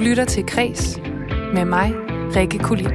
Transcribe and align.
Du 0.00 0.04
lytter 0.04 0.24
til 0.24 0.46
Kres 0.46 1.00
med 1.54 1.64
mig, 1.64 1.92
Rikke 2.36 2.58
Kulin. 2.58 2.86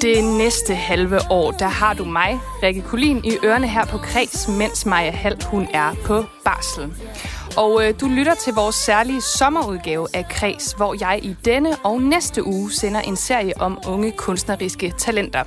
Det 0.00 0.24
næste 0.38 0.74
halve 0.74 1.20
år, 1.30 1.50
der 1.50 1.68
har 1.68 1.94
du 1.94 2.04
mig, 2.04 2.40
Rikke 2.62 2.82
Kulin, 2.82 3.24
i 3.24 3.36
ørerne 3.44 3.68
her 3.68 3.84
på 3.84 3.98
Kreds, 3.98 4.48
mens 4.48 4.86
Maja 4.86 5.10
Hall, 5.10 5.42
hun 5.44 5.68
er 5.74 5.94
på 6.04 6.24
barsel. 6.44 6.92
Og 7.56 7.84
øh, 7.84 7.94
du 8.00 8.06
lytter 8.08 8.34
til 8.34 8.54
vores 8.54 8.74
særlige 8.76 9.20
sommerudgave 9.20 10.06
af 10.14 10.28
Kreds, 10.28 10.72
hvor 10.72 10.96
jeg 11.00 11.20
i 11.22 11.36
denne 11.44 11.76
og 11.84 12.02
næste 12.02 12.46
uge 12.46 12.72
sender 12.72 13.00
en 13.00 13.16
serie 13.16 13.52
om 13.60 13.78
unge 13.88 14.10
kunstneriske 14.10 14.94
talenter. 14.98 15.44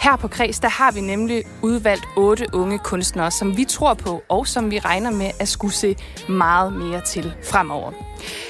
Her 0.00 0.16
på 0.16 0.28
Kreds, 0.28 0.60
der 0.60 0.68
har 0.68 0.92
vi 0.92 1.00
nemlig 1.00 1.42
udvalgt 1.62 2.04
otte 2.16 2.46
unge 2.52 2.78
kunstnere, 2.78 3.30
som 3.30 3.56
vi 3.56 3.64
tror 3.64 3.94
på, 3.94 4.22
og 4.28 4.46
som 4.46 4.70
vi 4.70 4.78
regner 4.78 5.10
med 5.10 5.30
at 5.40 5.48
skulle 5.48 5.74
se 5.74 5.96
meget 6.28 6.72
mere 6.72 7.00
til 7.00 7.32
fremover. 7.44 7.92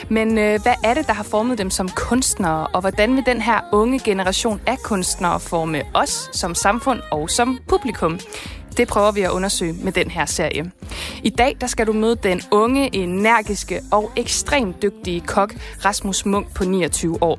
Men 0.08 0.38
øh, 0.38 0.62
hvad 0.62 0.74
er 0.84 0.94
det, 0.94 1.06
der 1.06 1.12
har 1.12 1.24
formet 1.24 1.58
dem 1.58 1.70
som 1.70 1.88
kunstnere, 1.88 2.66
og 2.66 2.80
hvordan 2.80 3.16
vil 3.16 3.26
den 3.26 3.40
her 3.40 3.60
unge 3.72 3.98
generation 3.98 4.60
af 4.66 4.78
kunstnere 4.78 5.40
forme 5.40 5.82
os 5.94 6.30
som 6.32 6.54
samfund 6.54 7.00
og 7.12 7.30
som 7.30 7.58
publikum? 7.68 8.18
Det 8.76 8.88
prøver 8.88 9.12
vi 9.12 9.20
at 9.20 9.30
undersøge 9.30 9.72
med 9.72 9.92
den 9.92 10.10
her 10.10 10.26
serie. 10.26 10.70
I 11.22 11.30
dag 11.30 11.56
der 11.60 11.66
skal 11.66 11.86
du 11.86 11.92
møde 11.92 12.16
den 12.22 12.40
unge, 12.50 12.96
energiske 12.96 13.80
og 13.92 14.10
ekstremt 14.16 14.82
dygtige 14.82 15.20
kok 15.20 15.54
Rasmus 15.84 16.26
Munk 16.26 16.54
på 16.54 16.64
29 16.64 17.22
år. 17.22 17.38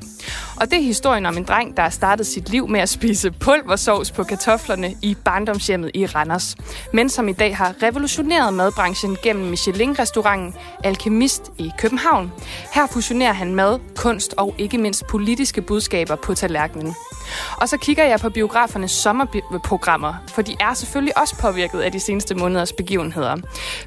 Og 0.61 0.71
det 0.71 0.79
er 0.79 0.83
historien 0.83 1.25
om 1.25 1.37
en 1.37 1.43
dreng, 1.43 1.77
der 1.77 1.83
har 1.83 1.89
startet 1.89 2.27
sit 2.27 2.49
liv 2.49 2.67
med 2.67 2.79
at 2.79 2.89
spise 2.89 3.31
pulversovs 3.31 4.11
på 4.11 4.23
kartoflerne 4.23 4.95
i 5.01 5.15
barndomshjemmet 5.25 5.91
i 5.93 6.05
Randers. 6.05 6.55
Men 6.93 7.09
som 7.09 7.27
i 7.27 7.33
dag 7.33 7.57
har 7.57 7.75
revolutioneret 7.83 8.53
madbranchen 8.53 9.17
gennem 9.23 9.45
Michelin-restauranten 9.45 10.53
Alkemist 10.83 11.51
i 11.57 11.71
København. 11.77 12.31
Her 12.73 12.87
fusionerer 12.87 13.33
han 13.33 13.55
mad, 13.55 13.79
kunst 13.95 14.33
og 14.37 14.55
ikke 14.57 14.77
mindst 14.77 15.07
politiske 15.07 15.61
budskaber 15.61 16.15
på 16.15 16.33
tallerkenen. 16.33 16.95
Og 17.57 17.69
så 17.69 17.77
kigger 17.77 18.03
jeg 18.03 18.19
på 18.19 18.29
biografernes 18.29 18.91
sommerprogrammer, 18.91 20.13
for 20.27 20.41
de 20.41 20.55
er 20.59 20.73
selvfølgelig 20.73 21.17
også 21.23 21.35
påvirket 21.35 21.81
af 21.81 21.91
de 21.91 21.99
seneste 21.99 22.35
måneders 22.35 22.73
begivenheder. 22.73 23.37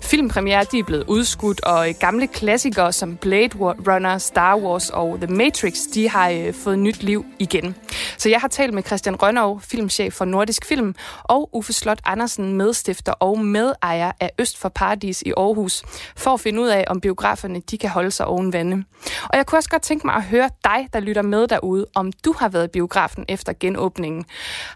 Filmpremiere 0.03 0.65
de 0.65 0.79
er 0.79 0.85
blevet 0.85 1.05
udskudt, 1.07 1.65
og 1.65 1.87
gamle 2.01 2.27
klassikere 2.27 2.93
som 2.93 3.17
Blade 3.17 3.51
Runner, 3.59 4.19
Star 4.19 4.57
Wars 4.57 4.91
og 4.91 5.19
The 5.21 5.35
Matrix, 5.35 5.75
de 5.95 6.09
har 6.09 6.31
øh, 6.31 6.55
fået 6.55 6.79
nyt 6.79 7.03
liv 7.03 7.27
igen. 7.39 7.77
Så 8.19 8.29
jeg 8.29 8.41
har 8.41 8.49
talt 8.49 8.75
med 8.75 8.83
Christian 8.83 9.23
Rønnow, 9.23 9.59
filmchef 9.59 10.15
for 10.15 10.25
Nordisk 10.25 10.67
Film, 10.67 10.95
og 11.23 11.51
Uffe 11.53 11.73
Slot 11.73 12.01
Andersen, 12.05 12.53
medstifter 12.53 13.13
og 13.13 13.39
medejer 13.39 14.13
af 14.21 14.31
Øst 14.39 14.59
for 14.59 14.69
Paradis 14.69 15.23
i 15.23 15.33
Aarhus, 15.37 15.83
for 16.17 16.31
at 16.31 16.41
finde 16.41 16.63
ud 16.63 16.69
af, 16.69 16.85
om 16.87 17.01
biograferne 17.01 17.61
de 17.61 17.79
kan 17.79 17.91
holde 17.91 18.11
sig 18.11 18.27
oven 18.27 18.53
vande. 18.53 18.85
Og 19.23 19.37
jeg 19.37 19.47
kunne 19.47 19.59
også 19.59 19.71
godt 19.71 19.83
tænke 19.83 20.07
mig 20.07 20.15
at 20.15 20.23
høre 20.23 20.51
dig, 20.65 20.89
der 20.93 21.01
lytter 21.01 21.23
med 21.23 21.49
derude, 21.49 21.87
om 21.95 22.13
du 22.25 22.35
har 22.39 22.49
været 22.49 22.65
i 22.65 22.69
biografen 22.73 23.25
efter 23.29 23.53
genåbningen. 23.61 24.25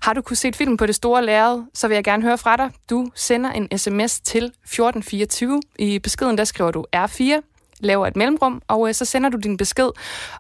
Har 0.03 0.13
du 0.13 0.23
kunne 0.23 0.37
se 0.37 0.53
film 0.53 0.77
på 0.77 0.87
det 0.87 0.95
store 0.95 1.25
lærred, 1.25 1.63
så 1.75 1.89
vil 1.89 1.95
jeg 1.95 2.05
gerne 2.05 2.23
høre 2.23 2.39
fra 2.39 2.50
dig. 2.57 2.71
Du 2.91 3.11
sender 3.15 3.51
en 3.51 3.79
sms 3.79 4.21
til 4.21 4.45
1424. 4.45 5.61
I 5.79 5.99
beskeden 5.99 6.39
der 6.39 6.45
skriver 6.45 6.71
du 6.71 6.85
R4 6.97 7.41
laver 7.81 8.07
et 8.07 8.17
mellemrum, 8.17 8.63
og 8.69 8.89
øh, 8.89 8.95
så 8.95 9.05
sender 9.05 9.31
du 9.31 9.39
din 9.39 9.57
besked. 9.57 9.91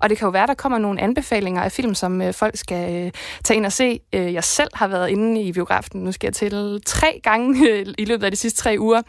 Og 0.00 0.10
det 0.10 0.18
kan 0.18 0.26
jo 0.26 0.30
være, 0.30 0.46
der 0.46 0.54
kommer 0.54 0.78
nogle 0.78 1.00
anbefalinger 1.00 1.62
af 1.62 1.72
film, 1.72 1.94
som 1.94 2.22
øh, 2.22 2.34
folk 2.34 2.56
skal 2.56 2.94
øh, 2.94 3.12
tage 3.44 3.56
ind 3.56 3.66
og 3.66 3.72
se. 3.72 4.00
Øh, 4.12 4.34
jeg 4.34 4.44
selv 4.44 4.68
har 4.74 4.88
været 4.88 5.08
inde 5.08 5.42
i 5.42 5.52
biografen, 5.52 6.04
nu 6.04 6.12
skal 6.12 6.26
jeg 6.26 6.34
til 6.34 6.82
tre 6.86 7.20
gange 7.22 7.68
øh, 7.70 7.86
i 7.98 8.04
løbet 8.04 8.24
af 8.24 8.30
de 8.30 8.36
sidste 8.36 8.62
tre 8.62 8.76
uger, 8.78 9.02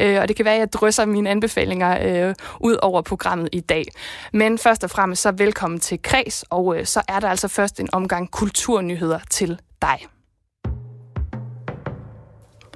øh, 0.00 0.20
og 0.20 0.28
det 0.28 0.36
kan 0.36 0.44
være, 0.44 0.54
at 0.54 0.60
jeg 0.60 0.72
drysser 0.72 1.04
mine 1.04 1.30
anbefalinger 1.30 2.28
øh, 2.28 2.34
ud 2.60 2.76
over 2.82 3.02
programmet 3.02 3.48
i 3.52 3.60
dag. 3.60 3.84
Men 4.32 4.58
først 4.58 4.84
og 4.84 4.90
fremmest 4.90 5.22
så 5.22 5.30
velkommen 5.30 5.80
til 5.80 6.02
Kreds, 6.02 6.44
og 6.50 6.78
øh, 6.78 6.86
så 6.86 7.02
er 7.08 7.20
der 7.20 7.28
altså 7.28 7.48
først 7.48 7.80
en 7.80 7.88
omgang 7.92 8.30
kulturnyheder 8.30 9.18
til 9.30 9.58
dig. 9.82 10.17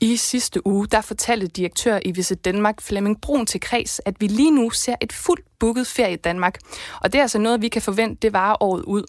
I 0.00 0.16
sidste 0.16 0.66
uge, 0.66 0.86
der 0.86 1.00
fortalte 1.00 1.46
direktør 1.46 1.98
i 2.04 2.10
Visit 2.10 2.44
Danmark 2.44 2.80
Flemming 2.80 3.20
Brun 3.20 3.46
til 3.46 3.60
Kreds, 3.60 4.00
at 4.04 4.20
vi 4.20 4.26
lige 4.26 4.50
nu 4.50 4.70
ser 4.70 4.94
et 5.00 5.12
fuldt 5.12 5.44
booket 5.58 5.86
ferie 5.86 6.12
i 6.12 6.16
Danmark. 6.16 6.58
Og 7.00 7.12
det 7.12 7.18
er 7.18 7.22
altså 7.22 7.38
noget, 7.38 7.62
vi 7.62 7.68
kan 7.68 7.82
forvente, 7.82 8.18
det 8.22 8.32
varer 8.32 8.62
året 8.62 8.82
ud. 8.82 9.02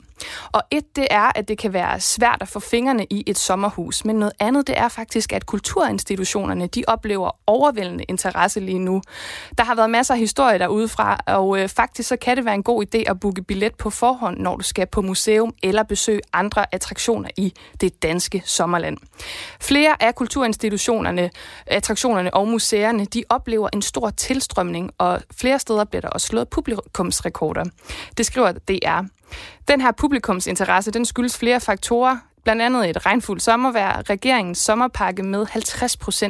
Og 0.51 0.61
et, 0.71 0.95
det 0.95 1.07
er, 1.11 1.31
at 1.35 1.47
det 1.47 1.57
kan 1.57 1.73
være 1.73 1.99
svært 1.99 2.37
at 2.41 2.47
få 2.47 2.59
fingrene 2.59 3.05
i 3.09 3.23
et 3.27 3.37
sommerhus. 3.37 4.05
Men 4.05 4.15
noget 4.15 4.33
andet, 4.39 4.67
det 4.67 4.77
er 4.77 4.87
faktisk, 4.87 5.33
at 5.33 5.45
kulturinstitutionerne, 5.45 6.67
de 6.67 6.83
oplever 6.87 7.31
overvældende 7.47 8.03
interesse 8.03 8.59
lige 8.59 8.79
nu. 8.79 9.01
Der 9.57 9.63
har 9.63 9.75
været 9.75 9.89
masser 9.89 10.13
af 10.13 10.19
historier 10.19 10.57
derude 10.57 10.87
fra, 10.87 11.17
og 11.27 11.59
øh, 11.59 11.69
faktisk 11.69 12.09
så 12.09 12.15
kan 12.15 12.37
det 12.37 12.45
være 12.45 12.55
en 12.55 12.63
god 12.63 12.85
idé 12.85 13.03
at 13.07 13.19
booke 13.19 13.43
billet 13.43 13.75
på 13.75 13.89
forhånd, 13.89 14.37
når 14.37 14.55
du 14.55 14.63
skal 14.63 14.87
på 14.87 15.01
museum 15.01 15.53
eller 15.63 15.83
besøge 15.83 16.21
andre 16.33 16.65
attraktioner 16.75 17.29
i 17.37 17.53
det 17.81 18.03
danske 18.03 18.41
sommerland. 18.45 18.97
Flere 19.61 20.03
af 20.03 20.15
kulturinstitutionerne, 20.15 20.78
attraktionerne 21.65 22.33
og 22.33 22.47
museerne, 22.47 23.05
de 23.05 23.23
oplever 23.29 23.69
en 23.73 23.81
stor 23.81 24.09
tilstrømning, 24.09 24.91
og 24.97 25.21
flere 25.37 25.59
steder 25.59 25.83
bliver 25.83 26.01
der 26.01 26.09
også 26.09 26.27
slået 26.27 26.49
publikumsrekorder. 26.49 27.65
Det 28.17 28.25
skriver 28.25 28.51
DR. 28.51 29.01
Den 29.67 29.81
her 29.81 29.91
publikumsinteresse, 29.91 30.91
den 30.91 31.05
skyldes 31.05 31.37
flere 31.37 31.59
faktorer, 31.59 32.17
blandt 32.43 32.61
andet 32.61 32.89
et 32.89 33.05
regnfuldt 33.05 33.41
sommervejr, 33.43 34.09
regeringens 34.09 34.57
sommerpakke 34.57 35.23
med 35.23 35.45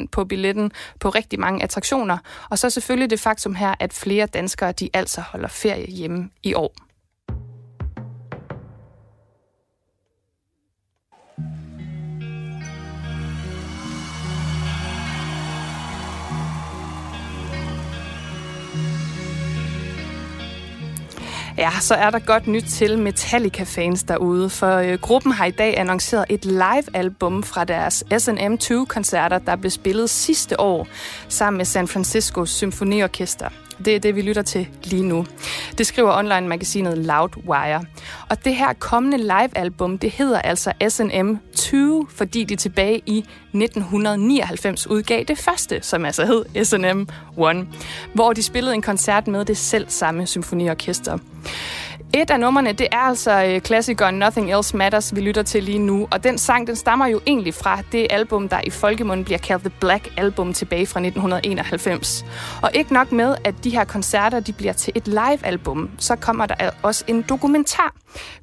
50% 0.02 0.06
på 0.12 0.24
billetten 0.24 0.72
på 1.00 1.08
rigtig 1.08 1.40
mange 1.40 1.62
attraktioner, 1.62 2.18
og 2.50 2.58
så 2.58 2.70
selvfølgelig 2.70 3.10
det 3.10 3.20
faktum 3.20 3.54
her, 3.54 3.74
at 3.80 3.92
flere 3.92 4.26
danskere 4.26 4.72
de 4.72 4.90
altså 4.94 5.20
holder 5.20 5.48
ferie 5.48 5.86
hjemme 5.86 6.30
i 6.42 6.54
år. 6.54 6.89
Ja, 21.60 21.70
så 21.80 21.94
er 21.94 22.10
der 22.10 22.18
godt 22.18 22.46
nyt 22.46 22.64
til 22.64 22.98
Metallica-fans 22.98 24.02
derude, 24.02 24.50
for 24.50 24.76
øh, 24.76 24.98
gruppen 25.00 25.32
har 25.32 25.44
i 25.44 25.50
dag 25.50 25.78
annonceret 25.78 26.24
et 26.28 26.44
live-album 26.44 27.42
fra 27.42 27.64
deres 27.64 28.04
SNM2-koncerter, 28.12 29.38
der 29.38 29.56
blev 29.56 29.70
spillet 29.70 30.10
sidste 30.10 30.60
år 30.60 30.86
sammen 31.28 31.56
med 31.56 31.64
San 31.64 31.88
Francisco 31.88 32.46
Symfoniorkester. 32.46 33.48
Det 33.84 33.96
er 33.96 34.00
det, 34.00 34.16
vi 34.16 34.22
lytter 34.22 34.42
til 34.42 34.68
lige 34.84 35.02
nu. 35.02 35.26
Det 35.78 35.86
skriver 35.86 36.18
online-magasinet 36.18 36.98
Loudwire. 36.98 37.84
Og 38.28 38.44
det 38.44 38.54
her 38.54 38.72
kommende 38.72 39.18
live-album, 39.18 39.98
det 39.98 40.10
hedder 40.10 40.40
altså 40.40 40.72
SNM2, 40.82 42.06
fordi 42.16 42.44
de 42.44 42.56
tilbage 42.56 43.02
i 43.06 43.18
1999 43.18 44.86
udgav 44.86 45.24
det 45.24 45.38
første, 45.38 45.78
som 45.82 46.04
altså 46.04 46.26
hed 46.26 46.44
SNM1, 46.56 47.76
hvor 48.14 48.32
de 48.32 48.42
spillede 48.42 48.74
en 48.74 48.82
koncert 48.82 49.26
med 49.26 49.44
det 49.44 49.56
selv 49.56 49.86
samme 49.88 50.26
symfoniorkester. 50.26 51.18
Et 52.14 52.30
af 52.30 52.40
numrene, 52.40 52.72
det 52.72 52.88
er 52.92 52.98
altså 52.98 53.44
øh, 53.44 53.60
klassikeren 53.60 54.14
Nothing 54.14 54.52
Else 54.52 54.76
Matters, 54.76 55.14
vi 55.14 55.20
lytter 55.20 55.42
til 55.42 55.62
lige 55.62 55.78
nu. 55.78 56.08
Og 56.10 56.24
den 56.24 56.38
sang, 56.38 56.66
den 56.66 56.76
stammer 56.76 57.06
jo 57.06 57.20
egentlig 57.26 57.54
fra 57.54 57.82
det 57.92 58.06
album, 58.10 58.48
der 58.48 58.60
i 58.64 58.70
folkemunden 58.70 59.24
bliver 59.24 59.38
kaldt 59.38 59.62
The 59.62 59.72
Black 59.80 60.08
Album 60.16 60.52
tilbage 60.52 60.86
fra 60.86 61.00
1991. 61.00 62.24
Og 62.62 62.70
ikke 62.74 62.92
nok 62.92 63.12
med, 63.12 63.36
at 63.44 63.54
de 63.64 63.70
her 63.70 63.84
koncerter, 63.84 64.40
de 64.40 64.52
bliver 64.52 64.72
til 64.72 64.92
et 64.96 65.08
live-album, 65.08 65.90
så 65.98 66.16
kommer 66.16 66.46
der 66.46 66.70
også 66.82 67.04
en 67.08 67.22
dokumentar. 67.22 67.94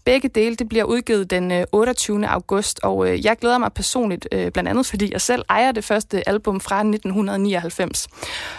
Begge 0.06 0.30
dele, 0.30 0.56
det 0.56 0.70
bliver 0.70 0.84
udgivet 0.84 1.30
den 1.30 1.52
øh, 1.52 1.64
28. 1.72 2.28
August, 2.28 2.80
og 2.84 3.10
øh, 3.10 3.26
jeg 3.26 3.38
glæder 3.38 3.58
mig 3.58 3.74
personligt, 3.74 4.28
blandt 4.32 4.70
andet 4.70 4.86
fordi 4.86 5.10
jeg 5.14 5.22
selv 5.22 5.44
ejer 5.50 5.72
det 5.72 5.84
første 5.84 6.30
album 6.30 6.60
fra 6.60 6.76
1999. 6.76 8.08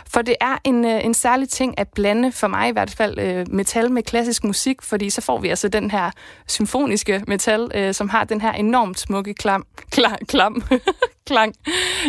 For 0.06 0.22
det 0.22 0.34
er 0.40 0.58
en, 0.64 0.84
en 0.84 1.14
særlig 1.14 1.48
ting 1.48 1.78
at 1.78 1.88
blande, 1.88 2.32
for 2.32 2.46
mig 2.46 2.68
i 2.68 2.72
hvert 2.72 2.90
fald, 2.90 3.46
metal 3.46 3.92
med 3.92 4.02
klassisk 4.02 4.44
musik, 4.44 4.82
for 4.82 4.97
fordi 4.98 5.10
så 5.10 5.20
får 5.20 5.38
vi 5.38 5.48
altså 5.48 5.68
den 5.68 5.90
her 5.90 6.10
symfoniske 6.46 7.24
metal, 7.26 7.70
øh, 7.74 7.94
som 7.94 8.08
har 8.08 8.24
den 8.24 8.40
her 8.40 8.52
enormt 8.52 9.00
smukke 9.00 9.34
klam, 9.34 9.66
klam, 9.90 10.16
klam 10.28 10.62
klang. 11.28 11.54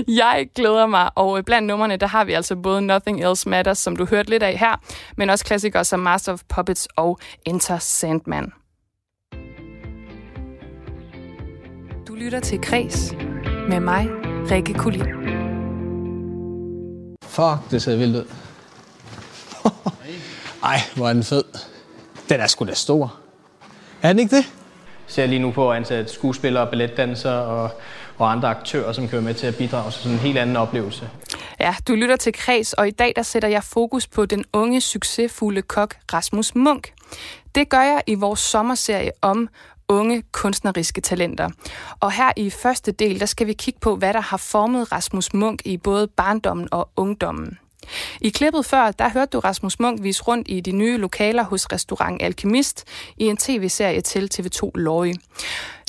Jeg 0.08 0.48
glæder 0.56 0.86
mig, 0.86 1.10
og 1.16 1.46
blandt 1.46 1.68
numrene, 1.68 1.98
der 1.98 2.08
har 2.08 2.24
vi 2.24 2.34
altså 2.34 2.56
både 2.56 2.82
Nothing 2.82 3.26
Else 3.26 3.50
Matters, 3.50 3.78
som 3.78 3.96
du 3.96 4.06
hørte 4.06 4.30
lidt 4.30 4.44
af 4.44 4.58
her, 4.58 4.82
men 5.18 5.30
også 5.30 5.46
klassikere 5.46 5.86
som 5.86 6.00
Master 6.00 6.34
of 6.34 6.42
Puppets 6.50 6.88
og 6.96 7.20
Enter 7.46 7.78
Sandman. 7.78 8.52
Du 12.08 12.16
lytter 12.16 12.40
til 12.40 12.62
Kres 12.62 13.14
med 13.70 13.80
mig, 13.80 14.08
Rikke 14.52 14.74
Kulin. 14.74 15.06
Fuck, 17.24 17.72
det 17.72 17.82
ser 17.82 17.96
vildt 17.96 18.16
ud. 18.16 18.26
Ej, 20.64 20.80
hvor 20.96 21.10
er 21.10 21.14
den 21.14 21.24
fed. 21.24 21.44
Den 22.30 22.40
er 22.40 22.48
sgu 22.48 22.66
da 22.66 22.74
stor. 22.74 23.16
Er 24.02 24.08
den 24.08 24.20
ikke 24.20 24.36
det? 24.36 24.46
Jeg 24.46 25.14
ser 25.14 25.26
lige 25.26 25.40
nu 25.40 25.52
på 25.52 25.72
at 25.72 25.78
ansætte 25.78 26.14
skuespillere, 26.14 26.68
balletdansere 26.68 27.42
og, 27.44 27.70
og 28.18 28.32
andre 28.32 28.50
aktører, 28.50 28.92
som 28.92 29.04
kan 29.04 29.14
være 29.14 29.22
med 29.22 29.34
til 29.34 29.48
at 29.48 29.56
bidrage 29.56 29.92
til 29.92 30.02
sådan 30.02 30.12
en 30.18 30.20
helt 30.20 30.38
anden 30.38 30.56
oplevelse. 30.56 31.10
Ja, 31.60 31.76
du 31.88 31.96
lytter 31.96 32.16
til 32.16 32.34
Kreds, 32.34 32.74
og 32.74 32.88
i 32.88 32.92
dag 32.92 33.14
der 33.16 33.24
sætter 33.24 33.50
jeg 33.50 33.64
fokus 33.64 34.08
på 34.08 34.26
den 34.26 34.46
unge, 34.54 34.82
succesfulde 34.82 35.62
kok 35.62 35.96
Rasmus 36.14 36.56
Munk. 36.56 36.94
Det 37.56 37.70
gør 37.70 37.82
jeg 37.82 38.02
i 38.08 38.16
vores 38.16 38.40
sommerserie 38.40 39.12
om 39.22 39.50
unge 39.88 40.24
kunstneriske 40.32 41.02
talenter. 41.02 41.50
Og 42.00 42.12
her 42.12 42.32
i 42.38 42.50
første 42.50 42.92
del, 42.92 43.20
der 43.20 43.26
skal 43.26 43.48
vi 43.48 43.54
kigge 43.54 43.80
på, 43.80 43.96
hvad 43.96 44.14
der 44.14 44.22
har 44.22 44.38
formet 44.38 44.92
Rasmus 44.92 45.34
Munk 45.34 45.62
i 45.66 45.78
både 45.78 46.08
barndommen 46.08 46.68
og 46.72 46.90
ungdommen. 46.96 47.58
I 48.22 48.30
klippet 48.30 48.66
før, 48.66 48.92
der 48.92 49.10
hørte 49.10 49.30
du 49.30 49.40
Rasmus 49.40 49.80
Munk 49.80 50.04
vise 50.04 50.24
rundt 50.24 50.48
i 50.50 50.60
de 50.60 50.72
nye 50.72 50.98
lokaler 50.98 51.44
hos 51.44 51.72
restaurant 51.72 52.22
Alkemist 52.22 52.84
i 53.18 53.24
en 53.24 53.38
tv-serie 53.38 54.02
til 54.02 54.30
TV2 54.34 54.72
Lorry. 54.76 55.14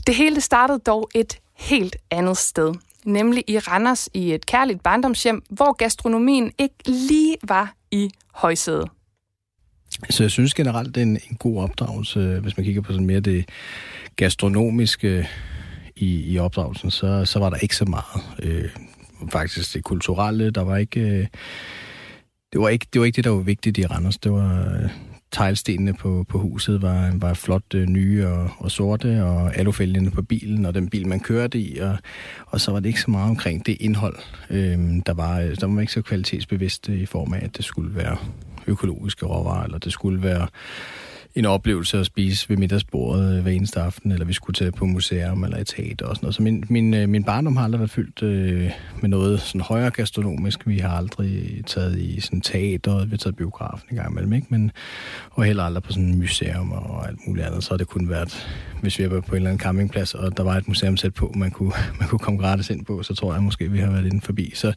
Det 0.06 0.14
hele 0.14 0.40
startede 0.40 0.78
dog 0.78 1.10
et 1.14 1.38
helt 1.56 1.96
andet 2.10 2.36
sted, 2.36 2.74
nemlig 3.04 3.44
i 3.46 3.58
Randers 3.58 4.08
i 4.14 4.34
et 4.34 4.46
kærligt 4.46 4.82
barndomshjem, 4.82 5.42
hvor 5.50 5.72
gastronomien 5.72 6.52
ikke 6.58 6.74
lige 6.86 7.36
var 7.42 7.74
i 7.90 8.10
højsædet. 8.34 8.88
Så 10.10 10.22
jeg 10.22 10.30
synes 10.30 10.54
generelt, 10.54 10.94
det 10.94 11.00
er 11.00 11.02
en, 11.02 11.20
en 11.30 11.36
god 11.36 11.62
opdragelse, 11.62 12.38
hvis 12.42 12.56
man 12.56 12.64
kigger 12.64 12.82
på 12.82 12.92
sådan 12.92 13.06
mere 13.06 13.20
det 13.20 13.48
gastronomiske 14.16 15.08
øh, 15.08 15.26
i, 16.00 16.32
i 16.32 16.38
opdragelsen, 16.38 16.90
så, 16.90 17.24
så 17.24 17.38
var 17.38 17.50
der 17.50 17.56
ikke 17.56 17.76
så 17.76 17.84
meget. 17.84 18.22
Øh, 18.42 18.68
faktisk 19.32 19.74
det 19.74 19.84
kulturelle, 19.84 20.50
der 20.50 20.62
var 20.62 20.76
ikke... 20.76 21.00
Øh, 21.00 21.26
det 22.52 22.60
var 22.60 22.68
ikke, 22.68 22.86
det 22.92 23.00
var 23.00 23.06
ikke 23.06 23.16
det, 23.16 23.24
der 23.24 23.30
var 23.30 23.40
vigtigt 23.40 23.78
i 23.78 23.86
Randers. 23.86 24.18
Det 24.18 24.32
var 24.32 24.80
øh, 24.82 24.90
teglstenene 25.30 25.94
på, 25.94 26.24
på 26.28 26.38
huset 26.38 26.82
var, 26.82 27.10
var 27.14 27.34
flot 27.34 27.74
øh, 27.74 27.86
nye 27.86 28.26
og, 28.26 28.50
og 28.58 28.70
sorte, 28.70 29.24
og 29.24 29.56
alufælgene 29.56 30.10
på 30.10 30.22
bilen, 30.22 30.66
og 30.66 30.74
den 30.74 30.88
bil, 30.88 31.08
man 31.08 31.20
kørte 31.20 31.58
i, 31.58 31.78
og, 31.78 31.96
og 32.46 32.60
så 32.60 32.72
var 32.72 32.80
det 32.80 32.86
ikke 32.86 33.00
så 33.00 33.10
meget 33.10 33.30
omkring 33.30 33.66
det 33.66 33.76
indhold. 33.80 34.16
Øhm, 34.50 34.96
øh, 34.96 35.02
der, 35.06 35.14
var, 35.14 35.38
der 35.60 35.66
var 35.66 35.80
ikke 35.80 35.92
så 35.92 36.02
kvalitetsbevidst 36.02 36.88
øh, 36.88 37.00
i 37.00 37.06
form 37.06 37.32
af, 37.32 37.44
at 37.44 37.56
det 37.56 37.64
skulle 37.64 37.96
være 37.96 38.16
økologiske 38.66 39.26
råvarer, 39.26 39.64
eller 39.64 39.78
det 39.78 39.92
skulle 39.92 40.22
være 40.22 40.46
en 41.34 41.44
oplevelse 41.44 41.98
at 41.98 42.06
spise 42.06 42.48
ved 42.48 42.56
middagsbordet 42.56 43.36
øh, 43.36 43.42
hver 43.42 43.52
eneste 43.52 43.80
aften, 43.80 44.12
eller 44.12 44.26
vi 44.26 44.32
skulle 44.32 44.54
tage 44.54 44.72
på 44.72 44.86
museum 44.86 45.44
eller 45.44 45.58
et 45.58 45.66
teater 45.66 46.06
og 46.06 46.16
sådan 46.16 46.24
noget. 46.24 46.34
Så 46.34 46.42
min, 46.42 46.64
min, 46.68 46.94
øh, 46.94 47.08
min 47.08 47.24
barndom 47.24 47.56
har 47.56 47.64
aldrig 47.64 47.80
været 47.80 47.90
fyldt 47.90 48.22
øh, 48.22 48.70
med 49.00 49.08
noget 49.08 49.40
sådan 49.40 49.60
højere 49.60 49.90
gastronomisk. 49.90 50.66
Vi 50.66 50.78
har 50.78 50.96
aldrig 50.96 51.62
taget 51.66 51.98
i 51.98 52.20
sådan 52.20 52.40
teater, 52.40 53.04
vi 53.04 53.10
har 53.10 53.16
taget 53.16 53.36
biografen 53.36 53.88
en 53.90 53.96
gang 53.96 54.10
imellem, 54.10 54.32
ikke? 54.32 54.46
Men, 54.50 54.72
og 55.30 55.44
heller 55.44 55.62
aldrig 55.62 55.82
på 55.82 55.92
sådan 55.92 56.08
en 56.08 56.18
museum 56.18 56.72
og 56.72 57.08
alt 57.08 57.18
muligt 57.26 57.46
andet. 57.46 57.64
Så 57.64 57.70
har 57.70 57.76
det 57.76 57.88
kun 57.88 58.08
været, 58.08 58.48
hvis 58.80 58.98
vi 58.98 59.10
var 59.10 59.20
på 59.20 59.30
en 59.30 59.36
eller 59.36 59.50
anden 59.50 59.60
campingplads, 59.60 60.14
og 60.14 60.36
der 60.36 60.42
var 60.42 60.56
et 60.56 60.68
museum 60.68 60.96
sæt 60.96 61.14
på, 61.14 61.32
man 61.36 61.50
kunne, 61.50 61.72
man 62.00 62.08
kunne 62.08 62.18
komme 62.18 62.40
gratis 62.40 62.70
ind 62.70 62.84
på, 62.84 63.02
så 63.02 63.14
tror 63.14 63.32
jeg 63.34 63.42
måske, 63.42 63.70
vi 63.70 63.78
har 63.78 63.90
været 63.90 64.04
inden 64.04 64.20
forbi. 64.20 64.52
Så, 64.54 64.72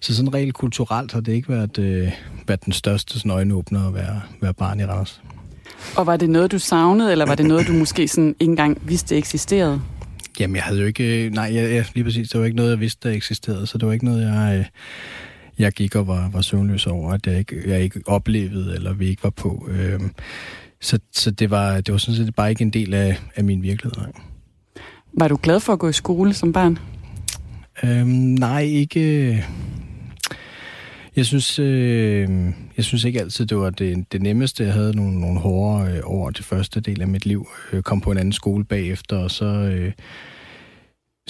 så 0.00 0.16
sådan 0.16 0.34
rent 0.34 0.54
kulturelt 0.54 1.12
har 1.12 1.20
det 1.20 1.32
ikke 1.32 1.48
været, 1.48 1.78
øh, 1.78 2.12
været 2.46 2.64
den 2.64 2.72
største 2.72 3.18
sådan 3.18 3.30
øjenåbner 3.30 3.88
at 3.88 3.94
være, 3.94 4.20
være 4.40 4.54
barn 4.54 4.80
i 4.80 4.84
Randers. 4.84 5.22
Og 5.96 6.06
var 6.06 6.16
det 6.16 6.30
noget, 6.30 6.52
du 6.52 6.58
savnede, 6.58 7.12
eller 7.12 7.26
var 7.26 7.34
det 7.34 7.46
noget, 7.46 7.66
du 7.66 7.72
måske 7.72 8.08
sådan 8.08 8.34
ikke 8.40 8.50
engang 8.50 8.88
vidste 8.88 9.16
eksisterede? 9.16 9.80
Jamen, 10.40 10.56
jeg 10.56 10.64
havde 10.64 10.80
jo 10.80 10.86
ikke... 10.86 11.30
Nej, 11.30 11.50
jeg, 11.54 11.74
jeg, 11.74 11.86
lige 11.94 12.04
præcis. 12.04 12.28
Det 12.28 12.40
var 12.40 12.46
ikke 12.46 12.56
noget, 12.56 12.70
jeg 12.70 12.80
vidste, 12.80 13.08
der 13.08 13.14
eksisterede. 13.14 13.66
Så 13.66 13.78
det 13.78 13.86
var 13.86 13.92
ikke 13.92 14.04
noget, 14.04 14.22
jeg, 14.22 14.58
øh, 14.58 14.64
jeg 15.58 15.72
gik 15.72 15.94
og 15.94 16.06
var, 16.06 16.30
var 16.32 16.40
søvnløs 16.40 16.86
over, 16.86 17.12
at 17.12 17.26
jeg 17.26 17.38
ikke, 17.38 17.62
jeg 17.66 17.82
ikke 17.82 18.00
oplevede, 18.06 18.74
eller 18.74 18.92
vi 18.92 19.08
ikke 19.08 19.24
var 19.24 19.30
på. 19.30 19.68
Øhm, 19.70 20.10
så 20.80 20.98
så 21.12 21.30
det, 21.30 21.50
var, 21.50 21.80
det 21.80 21.92
var 21.92 21.98
sådan 21.98 22.16
set 22.16 22.34
bare 22.34 22.50
ikke 22.50 22.62
en 22.62 22.70
del 22.70 22.94
af, 22.94 23.20
af 23.36 23.44
min 23.44 23.62
virkelighed. 23.62 24.12
Var 25.12 25.28
du 25.28 25.38
glad 25.42 25.60
for 25.60 25.72
at 25.72 25.78
gå 25.78 25.88
i 25.88 25.92
skole 25.92 26.34
som 26.34 26.52
barn? 26.52 26.78
Øhm, 27.84 28.08
nej, 28.08 28.62
ikke... 28.62 29.44
Jeg 31.18 31.26
synes, 31.26 31.58
øh, 31.58 32.28
jeg 32.76 32.84
synes 32.84 33.04
ikke 33.04 33.20
altid, 33.20 33.46
det 33.46 33.58
var 33.58 33.70
det, 33.70 34.12
det 34.12 34.22
nemmeste. 34.22 34.64
Jeg 34.64 34.72
havde 34.72 34.96
nogle, 34.96 35.20
nogle 35.20 35.40
hårde 35.40 35.92
øh, 35.92 36.00
over 36.04 36.30
det 36.30 36.44
første 36.44 36.80
del 36.80 37.00
af 37.00 37.08
mit 37.08 37.26
liv. 37.26 37.48
Jeg 37.72 37.84
kom 37.84 38.00
på 38.00 38.10
en 38.10 38.18
anden 38.18 38.32
skole 38.32 38.64
bagefter, 38.64 39.16
og 39.16 39.30
så... 39.30 39.44
Øh, 39.44 39.92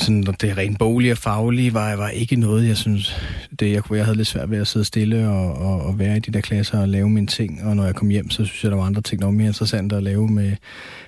sådan, 0.00 0.22
det 0.22 0.56
rent 0.56 0.78
boglige 0.78 1.12
og 1.12 1.18
faglige 1.18 1.74
var, 1.74 1.96
var 1.96 2.08
ikke 2.08 2.36
noget, 2.36 2.68
jeg 2.68 2.76
synes, 2.76 3.16
det, 3.60 3.72
jeg, 3.72 3.82
jeg 3.90 4.04
havde 4.04 4.16
lidt 4.16 4.28
svært 4.28 4.50
ved 4.50 4.58
at 4.58 4.66
sidde 4.66 4.84
stille 4.84 5.28
og, 5.28 5.52
og, 5.52 5.82
og 5.82 5.98
være 5.98 6.16
i 6.16 6.20
de 6.20 6.32
der 6.32 6.40
klasser 6.40 6.80
og 6.80 6.88
lave 6.88 7.10
mine 7.10 7.26
ting, 7.26 7.64
og 7.64 7.76
når 7.76 7.84
jeg 7.84 7.94
kom 7.94 8.08
hjem, 8.08 8.30
så 8.30 8.44
synes 8.44 8.64
jeg, 8.64 8.70
der 8.70 8.76
var 8.76 8.84
andre 8.84 9.02
ting, 9.02 9.20
der 9.20 9.26
var 9.26 9.32
mere 9.32 9.46
interessante 9.46 9.96
at 9.96 10.02
lave 10.02 10.28
med, 10.28 10.52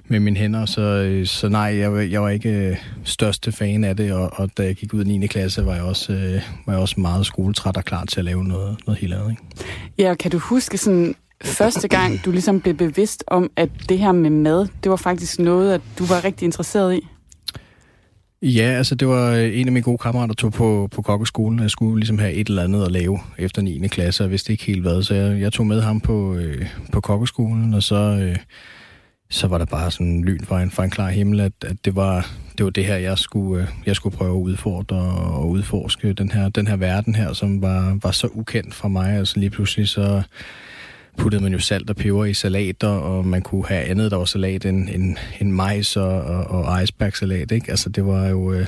med 0.08 0.20
mine 0.20 0.36
hænder, 0.36 0.66
så, 0.66 0.80
øh, 0.80 1.26
så 1.26 1.48
nej, 1.48 1.60
jeg, 1.60 2.10
jeg 2.10 2.22
var 2.22 2.28
ikke 2.28 2.50
øh, 2.50 2.76
største 3.04 3.52
fan 3.52 3.84
af 3.84 3.96
det, 3.96 4.12
og, 4.12 4.30
og 4.32 4.50
da 4.58 4.62
jeg 4.62 4.74
gik 4.74 4.94
ud 4.94 5.04
i 5.04 5.18
9. 5.18 5.26
klasse, 5.26 5.66
var 5.66 5.74
jeg 5.74 5.82
også, 5.82 6.12
øh, 6.12 6.42
var 6.66 6.72
jeg 6.72 6.82
også 6.82 7.00
meget 7.00 7.26
skoletræt 7.26 7.76
og 7.76 7.84
klar 7.84 8.04
til 8.04 8.18
at 8.18 8.24
lave 8.24 8.44
noget, 8.44 8.76
noget 8.86 9.00
helt 9.00 9.14
andet. 9.14 9.30
Ikke? 9.30 9.42
Ja, 9.98 10.14
kan 10.14 10.30
du 10.30 10.38
huske 10.38 10.78
sådan 10.78 11.14
første 11.44 11.88
gang, 11.88 12.24
du 12.24 12.30
ligesom 12.30 12.60
blev 12.60 12.74
bevidst 12.74 13.24
om, 13.26 13.50
at 13.56 13.70
det 13.88 13.98
her 13.98 14.12
med 14.12 14.30
mad, 14.30 14.66
det 14.82 14.90
var 14.90 14.96
faktisk 14.96 15.38
noget, 15.38 15.74
at 15.74 15.80
du 15.98 16.04
var 16.04 16.24
rigtig 16.24 16.46
interesseret 16.46 16.94
i? 16.94 17.06
Ja, 18.42 18.62
altså 18.62 18.94
det 18.94 19.08
var 19.08 19.32
øh, 19.32 19.58
en 19.60 19.66
af 19.66 19.72
mine 19.72 19.82
gode 19.82 19.98
kammerater, 19.98 20.26
der 20.26 20.34
tog 20.34 20.52
på, 20.52 20.88
på 20.90 21.02
kokkeskolen. 21.02 21.58
Jeg 21.58 21.70
skulle 21.70 22.00
ligesom 22.00 22.18
have 22.18 22.32
et 22.32 22.48
eller 22.48 22.64
andet 22.64 22.84
at 22.84 22.92
lave 22.92 23.18
efter 23.38 23.62
9. 23.62 23.88
klasse, 23.88 24.22
og 24.22 24.24
jeg 24.24 24.30
vidste 24.30 24.52
ikke 24.52 24.64
helt 24.64 24.82
hvad. 24.82 25.02
Så 25.02 25.14
jeg, 25.14 25.40
jeg 25.40 25.52
tog 25.52 25.66
med 25.66 25.80
ham 25.80 26.00
på, 26.00 26.34
øh, 26.34 26.66
på 26.92 27.00
kokkeskolen, 27.00 27.74
og 27.74 27.82
så, 27.82 27.94
øh, 27.96 28.36
så 29.30 29.46
var 29.46 29.58
der 29.58 29.64
bare 29.64 29.90
sådan 29.90 30.24
lyn 30.24 30.44
fra 30.44 30.62
en, 30.62 30.70
fra 30.70 30.84
en 30.84 30.90
klar 30.90 31.08
himmel, 31.08 31.40
at, 31.40 31.52
at 31.66 31.76
det, 31.84 31.96
var, 31.96 32.30
det 32.58 32.64
var 32.64 32.70
det 32.70 32.84
her, 32.84 32.96
jeg 32.96 33.18
skulle, 33.18 33.62
øh, 33.62 33.68
jeg 33.86 33.96
skulle 33.96 34.16
prøve 34.16 34.36
at 34.36 34.42
udfordre 34.42 34.96
og 35.30 35.48
udforske. 35.48 36.12
Den 36.12 36.30
her, 36.30 36.48
den 36.48 36.66
her 36.66 36.76
verden 36.76 37.14
her, 37.14 37.32
som 37.32 37.62
var, 37.62 37.98
var 38.02 38.10
så 38.10 38.28
ukendt 38.32 38.74
for 38.74 38.88
mig. 38.88 39.18
Altså 39.18 39.38
lige 39.38 39.50
pludselig 39.50 39.88
så 39.88 40.22
puttede 41.18 41.42
man 41.42 41.52
jo 41.52 41.58
salt 41.58 41.90
og 41.90 41.96
peber 41.96 42.24
i 42.24 42.34
salater, 42.34 42.88
og 42.88 43.26
man 43.26 43.42
kunne 43.42 43.66
have 43.66 43.84
andet, 43.84 44.10
der 44.10 44.16
var 44.16 44.24
salat 44.24 44.64
end, 44.64 44.88
end, 44.88 45.16
end 45.40 45.50
majs 45.50 45.96
og, 45.96 46.20
og, 46.22 46.46
og 46.46 46.82
icebergsalat, 46.82 47.52
ikke? 47.52 47.70
Altså, 47.70 47.88
det 47.88 48.06
var 48.06 48.28
jo... 48.28 48.52
Øh, 48.52 48.66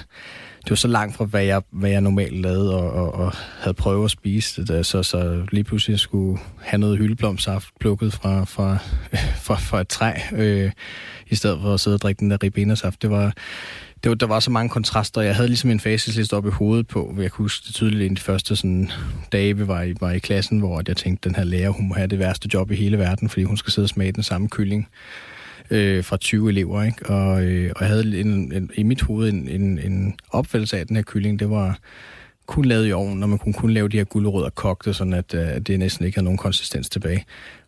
det 0.64 0.70
var 0.70 0.76
så 0.76 0.88
langt 0.88 1.16
fra, 1.16 1.24
hvad 1.24 1.44
jeg, 1.44 1.62
hvad 1.70 1.90
jeg 1.90 2.00
normalt 2.00 2.40
lavede 2.40 2.76
og, 2.76 2.92
og, 2.92 3.14
og 3.14 3.32
havde 3.58 3.74
prøvet 3.74 4.04
at 4.04 4.10
spise 4.10 4.64
det, 4.64 4.86
så, 4.86 5.02
så 5.02 5.46
lige 5.52 5.64
pludselig 5.64 5.98
skulle 5.98 6.38
have 6.60 6.80
noget 6.80 6.98
hyldeblomsaft 6.98 7.68
plukket 7.80 8.12
fra, 8.12 8.44
fra, 8.44 8.78
fra, 9.46 9.54
fra 9.54 9.80
et 9.80 9.88
træ, 9.88 10.12
øh, 10.32 10.70
i 11.28 11.34
stedet 11.34 11.58
for 11.62 11.74
at 11.74 11.80
sidde 11.80 11.94
og 11.94 12.00
drikke 12.00 12.20
den 12.20 12.30
der 12.30 12.42
ribenersaft. 12.42 13.02
Det 13.02 13.10
var, 13.10 13.32
det 14.02 14.08
var, 14.08 14.14
der 14.14 14.26
var 14.26 14.40
så 14.40 14.50
mange 14.50 14.68
kontraster. 14.68 15.20
Jeg 15.20 15.36
havde 15.36 15.48
ligesom 15.48 15.70
en 15.70 15.80
facisliste 15.80 16.34
op 16.34 16.46
i 16.46 16.50
hovedet 16.50 16.88
på. 16.88 17.14
Jeg 17.18 17.30
kunne 17.30 17.44
huske 17.44 17.66
det 17.66 17.74
tydeligt 17.74 18.12
i 18.12 18.14
de 18.14 18.20
første 18.20 18.56
sådan, 18.56 18.90
dage, 19.32 19.56
vi 19.56 19.68
var 19.68 19.82
i, 19.82 19.94
var 20.00 20.10
i 20.10 20.18
klassen, 20.18 20.58
hvor 20.58 20.82
jeg 20.88 20.96
tænkte, 20.96 21.28
den 21.28 21.36
her 21.36 21.44
lærer, 21.44 21.70
hun 21.70 21.88
må 21.88 21.94
have 21.94 22.06
det 22.06 22.18
værste 22.18 22.48
job 22.54 22.70
i 22.70 22.74
hele 22.74 22.98
verden, 22.98 23.28
fordi 23.28 23.44
hun 23.44 23.56
skal 23.56 23.72
sidde 23.72 23.86
og 23.86 23.90
smage 23.90 24.12
den 24.12 24.22
samme 24.22 24.48
kylling 24.48 24.88
øh, 25.70 26.04
fra 26.04 26.16
20 26.16 26.50
elever. 26.50 26.82
Ikke? 26.82 27.06
Og, 27.06 27.42
øh, 27.44 27.72
og 27.76 27.80
jeg 27.80 27.88
havde 27.88 28.20
en, 28.20 28.52
en, 28.52 28.70
i 28.74 28.82
mit 28.82 29.02
hoved 29.02 29.28
en, 29.28 29.48
en, 29.48 29.78
en 29.78 30.14
opfattelse 30.30 30.76
af, 30.76 30.80
at 30.80 30.88
den 30.88 30.96
her 30.96 31.02
kylling, 31.02 31.38
det 31.38 31.50
var 31.50 31.78
kun 32.46 32.64
lavet 32.64 32.88
i 32.88 32.92
ovnen, 32.92 33.20
når 33.20 33.26
man 33.26 33.38
kunne 33.38 33.54
kun 33.54 33.70
lave 33.70 33.88
de 33.88 33.96
her 33.96 34.04
gulerødder 34.04 34.50
kogte, 34.50 34.94
sådan 34.94 35.12
at, 35.12 35.34
øh, 35.34 35.48
at 35.48 35.66
det 35.66 35.78
næsten 35.78 36.06
ikke 36.06 36.16
havde 36.16 36.24
nogen 36.24 36.38
konsistens 36.38 36.88
tilbage. 36.88 37.24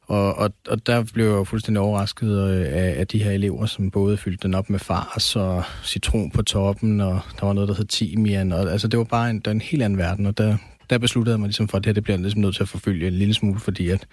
Og, 0.07 0.39
og, 0.39 0.53
og 0.69 0.87
der 0.87 1.05
blev 1.15 1.37
jeg 1.37 1.47
fuldstændig 1.47 1.81
overrasket 1.81 2.49
øh, 2.49 2.67
af, 2.67 2.95
af 2.99 3.07
de 3.07 3.23
her 3.23 3.31
elever, 3.31 3.67
som 3.67 3.91
både 3.91 4.17
fyldte 4.17 4.43
den 4.43 4.55
op 4.55 4.71
med 4.71 4.79
fars 4.79 5.37
og 5.37 5.63
citron 5.85 6.31
på 6.31 6.43
toppen, 6.43 7.01
og 7.01 7.21
der 7.41 7.47
var 7.47 7.53
noget, 7.53 7.69
der 7.69 7.75
hed 7.75 7.85
timian. 7.85 8.53
Og, 8.53 8.73
altså, 8.73 8.89
det 8.89 8.99
var 8.99 9.05
bare 9.05 9.31
en, 9.31 9.43
en 9.49 9.61
helt 9.61 9.83
anden 9.83 9.99
verden, 9.99 10.27
og 10.27 10.39
der, 10.39 10.57
der 10.91 10.99
besluttede 10.99 11.33
jeg 11.33 11.41
mig 11.41 11.47
ligesom 11.47 11.69
for, 11.69 11.79
at 11.79 11.85
det 11.85 11.89
her 11.89 11.95
det 11.95 12.05
bliver 12.05 12.17
jeg 12.17 12.23
ligesom 12.23 12.41
nødt 12.41 12.55
til 12.55 12.63
at 12.63 12.69
forfølge 12.69 13.07
en 13.07 13.13
lille 13.13 13.35
smule, 13.35 13.61
fordi 13.61 13.89
at, 13.89 14.07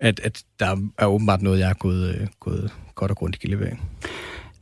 at, 0.00 0.20
at 0.20 0.42
der 0.60 0.76
er 0.98 1.06
åbenbart 1.06 1.42
noget, 1.42 1.58
jeg 1.58 1.70
er 1.70 1.74
gået, 1.74 2.08
øh, 2.08 2.26
gået 2.40 2.72
godt 2.94 3.10
og 3.10 3.16
grundigt 3.16 3.44
i 3.44 3.46
levering. 3.46 3.80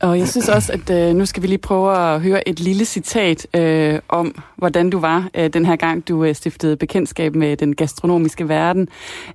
Og 0.01 0.19
jeg 0.19 0.27
synes 0.27 0.49
også, 0.49 0.73
at 0.73 0.87
øh, 0.97 1.15
nu 1.15 1.25
skal 1.25 1.43
vi 1.43 1.47
lige 1.47 1.67
prøve 1.67 1.91
at 1.97 2.21
høre 2.21 2.47
et 2.49 2.59
lille 2.59 2.85
citat 2.85 3.47
øh, 3.59 3.99
om, 4.09 4.27
hvordan 4.55 4.89
du 4.89 4.99
var 4.99 5.29
øh, 5.37 5.49
den 5.53 5.65
her 5.65 5.75
gang, 5.75 6.07
du 6.07 6.23
øh, 6.23 6.35
stiftede 6.35 6.77
bekendtskab 6.77 7.35
med 7.35 7.57
den 7.57 7.75
gastronomiske 7.75 8.49
verden. 8.49 8.87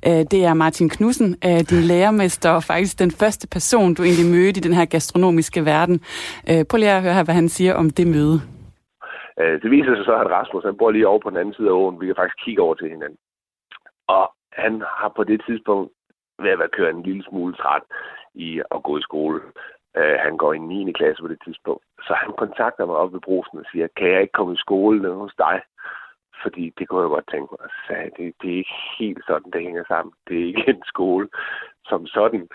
Øh, 0.06 0.22
det 0.32 0.44
er 0.44 0.54
Martin 0.54 0.88
Knudsen, 0.88 1.36
øh, 1.44 1.60
din 1.70 1.82
lærermester, 1.92 2.50
og 2.50 2.62
faktisk 2.62 2.98
den 2.98 3.10
første 3.10 3.48
person, 3.48 3.94
du 3.94 4.02
egentlig 4.02 4.30
mødte 4.30 4.58
i 4.60 4.66
den 4.68 4.72
her 4.72 4.84
gastronomiske 4.84 5.64
verden. 5.64 6.00
Øh, 6.50 6.64
prøv 6.68 6.78
lige 6.78 6.90
at 6.90 7.02
høre 7.02 7.14
her, 7.14 7.24
hvad 7.24 7.34
han 7.34 7.48
siger 7.48 7.74
om 7.74 7.90
det 7.90 8.06
møde. 8.06 8.40
Øh, 9.40 9.62
det 9.62 9.70
viser 9.70 9.94
sig 9.96 10.04
så, 10.04 10.14
at 10.24 10.30
Rasmus 10.36 10.64
han 10.64 10.76
bor 10.78 10.90
lige 10.90 11.08
over 11.08 11.20
på 11.22 11.30
den 11.30 11.38
anden 11.38 11.54
side 11.54 11.68
af 11.68 11.72
åen. 11.72 12.00
Vi 12.00 12.06
kan 12.06 12.16
faktisk 12.18 12.44
kigge 12.44 12.62
over 12.62 12.74
til 12.74 12.88
hinanden. 12.88 13.18
Og 14.08 14.24
han 14.52 14.80
har 14.80 15.12
på 15.16 15.24
det 15.24 15.42
tidspunkt 15.46 15.92
været 16.38 16.62
at 16.62 16.70
køre 16.70 16.90
en 16.90 17.02
lille 17.02 17.24
smule 17.24 17.54
træt 17.54 17.82
i 18.34 18.62
at 18.70 18.82
gå 18.82 18.98
i 18.98 19.02
skole. 19.02 19.40
Øh, 19.96 20.16
han 20.20 20.36
går 20.36 20.52
i 20.52 20.58
9. 20.58 20.92
klasse 20.92 21.22
på 21.22 21.28
det 21.28 21.38
tidspunkt. 21.44 21.84
Så 22.06 22.14
han 22.14 22.32
kontakter 22.38 22.86
mig 22.86 22.96
op 22.96 23.12
ved 23.12 23.20
brusen 23.20 23.58
og 23.58 23.64
siger, 23.72 23.86
kan 23.96 24.10
jeg 24.10 24.20
ikke 24.20 24.32
komme 24.32 24.54
i 24.54 24.64
skole 24.66 25.02
nede 25.02 25.14
hos 25.14 25.34
dig? 25.38 25.62
fordi 26.42 26.72
det 26.78 26.88
kunne 26.88 27.02
jeg 27.02 27.08
godt 27.08 27.30
tænke 27.30 27.48
mig. 27.50 27.70
Så 27.86 27.94
det, 28.16 28.34
det 28.42 28.52
er 28.52 28.56
ikke 28.56 28.76
helt 28.98 29.24
sådan, 29.26 29.52
det 29.52 29.62
hænger 29.62 29.84
sammen. 29.88 30.12
Det 30.28 30.40
er 30.40 30.46
ikke 30.46 30.68
en 30.76 30.82
skole 30.86 31.28
som 31.84 32.06
sådan. 32.06 32.48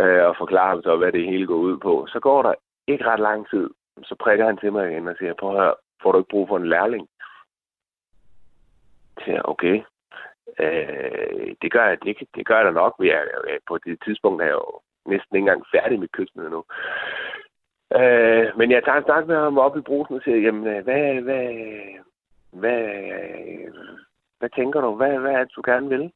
Øh, 0.00 0.24
og 0.28 0.34
forklare 0.38 0.68
ham 0.68 0.82
så, 0.82 0.96
hvad 0.96 1.12
det 1.12 1.24
hele 1.26 1.46
går 1.46 1.60
ud 1.68 1.78
på. 1.78 2.06
Så 2.08 2.20
går 2.20 2.42
der 2.42 2.54
ikke 2.86 3.04
ret 3.04 3.20
lang 3.20 3.50
tid, 3.50 3.70
så 4.02 4.14
prikker 4.14 4.46
han 4.46 4.56
til 4.56 4.72
mig 4.72 4.90
igen 4.90 5.08
og 5.08 5.16
siger, 5.18 5.34
prøv 5.34 5.50
at 5.50 5.60
høre, 5.60 5.74
får 6.02 6.12
du 6.12 6.18
ikke 6.18 6.30
brug 6.30 6.48
for 6.48 6.56
en 6.56 6.68
lærling? 6.68 7.08
Så 9.18 9.24
siger 9.24 9.42
okay. 9.42 9.82
Øh, 10.60 11.54
det 11.62 11.72
gør 11.72 11.84
jeg, 11.88 12.02
det, 12.02 12.16
det 12.34 12.46
gør 12.46 12.56
jeg 12.56 12.64
da 12.64 12.70
nok. 12.70 12.94
Jeg, 12.98 13.06
jeg, 13.06 13.40
øh, 13.48 13.60
på 13.68 13.78
det 13.78 13.98
tidspunkt 14.04 14.42
er 14.42 14.46
jeg 14.46 14.54
jo 14.54 14.80
næsten 15.06 15.36
ikke 15.36 15.44
engang 15.44 15.64
færdig 15.74 16.00
med 16.00 16.08
køkkenet 16.08 16.46
endnu. 16.46 16.64
Øh, 17.98 18.58
men 18.58 18.70
jeg 18.70 18.84
tager 18.84 18.98
en 18.98 19.04
snak 19.04 19.26
med 19.26 19.36
ham 19.36 19.58
op 19.58 19.76
i 19.76 19.80
brusen 19.80 20.14
og 20.16 20.22
siger, 20.22 20.36
jamen, 20.36 20.66
øh, 20.66 20.84
hvad, 20.84 21.20
hvad, 21.26 21.48
hvad, 22.52 22.82
hvad 24.38 24.50
tænker 24.56 24.80
du? 24.80 24.94
Hvad, 24.94 25.18
hvad 25.18 25.32
er 25.32 25.44
det, 25.44 25.56
du 25.56 25.62
gerne 25.64 25.88
vil? 25.88 26.12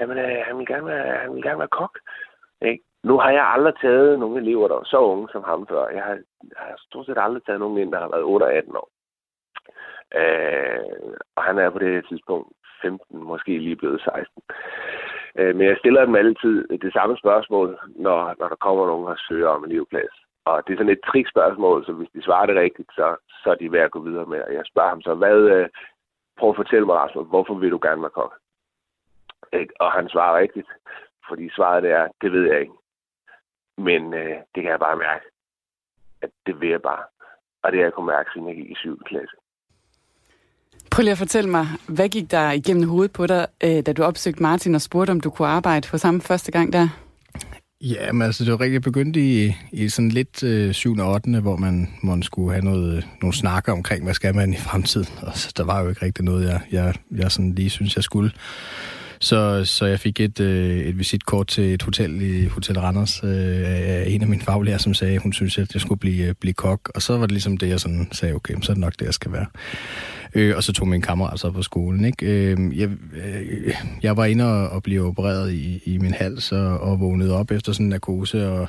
Jamen, 0.00 0.18
øh, 0.18 0.42
han, 0.46 0.58
vil 0.58 0.66
gerne 0.66 0.86
være, 0.86 1.18
han 1.18 1.34
vil 1.34 1.42
gerne 1.42 1.58
være 1.58 1.76
kok. 1.80 1.98
Ikke? 2.62 2.84
Nu 3.02 3.18
har 3.18 3.30
jeg 3.30 3.44
aldrig 3.46 3.74
taget 3.80 4.18
nogen 4.18 4.36
elever, 4.38 4.68
der 4.68 4.74
var 4.74 4.84
så 4.84 4.98
unge 4.98 5.28
som 5.32 5.44
ham 5.44 5.66
før. 5.66 5.88
Jeg 5.88 6.02
har, 6.02 6.14
jeg 6.42 6.56
har 6.56 6.74
stort 6.78 7.06
set 7.06 7.18
aldrig 7.18 7.44
taget 7.44 7.60
nogen 7.60 7.78
ind, 7.78 7.92
der 7.92 8.00
har 8.00 8.08
været 8.08 8.22
8 8.24 8.44
og 8.44 8.52
18 8.52 8.76
år. 8.76 8.88
Øh, 10.14 11.14
og 11.36 11.42
han 11.42 11.58
er 11.58 11.70
på 11.70 11.78
det 11.78 12.06
tidspunkt 12.08 12.48
15, 12.82 13.22
måske 13.22 13.58
lige 13.58 13.76
blevet 13.76 14.00
16. 14.00 14.42
Øh, 15.38 15.56
men 15.56 15.66
jeg 15.66 15.76
stiller 15.78 16.04
dem 16.04 16.14
altid 16.14 16.68
det 16.68 16.92
samme 16.92 17.16
spørgsmål, 17.16 17.78
når, 17.96 18.34
når 18.38 18.48
der 18.48 18.56
kommer 18.56 18.86
nogen 18.86 19.06
og 19.06 19.18
søger 19.28 19.48
om 19.48 19.64
en 19.64 19.70
livplads. 19.70 20.14
Og 20.44 20.62
det 20.66 20.72
er 20.72 20.76
sådan 20.78 20.92
et 20.92 21.06
trikspørgsmål, 21.06 21.86
så 21.86 21.92
hvis 21.92 22.08
de 22.14 22.22
svarer 22.22 22.46
det 22.46 22.56
rigtigt, 22.56 22.90
så, 22.94 23.16
så 23.42 23.50
er 23.50 23.54
de 23.54 23.72
værd 23.72 23.84
at 23.84 23.90
gå 23.90 24.00
videre 24.00 24.26
med. 24.26 24.42
Og 24.42 24.54
jeg 24.54 24.62
spørger 24.66 24.88
ham 24.88 25.02
så, 25.02 25.14
hvad, 25.14 25.38
øh, 25.54 25.68
prøv 26.38 26.50
at 26.50 26.56
fortælle 26.56 26.86
mig, 26.86 26.96
Rasmus, 26.96 27.26
hvorfor 27.28 27.54
vil 27.54 27.70
du 27.70 27.80
gerne 27.82 28.02
være 28.02 28.10
kok? 28.10 28.34
Øh, 29.52 29.66
og 29.80 29.92
han 29.92 30.08
svarer 30.08 30.38
rigtigt, 30.38 30.68
fordi 31.28 31.50
svaret 31.50 31.84
er, 31.84 32.08
det 32.20 32.32
ved 32.32 32.44
jeg 32.50 32.60
ikke. 32.60 32.72
Men 33.78 34.14
øh, 34.14 34.36
det 34.54 34.62
kan 34.62 34.72
jeg 34.72 34.80
bare 34.80 34.96
mærke, 34.96 35.24
at 36.22 36.30
det 36.46 36.60
vil 36.60 36.68
jeg 36.68 36.82
bare. 36.82 37.04
Og 37.62 37.72
det 37.72 37.78
har 37.78 37.84
jeg 37.84 37.92
kunnet 37.92 38.14
mærke, 38.14 38.30
siden 38.32 38.48
jeg 38.48 38.56
gik 38.56 38.70
i 38.70 38.74
7. 38.74 39.02
klasse. 39.04 39.36
Prøv 40.90 41.02
lige 41.02 41.12
at 41.12 41.18
fortælle 41.18 41.50
mig, 41.50 41.68
hvad 41.86 42.08
gik 42.08 42.30
der 42.30 42.50
igennem 42.50 42.88
hovedet 42.88 43.12
på 43.12 43.26
dig, 43.26 43.46
øh, 43.64 43.82
da 43.86 43.92
du 43.92 44.02
opsøgte 44.02 44.42
Martin 44.42 44.74
og 44.74 44.82
spurgte, 44.82 45.10
om 45.10 45.20
du 45.20 45.30
kunne 45.30 45.48
arbejde 45.48 45.88
for 45.88 45.96
samme 45.96 46.20
første 46.20 46.52
gang 46.52 46.72
der? 46.72 46.88
Ja, 47.80 48.12
men 48.12 48.22
altså 48.22 48.44
det 48.44 48.52
var 48.52 48.60
rigtig 48.60 48.82
begyndt 48.82 49.16
i, 49.16 49.54
i 49.72 49.88
sådan 49.88 50.10
lidt 50.10 50.42
øh, 50.42 50.74
7. 50.74 50.96
og 50.98 51.12
8. 51.12 51.40
hvor 51.40 51.56
man, 51.56 51.88
man 52.02 52.22
skulle 52.22 52.52
have 52.52 52.64
noget, 52.64 52.96
øh, 52.96 53.02
nogle 53.22 53.36
snakker 53.36 53.72
omkring, 53.72 54.04
hvad 54.04 54.14
skal 54.14 54.34
man 54.34 54.52
i 54.52 54.56
fremtiden. 54.56 55.08
Og 55.22 55.38
så, 55.38 55.52
der 55.56 55.64
var 55.64 55.80
jo 55.80 55.88
ikke 55.88 56.04
rigtig 56.06 56.24
noget, 56.24 56.48
jeg, 56.48 56.60
jeg, 56.72 56.94
jeg 57.16 57.32
sådan 57.32 57.54
lige 57.54 57.70
synes, 57.70 57.96
jeg 57.96 58.04
skulle. 58.04 58.30
Så, 59.20 59.64
så 59.64 59.86
jeg 59.86 60.00
fik 60.00 60.20
et, 60.20 60.40
øh, 60.40 60.78
et 60.78 60.98
visitkort 60.98 61.46
til 61.46 61.74
et 61.74 61.82
hotel 61.82 62.22
i 62.22 62.46
Hotel 62.46 62.80
Randers 62.80 63.20
øh, 63.24 63.62
af 63.66 64.04
en 64.08 64.22
af 64.22 64.28
mine 64.28 64.42
faglærer, 64.42 64.78
som 64.78 64.94
sagde, 64.94 65.18
hun 65.18 65.32
synes, 65.32 65.58
at 65.58 65.74
jeg 65.74 65.80
skulle 65.80 65.98
blive, 65.98 66.26
øh, 66.26 66.34
blive 66.40 66.54
kok. 66.54 66.90
Og 66.94 67.02
så 67.02 67.16
var 67.16 67.26
det 67.26 67.32
ligesom 67.32 67.56
det, 67.56 67.68
jeg 67.68 67.80
sådan 67.80 68.08
sagde, 68.12 68.34
okay, 68.34 68.54
så 68.62 68.72
er 68.72 68.74
det 68.74 68.80
nok 68.80 68.94
det, 68.98 69.04
jeg 69.04 69.14
skal 69.14 69.32
være. 69.32 69.46
Øh, 70.34 70.56
og 70.56 70.62
så 70.62 70.72
tog 70.72 70.88
min 70.88 71.00
kammerat 71.00 71.40
så 71.40 71.50
på 71.50 71.62
skolen. 71.62 72.04
Ikke? 72.04 72.26
Øh, 72.26 72.78
jeg, 72.78 72.88
øh, 73.24 73.74
jeg 74.02 74.16
var 74.16 74.24
inde 74.24 74.44
og, 74.44 74.68
og 74.68 74.82
blev 74.82 75.06
opereret 75.06 75.52
i, 75.52 75.82
i 75.84 75.98
min 75.98 76.14
hals 76.14 76.52
og, 76.52 76.80
og 76.80 77.00
vågnede 77.00 77.36
op 77.36 77.50
efter 77.50 77.72
sådan 77.72 77.86
en 77.86 77.90
narkose 77.90 78.48
og, 78.48 78.68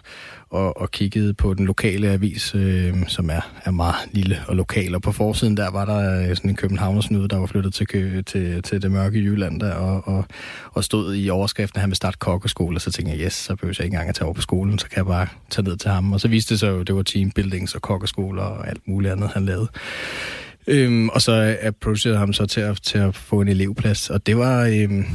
og, 0.49 0.81
og 0.81 0.91
kiggede 0.91 1.33
på 1.33 1.53
den 1.53 1.65
lokale 1.65 2.09
avis, 2.09 2.55
øh, 2.55 2.93
som 3.07 3.29
er, 3.29 3.51
er 3.65 3.71
meget 3.71 3.95
lille 4.11 4.37
og 4.47 4.55
lokal. 4.55 4.95
Og 4.95 5.01
på 5.01 5.11
forsiden 5.11 5.57
der 5.57 5.71
var 5.71 5.85
der 5.85 6.29
øh, 6.29 6.35
sådan 6.35 6.49
en 6.49 6.55
københavnersnude, 6.55 7.27
der 7.27 7.37
var 7.37 7.45
flyttet 7.45 7.73
til, 7.73 8.23
til, 8.25 8.63
til 8.63 8.81
det 8.81 8.91
mørke 8.91 9.19
Jylland 9.19 9.59
der, 9.59 9.73
og, 9.73 10.07
og, 10.07 10.25
og 10.71 10.83
stod 10.83 11.15
i 11.15 11.29
overskriften, 11.29 11.77
at 11.77 11.81
han 11.81 11.89
ville 11.89 11.95
starte 11.95 12.17
kokkeskole. 12.17 12.77
Og 12.77 12.81
så 12.81 12.91
tænkte 12.91 13.17
jeg, 13.17 13.25
yes, 13.25 13.33
så 13.33 13.55
behøver 13.55 13.75
jeg 13.79 13.85
ikke 13.85 13.93
engang 13.95 14.09
at 14.09 14.15
tage 14.15 14.25
over 14.25 14.33
på 14.33 14.41
skolen, 14.41 14.79
så 14.79 14.89
kan 14.89 14.97
jeg 14.97 15.05
bare 15.05 15.27
tage 15.49 15.67
ned 15.67 15.77
til 15.77 15.91
ham. 15.91 16.13
Og 16.13 16.21
så 16.21 16.27
viste 16.27 16.53
det 16.53 16.59
sig 16.59 16.69
jo, 16.69 16.79
at 16.79 16.87
det 16.87 16.95
var 16.95 17.01
teambuildings 17.01 17.75
og 17.75 17.81
kokkeskoler 17.81 18.43
og 18.43 18.69
alt 18.69 18.81
muligt 18.85 19.11
andet, 19.11 19.29
han 19.29 19.45
lavede. 19.45 19.67
Øhm, 20.67 21.09
og 21.09 21.21
så 21.21 21.57
approachede 21.61 22.17
ham 22.17 22.33
så 22.33 22.45
til 22.45 22.61
at, 22.61 22.81
til 22.81 22.97
at 22.97 23.15
få 23.15 23.41
en 23.41 23.47
elevplads. 23.47 24.09
Og 24.09 24.25
det 24.25 24.37
var, 24.37 24.65
øhm, 24.65 25.05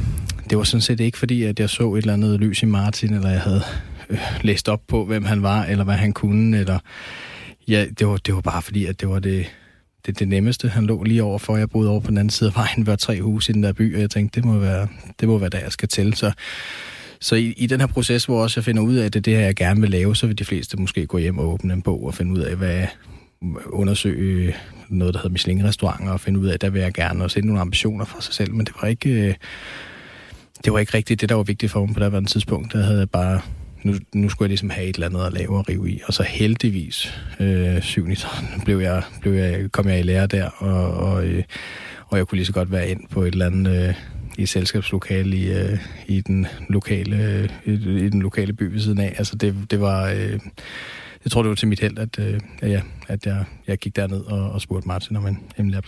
det 0.49 0.57
var 0.57 0.63
sådan 0.63 0.81
set 0.81 0.99
ikke 0.99 1.17
fordi, 1.17 1.43
at 1.43 1.59
jeg 1.59 1.69
så 1.69 1.93
et 1.93 1.97
eller 1.97 2.13
andet 2.13 2.39
lys 2.39 2.63
i 2.63 2.65
Martin, 2.65 3.13
eller 3.13 3.29
jeg 3.29 3.41
havde 3.41 3.61
øh, 4.09 4.19
læst 4.41 4.69
op 4.69 4.81
på, 4.87 5.05
hvem 5.05 5.25
han 5.25 5.41
var, 5.41 5.65
eller 5.65 5.83
hvad 5.83 5.95
han 5.95 6.13
kunne. 6.13 6.59
Eller, 6.59 6.79
ja, 7.67 7.85
det, 7.99 8.07
var, 8.07 8.17
det 8.17 8.35
var 8.35 8.41
bare 8.41 8.61
fordi, 8.61 8.85
at 8.85 9.01
det 9.01 9.09
var 9.09 9.19
det, 9.19 9.45
det, 10.05 10.19
det 10.19 10.27
nemmeste. 10.27 10.69
Han 10.69 10.85
lå 10.85 11.03
lige 11.03 11.23
over 11.23 11.39
for, 11.39 11.57
jeg 11.57 11.69
boede 11.69 11.89
over 11.89 11.99
på 11.99 12.07
den 12.07 12.17
anden 12.17 12.29
side 12.29 12.49
af 12.49 12.55
vejen, 12.55 12.87
var 12.87 12.95
tre 12.95 13.21
huse 13.21 13.51
i 13.51 13.53
den 13.53 13.63
der 13.63 13.73
by, 13.73 13.95
og 13.95 14.01
jeg 14.01 14.09
tænkte, 14.09 14.41
det 14.41 14.45
må 14.47 14.59
være, 14.59 14.87
det 15.19 15.27
må 15.27 15.37
være 15.37 15.49
der, 15.49 15.59
jeg 15.59 15.71
skal 15.71 15.89
til. 15.89 16.13
Så, 16.13 16.31
så 17.21 17.35
i, 17.35 17.53
i 17.57 17.67
den 17.67 17.79
her 17.79 17.87
proces, 17.87 18.25
hvor 18.25 18.43
også 18.43 18.59
jeg 18.59 18.65
finder 18.65 18.81
ud 18.81 18.95
af, 18.95 19.05
at 19.05 19.13
det 19.13 19.19
er 19.19 19.23
det 19.23 19.35
her, 19.35 19.41
jeg 19.45 19.55
gerne 19.55 19.81
vil 19.81 19.89
lave, 19.89 20.15
så 20.15 20.27
vil 20.27 20.39
de 20.39 20.45
fleste 20.45 20.77
måske 20.77 21.05
gå 21.05 21.17
hjem 21.17 21.37
og 21.37 21.47
åbne 21.47 21.73
en 21.73 21.81
bog 21.81 22.05
og 22.05 22.13
finde 22.13 22.31
ud 22.33 22.39
af, 22.39 22.55
hvad, 22.55 22.85
undersøge 23.65 24.55
noget, 24.89 25.13
der 25.13 25.19
hedder 25.19 25.29
Michelin-restauranter, 25.29 26.11
og 26.11 26.19
finde 26.19 26.39
ud 26.39 26.47
af, 26.47 26.59
der 26.59 26.69
vil 26.69 26.81
jeg 26.81 26.93
gerne, 26.93 27.23
og 27.23 27.31
sætte 27.31 27.47
nogle 27.47 27.61
ambitioner 27.61 28.05
for 28.05 28.21
sig 28.21 28.33
selv, 28.33 28.53
men 28.53 28.65
det 28.65 28.75
var 28.81 28.87
ikke, 28.87 29.09
øh, 29.09 29.35
det 30.65 30.73
var 30.73 30.79
ikke 30.79 30.93
rigtigt 30.93 31.21
det, 31.21 31.29
der 31.29 31.35
var 31.35 31.43
vigtigt 31.43 31.71
for 31.71 31.85
mig 31.85 31.95
på 31.95 31.99
det 31.99 32.11
her 32.11 32.21
tidspunkt. 32.21 32.73
Der 32.73 32.83
havde 32.83 32.99
jeg 32.99 33.09
bare, 33.09 33.41
nu, 33.83 33.93
nu 34.13 34.29
skulle 34.29 34.45
jeg 34.45 34.49
ligesom 34.49 34.69
have 34.69 34.87
et 34.87 34.95
eller 34.95 35.07
andet 35.07 35.25
at 35.25 35.33
lave 35.33 35.57
og 35.57 35.69
rive 35.69 35.89
i, 35.89 36.01
og 36.07 36.13
så 36.13 36.23
heldigvis, 36.23 37.13
øh, 37.39 37.81
7. 37.81 38.07
blev 38.65 38.79
jeg, 38.79 39.03
blev 39.21 39.33
jeg, 39.33 39.71
kom 39.71 39.87
jeg 39.87 39.99
i 39.99 40.03
lære 40.03 40.27
der, 40.27 40.49
og, 40.49 40.93
og, 40.93 41.25
øh, 41.25 41.43
og 42.07 42.17
jeg 42.17 42.27
kunne 42.27 42.37
lige 42.37 42.45
så 42.45 42.53
godt 42.53 42.71
være 42.71 42.89
ind 42.89 43.07
på 43.09 43.21
et 43.21 43.31
eller 43.31 43.45
andet... 43.45 43.87
Øh, 43.87 43.93
i 44.37 44.41
et 44.41 44.49
selskabslokale 44.49 45.37
i, 45.37 45.51
øh, 45.51 45.79
i, 46.07 46.21
den 46.21 46.47
lokale, 46.69 47.23
øh, 47.23 47.49
i, 47.65 47.71
i 48.05 48.09
den 48.09 48.21
lokale 48.21 48.53
by 48.53 48.63
ved 48.63 48.79
siden 48.79 48.99
af. 48.99 49.15
Altså 49.17 49.35
det, 49.35 49.55
det 49.71 49.81
var... 49.81 50.09
Øh, 50.09 50.39
jeg 51.27 51.31
tror, 51.31 51.41
det 51.41 51.49
var 51.49 51.55
til 51.55 51.67
mit 51.67 51.79
held, 51.79 51.99
at, 51.99 52.19
øh, 52.19 52.39
ja, 52.61 52.81
at 53.07 53.25
jeg, 53.25 53.45
jeg 53.67 53.77
gik 53.77 53.95
derned 53.95 54.21
og, 54.21 54.51
og 54.51 54.61
spurgte 54.61 54.87
Martin 54.87 55.15
om 55.15 55.27
en 55.27 55.39
hemmelig. 55.57 55.83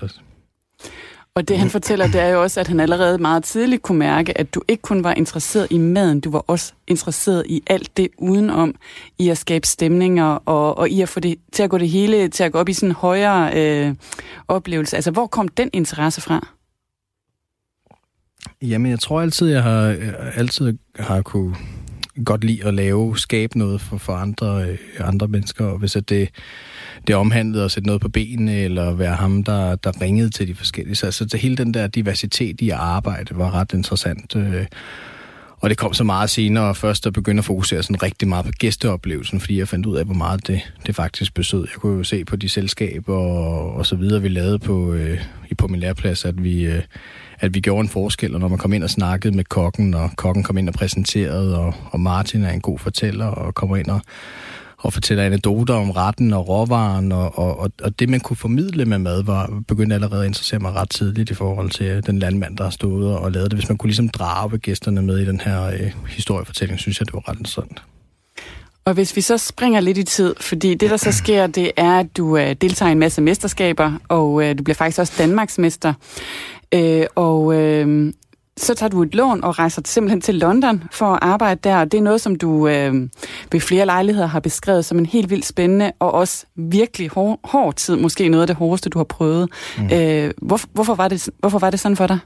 Og 1.35 1.47
det 1.47 1.59
han 1.59 1.69
fortæller, 1.69 2.07
det 2.07 2.21
er 2.21 2.27
jo 2.27 2.41
også, 2.41 2.59
at 2.59 2.67
han 2.67 2.79
allerede 2.79 3.17
meget 3.17 3.43
tidligt 3.43 3.81
kunne 3.81 3.97
mærke, 3.97 4.37
at 4.37 4.55
du 4.55 4.61
ikke 4.67 4.81
kun 4.81 5.03
var 5.03 5.13
interesseret 5.13 5.67
i 5.71 5.77
maden, 5.77 6.19
du 6.19 6.31
var 6.31 6.43
også 6.47 6.73
interesseret 6.87 7.43
i 7.49 7.63
alt 7.67 7.97
det 7.97 8.07
udenom, 8.17 8.75
i 9.19 9.29
at 9.29 9.37
skabe 9.37 9.67
stemninger 9.67 10.25
og, 10.25 10.77
og 10.77 10.89
i 10.89 11.01
at 11.01 11.09
få 11.09 11.19
det 11.19 11.35
til 11.51 11.63
at 11.63 11.69
gå 11.69 11.77
det 11.77 11.89
hele, 11.89 12.29
til 12.29 12.43
at 12.43 12.51
gå 12.51 12.57
op 12.59 12.69
i 12.69 12.73
sådan 12.73 12.89
en 12.89 12.95
højere 12.95 13.53
øh, 13.57 13.95
oplevelse. 14.47 14.95
Altså, 14.95 15.11
hvor 15.11 15.27
kom 15.27 15.47
den 15.47 15.69
interesse 15.73 16.21
fra? 16.21 16.47
Jamen, 18.61 18.91
jeg 18.91 18.99
tror 18.99 19.21
altid, 19.21 19.47
jeg 19.47 19.63
har, 19.63 19.81
jeg 19.81 20.31
altid 20.35 20.77
har 20.99 21.21
kunne 21.21 21.55
godt 22.25 22.43
lide 22.43 22.65
at 22.65 22.73
lave, 22.73 23.17
skabe 23.17 23.57
noget 23.57 23.81
for, 23.81 23.97
for 23.97 24.13
andre, 24.13 24.65
øh, 24.69 24.77
andre 24.99 25.27
mennesker, 25.27 25.65
og 25.65 25.77
hvis 25.77 25.95
at 25.95 26.09
det, 26.09 26.29
det 27.07 27.15
omhandlede 27.15 27.63
at 27.63 27.71
sætte 27.71 27.87
noget 27.87 28.01
på 28.01 28.09
benene, 28.09 28.55
eller 28.55 28.93
være 28.93 29.15
ham, 29.15 29.43
der, 29.43 29.75
der 29.75 30.01
ringede 30.01 30.29
til 30.29 30.47
de 30.47 30.55
forskellige. 30.55 30.95
Så 30.95 31.05
altså, 31.05 31.37
hele 31.37 31.57
den 31.57 31.73
der 31.73 31.87
diversitet 31.87 32.61
i 32.61 32.69
arbejde 32.69 33.37
var 33.37 33.53
ret 33.53 33.73
interessant. 33.73 34.35
Øh, 34.35 34.65
og 35.61 35.69
det 35.69 35.77
kom 35.77 35.93
så 35.93 36.03
meget 36.03 36.29
senere, 36.29 36.75
først 36.75 37.07
at 37.07 37.13
begynde 37.13 37.39
at 37.39 37.45
fokusere 37.45 37.83
sådan 37.83 38.03
rigtig 38.03 38.27
meget 38.27 38.45
på 38.45 38.51
gæsteoplevelsen, 38.59 39.39
fordi 39.39 39.59
jeg 39.59 39.67
fandt 39.67 39.85
ud 39.85 39.95
af, 39.95 40.05
hvor 40.05 40.13
meget 40.13 40.47
det, 40.47 40.73
det 40.85 40.95
faktisk 40.95 41.33
besød. 41.33 41.59
Jeg 41.59 41.81
kunne 41.81 41.97
jo 41.97 42.03
se 42.03 42.25
på 42.25 42.35
de 42.35 42.49
selskaber 42.49 43.15
og, 43.15 43.73
og 43.73 43.85
så 43.85 43.95
videre, 43.95 44.21
vi 44.21 44.27
lavede 44.27 44.59
på, 44.59 44.93
øh, 44.93 45.21
på 45.57 45.67
min 45.67 45.79
læreplads, 45.79 46.25
at 46.25 46.43
vi, 46.43 46.65
øh, 46.65 46.81
at 47.39 47.53
vi 47.53 47.59
gjorde 47.59 47.81
en 47.81 47.89
forskel, 47.89 48.33
og 48.33 48.39
når 48.39 48.47
man 48.47 48.57
kom 48.57 48.73
ind 48.73 48.83
og 48.83 48.89
snakkede 48.89 49.35
med 49.35 49.43
kokken, 49.43 49.93
og 49.93 50.09
kokken 50.15 50.43
kom 50.43 50.57
ind 50.57 50.69
og 50.69 50.73
præsenterede, 50.73 51.59
og, 51.59 51.73
og 51.91 51.99
Martin 51.99 52.43
er 52.43 52.51
en 52.51 52.61
god 52.61 52.79
fortæller, 52.79 53.25
og 53.25 53.55
kommer 53.55 53.77
ind 53.77 53.87
og, 53.87 54.01
og 54.77 54.93
fortæller 54.93 55.23
anekdoter 55.23 55.73
om 55.73 55.91
retten 55.91 56.33
og 56.33 56.47
råvaren, 56.47 57.11
og, 57.11 57.39
og, 57.39 57.71
og 57.83 57.99
det, 57.99 58.09
man 58.09 58.19
kunne 58.19 58.37
formidle 58.37 58.85
med 58.85 58.97
mad, 58.97 59.23
var 59.23 59.61
begyndte 59.67 59.95
allerede 59.95 60.21
at 60.21 60.27
interessere 60.27 60.59
mig 60.59 60.71
ret 60.71 60.89
tidligt 60.89 61.29
i 61.29 61.33
forhold 61.33 61.69
til 61.69 62.05
den 62.05 62.19
landmand, 62.19 62.57
der 62.57 62.63
har 62.63 62.71
stået 62.71 63.17
og 63.17 63.31
lavet 63.31 63.51
det. 63.51 63.59
Hvis 63.59 63.69
man 63.69 63.77
kunne 63.77 63.87
ligesom 63.87 64.09
drage 64.09 64.57
gæsterne 64.57 65.01
med 65.01 65.17
i 65.17 65.25
den 65.25 65.39
her 65.39 65.63
øh, 65.63 65.91
historiefortælling, 66.07 66.79
synes 66.79 66.99
jeg, 66.99 67.07
det 67.07 67.13
var 67.13 67.29
ret 67.29 67.37
interessant. 67.37 67.83
Og 68.85 68.93
hvis 68.93 69.15
vi 69.15 69.21
så 69.21 69.37
springer 69.37 69.79
lidt 69.79 69.97
i 69.97 70.03
tid, 70.03 70.35
fordi 70.39 70.75
det, 70.75 70.89
der 70.89 70.97
så 70.97 71.11
sker, 71.11 71.47
det 71.47 71.71
er, 71.77 71.99
at 71.99 72.17
du 72.17 72.37
øh, 72.37 72.55
deltager 72.61 72.89
i 72.89 72.91
en 72.91 72.99
masse 72.99 73.21
mesterskaber, 73.21 73.93
og 74.07 74.43
øh, 74.43 74.57
du 74.57 74.63
bliver 74.63 74.75
faktisk 74.75 74.99
også 74.99 75.13
Danmarksmester. 75.17 75.93
Øh, 76.73 77.05
og 77.15 77.55
øh, 77.55 78.13
så 78.57 78.75
tager 78.75 78.89
du 78.89 79.03
et 79.03 79.15
lån 79.15 79.43
og 79.43 79.59
rejser 79.59 79.81
simpelthen 79.85 80.21
til 80.21 80.35
London 80.35 80.83
for 80.91 81.05
at 81.05 81.19
arbejde 81.21 81.59
der. 81.63 81.85
Det 81.85 81.97
er 81.97 82.01
noget, 82.01 82.21
som 82.21 82.35
du 82.35 82.67
øh, 82.67 82.93
ved 83.51 83.59
flere 83.59 83.85
lejligheder 83.85 84.27
har 84.27 84.39
beskrevet 84.39 84.85
som 84.85 84.99
en 84.99 85.05
helt 85.05 85.29
vildt 85.29 85.45
spændende 85.45 85.91
og 85.99 86.13
også 86.13 86.45
virkelig 86.55 87.09
hård, 87.09 87.39
hård 87.43 87.75
tid. 87.75 87.95
Måske 87.95 88.29
noget 88.29 88.41
af 88.41 88.47
det 88.47 88.55
hårdeste, 88.55 88.89
du 88.89 88.99
har 88.99 89.03
prøvet. 89.03 89.49
Mm. 89.77 89.89
Øh, 89.93 90.31
hvor, 90.41 90.59
hvorfor, 90.73 90.95
var 90.95 91.07
det, 91.07 91.29
hvorfor 91.39 91.59
var 91.59 91.69
det 91.69 91.79
sådan 91.79 91.97
for 91.97 92.07
dig? 92.07 92.19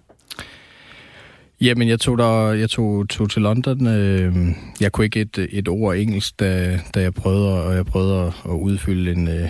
Jamen, 1.62 1.88
jeg 1.89 2.00
tog, 2.00 2.17
der, 2.17 2.51
jeg 2.51 2.69
tog, 2.69 3.09
tog 3.09 3.29
til 3.29 3.41
London. 3.41 3.88
Øh, 3.88 4.35
jeg 4.81 4.91
kunne 4.91 5.05
ikke 5.05 5.21
et, 5.21 5.47
et 5.51 5.67
ord 5.67 5.95
engelsk, 5.95 6.39
da, 6.39 6.79
da 6.95 7.01
jeg 7.01 7.13
prøvede, 7.13 7.63
og 7.63 7.75
jeg 7.75 7.85
prøvede 7.85 8.21
at, 8.21 8.33
at 8.45 8.51
udfylde 8.51 9.12
en, 9.12 9.27
øh, 9.27 9.50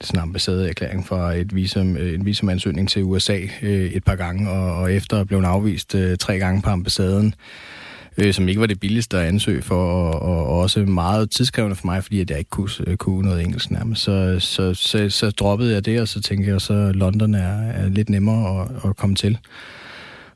sådan 0.00 0.18
en 0.18 0.22
ambassadeerklæring 0.22 1.06
fra 1.06 1.34
et 1.34 1.54
visum, 1.54 1.96
øh, 1.96 2.14
en 2.14 2.26
visumansøgning 2.26 2.88
til 2.88 3.04
USA 3.04 3.38
øh, 3.62 3.90
et 3.90 4.04
par 4.04 4.16
gange, 4.16 4.50
og, 4.50 4.74
og 4.74 4.92
efter 4.92 5.24
blev 5.24 5.38
afvist 5.38 5.94
øh, 5.94 6.16
tre 6.18 6.38
gange 6.38 6.62
på 6.62 6.70
ambassaden, 6.70 7.34
øh, 8.18 8.34
som 8.34 8.48
ikke 8.48 8.60
var 8.60 8.66
det 8.66 8.80
billigste 8.80 9.18
at 9.18 9.26
ansøge 9.26 9.62
for, 9.62 9.86
og, 9.86 10.46
og 10.46 10.58
også 10.58 10.80
meget 10.80 11.30
tidskrævende 11.30 11.76
for 11.76 11.86
mig, 11.86 12.02
fordi 12.02 12.20
at 12.20 12.30
jeg 12.30 12.38
ikke 12.38 12.50
kunne, 12.50 12.70
øh, 12.86 12.96
kunne 12.96 13.22
noget 13.22 13.42
engelsk 13.42 13.70
nærmest. 13.70 14.02
Så, 14.02 14.36
så, 14.38 14.74
så, 14.74 15.10
så 15.10 15.30
droppede 15.30 15.74
jeg 15.74 15.84
det, 15.84 16.00
og 16.00 16.08
så 16.08 16.20
tænkte 16.22 16.50
jeg, 16.50 16.60
så 16.60 16.92
London 16.94 17.34
er, 17.34 17.70
er 17.70 17.88
lidt 17.88 18.10
nemmere 18.10 18.62
at, 18.62 18.90
at 18.90 18.96
komme 18.96 19.16
til 19.16 19.38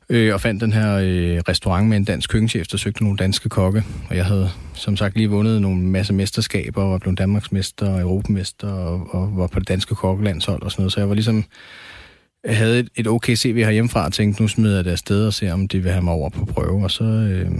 øh, 0.09 0.33
og 0.33 0.41
fandt 0.41 0.61
den 0.61 0.73
her 0.73 0.95
øh, 0.95 1.41
restaurant 1.49 1.89
med 1.89 1.97
en 1.97 2.03
dansk 2.03 2.29
køkkenchef, 2.29 2.67
der 2.67 2.77
søgte 2.77 3.03
nogle 3.03 3.17
danske 3.17 3.49
kokke. 3.49 3.83
Og 4.09 4.15
jeg 4.15 4.25
havde 4.25 4.49
som 4.73 4.97
sagt 4.97 5.15
lige 5.15 5.29
vundet 5.29 5.61
nogle 5.61 5.81
masse 5.81 6.13
mesterskaber, 6.13 6.83
og 6.83 6.91
var 6.91 6.97
blevet 6.97 7.17
Danmarksmester 7.17 7.89
og 7.89 8.01
Europamester, 8.01 8.71
og, 8.71 9.07
og 9.11 9.37
var 9.37 9.47
på 9.47 9.59
det 9.59 9.67
danske 9.67 9.95
kokkelandshold 9.95 10.63
og 10.63 10.71
sådan 10.71 10.81
noget. 10.81 10.93
Så 10.93 10.99
jeg 10.99 11.09
var 11.09 11.15
ligesom 11.15 11.45
jeg 12.45 12.57
havde 12.57 12.79
et, 12.79 12.89
et 12.95 13.07
okay 13.07 13.35
CV 13.35 13.63
herhjemmefra, 13.63 14.05
og 14.05 14.13
tænkte, 14.13 14.41
nu 14.41 14.47
smider 14.47 14.75
jeg 14.75 14.85
det 14.85 14.91
afsted 14.91 15.27
og 15.27 15.33
ser, 15.33 15.53
om 15.53 15.67
de 15.67 15.79
vil 15.79 15.91
have 15.91 16.03
mig 16.03 16.13
over 16.13 16.29
på 16.29 16.45
prøve. 16.45 16.83
Og 16.83 16.91
så, 16.91 17.03
øh, 17.03 17.51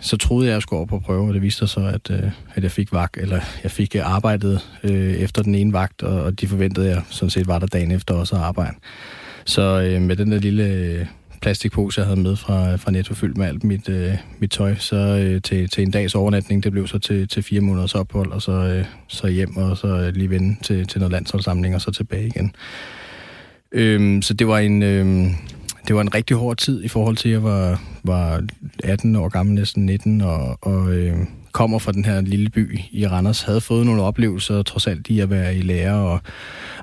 så 0.00 0.16
troede 0.16 0.46
jeg, 0.46 0.52
at 0.52 0.54
jeg 0.54 0.62
skulle 0.62 0.78
over 0.78 0.86
på 0.86 0.98
prøve, 0.98 1.28
og 1.28 1.34
det 1.34 1.42
viste 1.42 1.58
sig 1.58 1.68
så, 1.68 1.80
at, 1.80 2.10
øh, 2.10 2.30
at 2.54 2.62
jeg 2.62 2.70
fik 2.70 2.92
vagt, 2.92 3.16
eller 3.16 3.40
jeg 3.62 3.70
fik 3.70 3.96
øh, 3.96 4.14
arbejdet 4.14 4.60
øh, 4.82 5.14
efter 5.14 5.42
den 5.42 5.54
ene 5.54 5.72
vagt, 5.72 6.02
og, 6.02 6.22
og 6.22 6.40
de 6.40 6.48
forventede, 6.48 6.86
at 6.86 6.94
jeg 6.94 7.02
sådan 7.10 7.30
set 7.30 7.46
var 7.46 7.58
der 7.58 7.66
dagen 7.66 7.90
efter 7.90 8.14
også 8.14 8.36
at 8.36 8.42
arbejde. 8.42 8.74
Så 9.44 9.80
øh, 9.80 10.02
med 10.02 10.16
den 10.16 10.32
der 10.32 10.38
lille 10.38 10.64
øh, 10.64 11.06
plastikpose, 11.44 12.00
jeg 12.00 12.06
havde 12.06 12.20
med 12.20 12.36
fra, 12.36 12.76
fra 12.76 12.90
Netto, 12.90 13.14
fyldt 13.14 13.36
med 13.36 13.46
alt 13.46 13.64
mit, 13.64 13.88
øh, 13.88 14.14
mit 14.38 14.50
tøj, 14.50 14.74
så 14.74 14.96
øh, 14.96 15.42
til, 15.42 15.68
til 15.68 15.82
en 15.82 15.90
dags 15.90 16.14
overnatning, 16.14 16.64
det 16.64 16.72
blev 16.72 16.86
så 16.86 16.98
til, 16.98 17.28
til 17.28 17.42
fire 17.42 17.60
måneders 17.60 17.94
ophold, 17.94 18.32
og 18.32 18.42
så, 18.42 18.52
øh, 18.52 18.84
så 19.08 19.26
hjem, 19.26 19.56
og 19.56 19.76
så 19.76 19.86
øh, 19.86 20.14
lige 20.14 20.30
vende 20.30 20.56
til, 20.62 20.86
til 20.86 21.00
noget 21.00 21.12
landsholdssamling, 21.12 21.74
og 21.74 21.80
så 21.80 21.90
tilbage 21.90 22.26
igen. 22.26 22.54
Øhm, 23.72 24.22
så 24.22 24.34
det 24.34 24.48
var 24.48 24.58
en... 24.58 24.82
Øh, 24.82 25.26
det 25.88 25.96
var 25.96 26.00
en 26.00 26.14
rigtig 26.14 26.36
hård 26.36 26.56
tid 26.56 26.84
i 26.84 26.88
forhold 26.88 27.16
til, 27.16 27.28
at 27.28 27.32
jeg 27.32 27.42
var, 27.42 27.82
var 28.02 28.42
18 28.84 29.16
år 29.16 29.28
gammel, 29.28 29.54
næsten 29.54 29.86
19, 29.86 30.20
og, 30.20 30.58
og 30.62 30.92
øh, 30.92 31.16
kommer 31.52 31.78
fra 31.78 31.92
den 31.92 32.04
her 32.04 32.20
lille 32.20 32.50
by 32.50 32.80
i 32.90 33.06
Randers, 33.06 33.42
havde 33.42 33.60
fået 33.60 33.86
nogle 33.86 34.02
oplevelser, 34.02 34.62
trods 34.62 34.86
alt 34.86 35.08
i 35.08 35.20
at 35.20 35.30
være 35.30 35.56
i 35.56 35.62
lære 35.62 35.94
og 35.94 36.20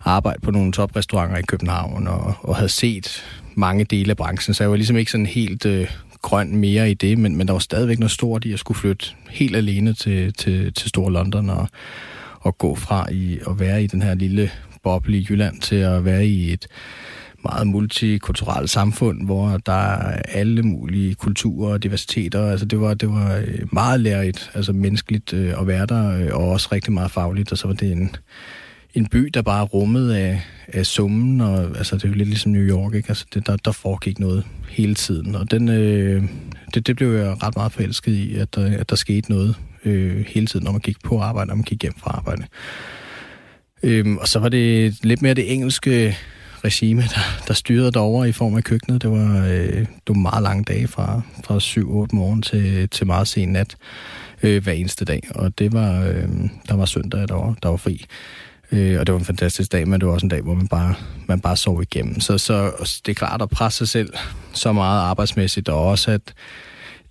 arbejde 0.04 0.40
på 0.42 0.52
nogle 0.52 0.72
toprestauranter 0.72 1.38
i 1.38 1.42
København, 1.42 2.08
og, 2.08 2.34
og 2.42 2.56
havde 2.56 2.70
set 2.70 3.24
mange 3.56 3.84
dele 3.84 4.10
af 4.10 4.18
branchen, 4.18 4.54
så 4.54 4.64
jeg 4.64 4.70
var 4.70 4.76
ligesom 4.76 4.98
ikke 4.98 5.12
sådan 5.12 5.26
helt 5.26 5.66
øh, 5.66 5.88
grøn 6.22 6.56
mere 6.56 6.92
i 6.92 6.94
det, 6.94 7.18
men, 7.18 7.36
men 7.36 7.48
der 7.48 7.54
var 7.54 7.60
stadigvæk 7.60 8.00
noget 8.00 8.12
stort 8.12 8.46
i 8.46 8.54
at 8.54 8.60
skulle 8.60 8.80
flytte 8.80 9.06
helt 9.30 9.56
alene 9.56 9.94
til, 9.94 10.34
til, 10.34 10.74
til 10.74 10.90
Stor 10.90 11.10
London 11.10 11.50
og, 11.50 11.68
og 12.40 12.58
gå 12.58 12.76
fra 12.76 13.12
i 13.12 13.40
at 13.50 13.60
være 13.60 13.84
i 13.84 13.88
den 13.88 14.02
her 14.02 14.14
lille 14.14 14.52
boble 14.84 15.18
i 15.18 15.28
Jylland 15.30 15.62
til 15.62 15.76
at 15.76 16.06
være 16.06 16.26
i 16.26 16.54
et 16.54 16.68
meget 17.44 17.68
multikulturelt 17.68 18.70
samfund, 18.70 19.26
hvor 19.26 19.58
der 19.58 19.94
er 19.94 20.22
alle 20.30 20.64
mulige 20.64 21.16
kulturer 21.16 21.74
og 21.74 21.84
diversiteter. 21.84 22.52
Altså 22.52 22.66
det 22.66 22.82
var, 22.82 22.94
det 22.94 23.10
var 23.10 23.36
øh, 23.36 23.74
meget 23.74 24.00
lærerigt, 24.00 24.52
altså 24.54 24.74
menneskeligt 24.74 25.34
øh, 25.34 25.62
at 25.62 25.68
være 25.68 25.86
der, 25.86 26.22
øh, 26.22 26.30
og 26.34 26.50
også 26.50 26.70
rigtig 26.72 26.94
meget 26.94 27.12
fagligt, 27.12 27.52
og 27.52 27.58
så 27.58 27.68
var 27.68 27.74
det 27.74 27.92
en, 27.92 28.16
en 28.94 29.08
by, 29.08 29.30
der 29.34 29.42
bare 29.42 29.66
rummede 29.66 30.20
af, 30.20 30.42
af 30.68 30.86
summen, 30.86 31.42
og 31.42 31.78
altså, 31.78 31.96
det 31.96 32.04
er 32.04 32.10
jo 32.10 32.16
lidt 32.16 32.30
ligesom 32.30 32.52
New 32.52 32.64
York, 32.64 32.94
ikke? 32.94 33.10
Altså, 33.10 33.26
det, 33.34 33.48
der, 33.48 33.56
der 33.56 33.72
foregik 33.72 34.20
noget 34.20 34.46
hele 34.70 34.96
tiden, 34.96 35.36
og 35.36 35.52
den, 35.52 35.70
øh, 35.70 36.24
det, 36.74 36.88
det 36.88 36.96
blev 36.96 37.14
jeg 37.14 37.44
ret 37.44 37.56
meget 37.56 37.72
forelsket 37.72 38.12
i, 38.12 38.36
at 38.36 38.56
der, 38.56 38.80
at 38.80 38.90
der 38.90 38.96
skete 38.96 39.32
noget 39.32 39.56
øh, 39.86 40.26
hele 40.28 40.48
tiden, 40.48 40.64
når 40.64 40.72
man 40.72 40.82
gik 40.82 40.98
på 41.04 41.20
arbejde, 41.20 41.48
når 41.48 41.56
man 41.56 41.64
gik 41.64 41.82
hjem 41.82 41.94
fra 41.98 42.12
arbejde. 42.12 42.44
Øhm, 43.84 44.18
og 44.18 44.28
så 44.28 44.40
var 44.40 44.50
det 44.50 44.98
lidt 45.04 45.22
mere 45.22 45.34
det 45.34 45.54
engelske 45.54 46.18
regime, 46.64 47.02
der, 47.02 47.44
der 47.48 47.54
styrede 47.54 47.92
derover 47.92 48.26
i 48.26 48.32
form 48.32 48.56
af 48.56 48.64
køkkenet. 48.64 49.02
Det 49.02 49.12
var, 49.12 49.46
øh, 49.46 49.78
det 49.78 50.08
var 50.08 50.14
meget 50.14 50.44
lange 50.44 50.64
dage 50.64 50.88
fra, 50.88 51.22
fra 51.44 51.58
7-8 51.58 51.82
morgen 52.16 52.42
til, 52.42 52.90
til 52.90 53.08
meget 53.08 53.28
sen 53.28 53.50
nat 53.50 53.76
øh, 54.44 54.64
hver 54.64 54.74
eneste 54.74 55.06
dag. 55.06 55.28
Og 55.36 55.60
det 55.60 55.74
var, 55.74 56.04
øh, 56.06 56.30
der 56.70 56.76
var 56.76 56.86
søndag, 56.86 57.28
der 57.28 57.36
var, 57.36 57.56
der 57.64 57.70
var 57.70 57.78
fri. 57.78 58.06
Øh, 58.72 59.00
og 59.00 59.08
det 59.08 59.14
var 59.14 59.20
en 59.20 59.26
fantastisk 59.26 59.72
dag, 59.72 59.88
men 59.88 60.00
det 60.00 60.08
var 60.08 60.14
også 60.14 60.26
en 60.26 60.30
dag, 60.30 60.42
hvor 60.42 60.54
man 60.54 60.68
bare, 60.68 60.96
man 61.28 61.40
bare 61.40 61.58
sov 61.58 61.82
igennem. 61.82 62.20
Så, 62.20 62.38
så 62.38 62.72
det 63.06 63.12
er 63.12 63.16
klart 63.16 63.42
at 63.42 63.50
presse 63.50 63.78
sig 63.78 63.88
selv 63.88 64.14
så 64.54 64.74
meget 64.74 65.02
arbejdsmæssigt, 65.02 65.70
og 65.70 65.88
også 65.88 66.12
at 66.12 66.34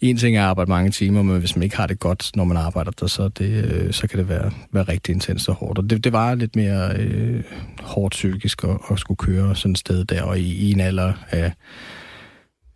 en 0.00 0.16
ting 0.16 0.36
er 0.36 0.42
at 0.42 0.48
arbejde 0.48 0.70
mange 0.70 0.90
timer, 0.90 1.22
men 1.22 1.38
hvis 1.38 1.56
man 1.56 1.62
ikke 1.62 1.76
har 1.76 1.86
det 1.86 1.98
godt, 1.98 2.30
når 2.36 2.44
man 2.44 2.56
arbejder 2.56 2.90
der, 2.90 3.06
så, 3.06 3.28
det, 3.28 3.64
øh, 3.64 3.92
så 3.92 4.06
kan 4.06 4.18
det 4.18 4.28
være, 4.28 4.50
være 4.72 4.84
rigtig 4.84 5.12
intens 5.12 5.48
og 5.48 5.54
hårdt. 5.54 5.78
Og 5.78 5.90
det, 5.90 6.04
det 6.04 6.12
var 6.12 6.34
lidt 6.34 6.56
mere 6.56 6.96
øh, 6.96 7.42
hårdt 7.82 8.10
psykisk 8.12 8.64
at, 8.64 8.78
at 8.90 8.98
skulle 8.98 9.18
køre 9.18 9.56
sådan 9.56 9.72
et 9.72 9.78
sted 9.78 10.04
der, 10.04 10.22
og 10.22 10.38
i, 10.38 10.54
i 10.54 10.72
en 10.72 10.80
alder 10.80 11.12
af 11.30 11.52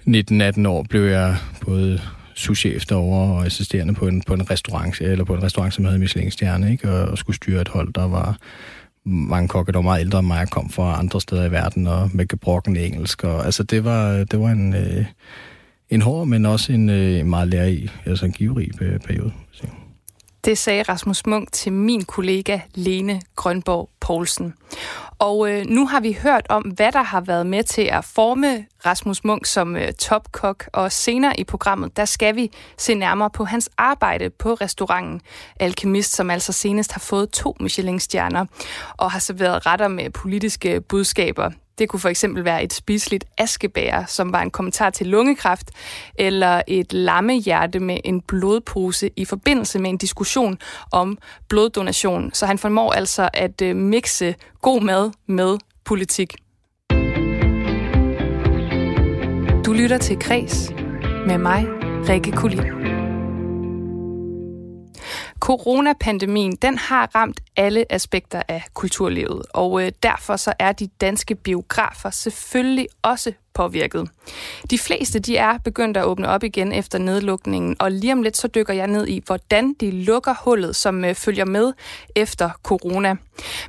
19-18 0.08 0.68
år 0.68 0.86
blev 0.90 1.02
jeg 1.02 1.36
både 1.60 2.00
souschef 2.34 2.84
derovre 2.84 3.34
og 3.34 3.46
assisterende 3.46 3.94
på 3.94 4.06
en, 4.06 4.22
på 4.26 4.34
en 4.34 4.50
restaurant, 4.50 5.00
eller 5.00 5.24
på 5.24 5.34
en 5.34 5.42
restaurant, 5.42 5.74
som 5.74 5.84
havde 5.84 5.98
Michelin-stjerne, 5.98 6.72
ikke? 6.72 6.90
Og, 6.90 7.08
og 7.08 7.18
skulle 7.18 7.36
styre 7.36 7.60
et 7.60 7.68
hold, 7.68 7.92
der 7.92 8.08
var 8.08 8.36
mange 9.04 9.48
kokke, 9.48 9.72
der 9.72 9.78
var 9.78 9.82
meget 9.82 10.00
ældre 10.00 10.18
end 10.18 10.26
mig, 10.26 10.50
kom 10.50 10.70
fra 10.70 10.98
andre 10.98 11.20
steder 11.20 11.44
i 11.44 11.50
verden, 11.50 11.86
og 11.86 12.10
med 12.14 12.28
gebrokken 12.28 12.76
engelsk. 12.76 13.24
Og, 13.24 13.44
altså, 13.44 13.62
det 13.62 13.84
var, 13.84 14.24
det 14.24 14.40
var 14.40 14.50
en, 14.50 14.74
øh, 14.74 15.04
en 15.90 16.02
hård, 16.02 16.26
men 16.26 16.46
også 16.46 16.72
en 16.72 16.90
øh, 16.90 17.26
meget 17.26 17.48
lærerig, 17.48 17.88
altså 18.06 18.26
en 18.26 18.32
giverig 18.32 18.82
øh, 18.82 19.00
periode. 19.00 19.32
Det 20.44 20.58
sagde 20.58 20.82
Rasmus 20.82 21.26
Munk 21.26 21.52
til 21.52 21.72
min 21.72 22.04
kollega 22.04 22.60
Lene 22.74 23.20
Grønborg 23.36 23.90
Poulsen. 24.00 24.54
Og 25.18 25.50
øh, 25.50 25.64
nu 25.66 25.86
har 25.86 26.00
vi 26.00 26.18
hørt 26.22 26.46
om, 26.48 26.62
hvad 26.62 26.92
der 26.92 27.02
har 27.02 27.20
været 27.20 27.46
med 27.46 27.62
til 27.64 27.82
at 27.82 28.04
forme 28.04 28.66
Rasmus 28.86 29.24
Munk 29.24 29.46
som 29.46 29.76
øh, 29.76 29.92
topkok, 29.92 30.68
og 30.72 30.92
senere 30.92 31.40
i 31.40 31.44
programmet, 31.44 31.96
der 31.96 32.04
skal 32.04 32.36
vi 32.36 32.50
se 32.78 32.94
nærmere 32.94 33.30
på 33.30 33.44
hans 33.44 33.70
arbejde 33.78 34.30
på 34.30 34.54
restauranten 34.54 35.20
Alkemist, 35.60 36.12
som 36.12 36.30
altså 36.30 36.52
senest 36.52 36.92
har 36.92 37.00
fået 37.00 37.30
to 37.30 37.56
Michelin-stjerner 37.60 38.46
og 38.96 39.10
har 39.10 39.18
serveret 39.18 39.66
retter 39.66 39.88
med 39.88 40.10
politiske 40.10 40.80
budskaber. 40.80 41.50
Det 41.78 41.88
kunne 41.88 42.00
for 42.00 42.08
eksempel 42.08 42.44
være 42.44 42.64
et 42.64 42.72
spiseligt 42.72 43.24
askebær, 43.38 44.04
som 44.06 44.32
var 44.32 44.42
en 44.42 44.50
kommentar 44.50 44.90
til 44.90 45.06
lungekræft, 45.06 45.70
eller 46.18 46.62
et 46.68 46.92
lammehjerte 46.92 47.80
med 47.80 47.98
en 48.04 48.20
blodpose 48.20 49.10
i 49.16 49.24
forbindelse 49.24 49.78
med 49.78 49.90
en 49.90 49.98
diskussion 49.98 50.58
om 50.92 51.18
bloddonation. 51.48 52.30
Så 52.32 52.46
han 52.46 52.58
formår 52.58 52.92
altså 52.92 53.28
at 53.32 53.62
øh, 53.62 53.76
mixe 53.76 54.34
god 54.62 54.80
mad 54.80 55.10
med 55.26 55.58
politik. 55.84 56.34
Du 59.66 59.72
lytter 59.72 59.98
til 59.98 60.18
Kres 60.18 60.72
med 61.26 61.38
mig, 61.38 61.66
Rikke 62.08 62.32
Kulin. 62.32 62.83
Coronapandemien, 65.44 66.56
den 66.56 66.78
har 66.78 67.10
ramt 67.14 67.40
alle 67.56 67.92
aspekter 67.92 68.42
af 68.48 68.62
kulturlivet, 68.74 69.42
og 69.54 69.82
øh, 69.82 69.92
derfor 70.02 70.36
så 70.36 70.52
er 70.58 70.72
de 70.72 70.86
danske 70.86 71.34
biografer 71.34 72.10
selvfølgelig 72.10 72.86
også 73.02 73.32
påvirket. 73.54 74.08
De 74.70 74.78
fleste 74.78 75.18
de 75.18 75.36
er 75.36 75.58
begyndt 75.58 75.96
at 75.96 76.04
åbne 76.04 76.28
op 76.28 76.44
igen 76.44 76.72
efter 76.72 76.98
nedlukningen, 76.98 77.76
og 77.78 77.90
lige 77.90 78.12
om 78.12 78.22
lidt 78.22 78.36
så 78.36 78.48
dykker 78.48 78.74
jeg 78.74 78.86
ned 78.86 79.06
i, 79.08 79.22
hvordan 79.26 79.74
de 79.80 79.90
lukker 79.90 80.34
hullet, 80.44 80.76
som 80.76 81.04
øh, 81.04 81.14
følger 81.14 81.44
med 81.44 81.72
efter 82.16 82.50
corona. 82.62 83.16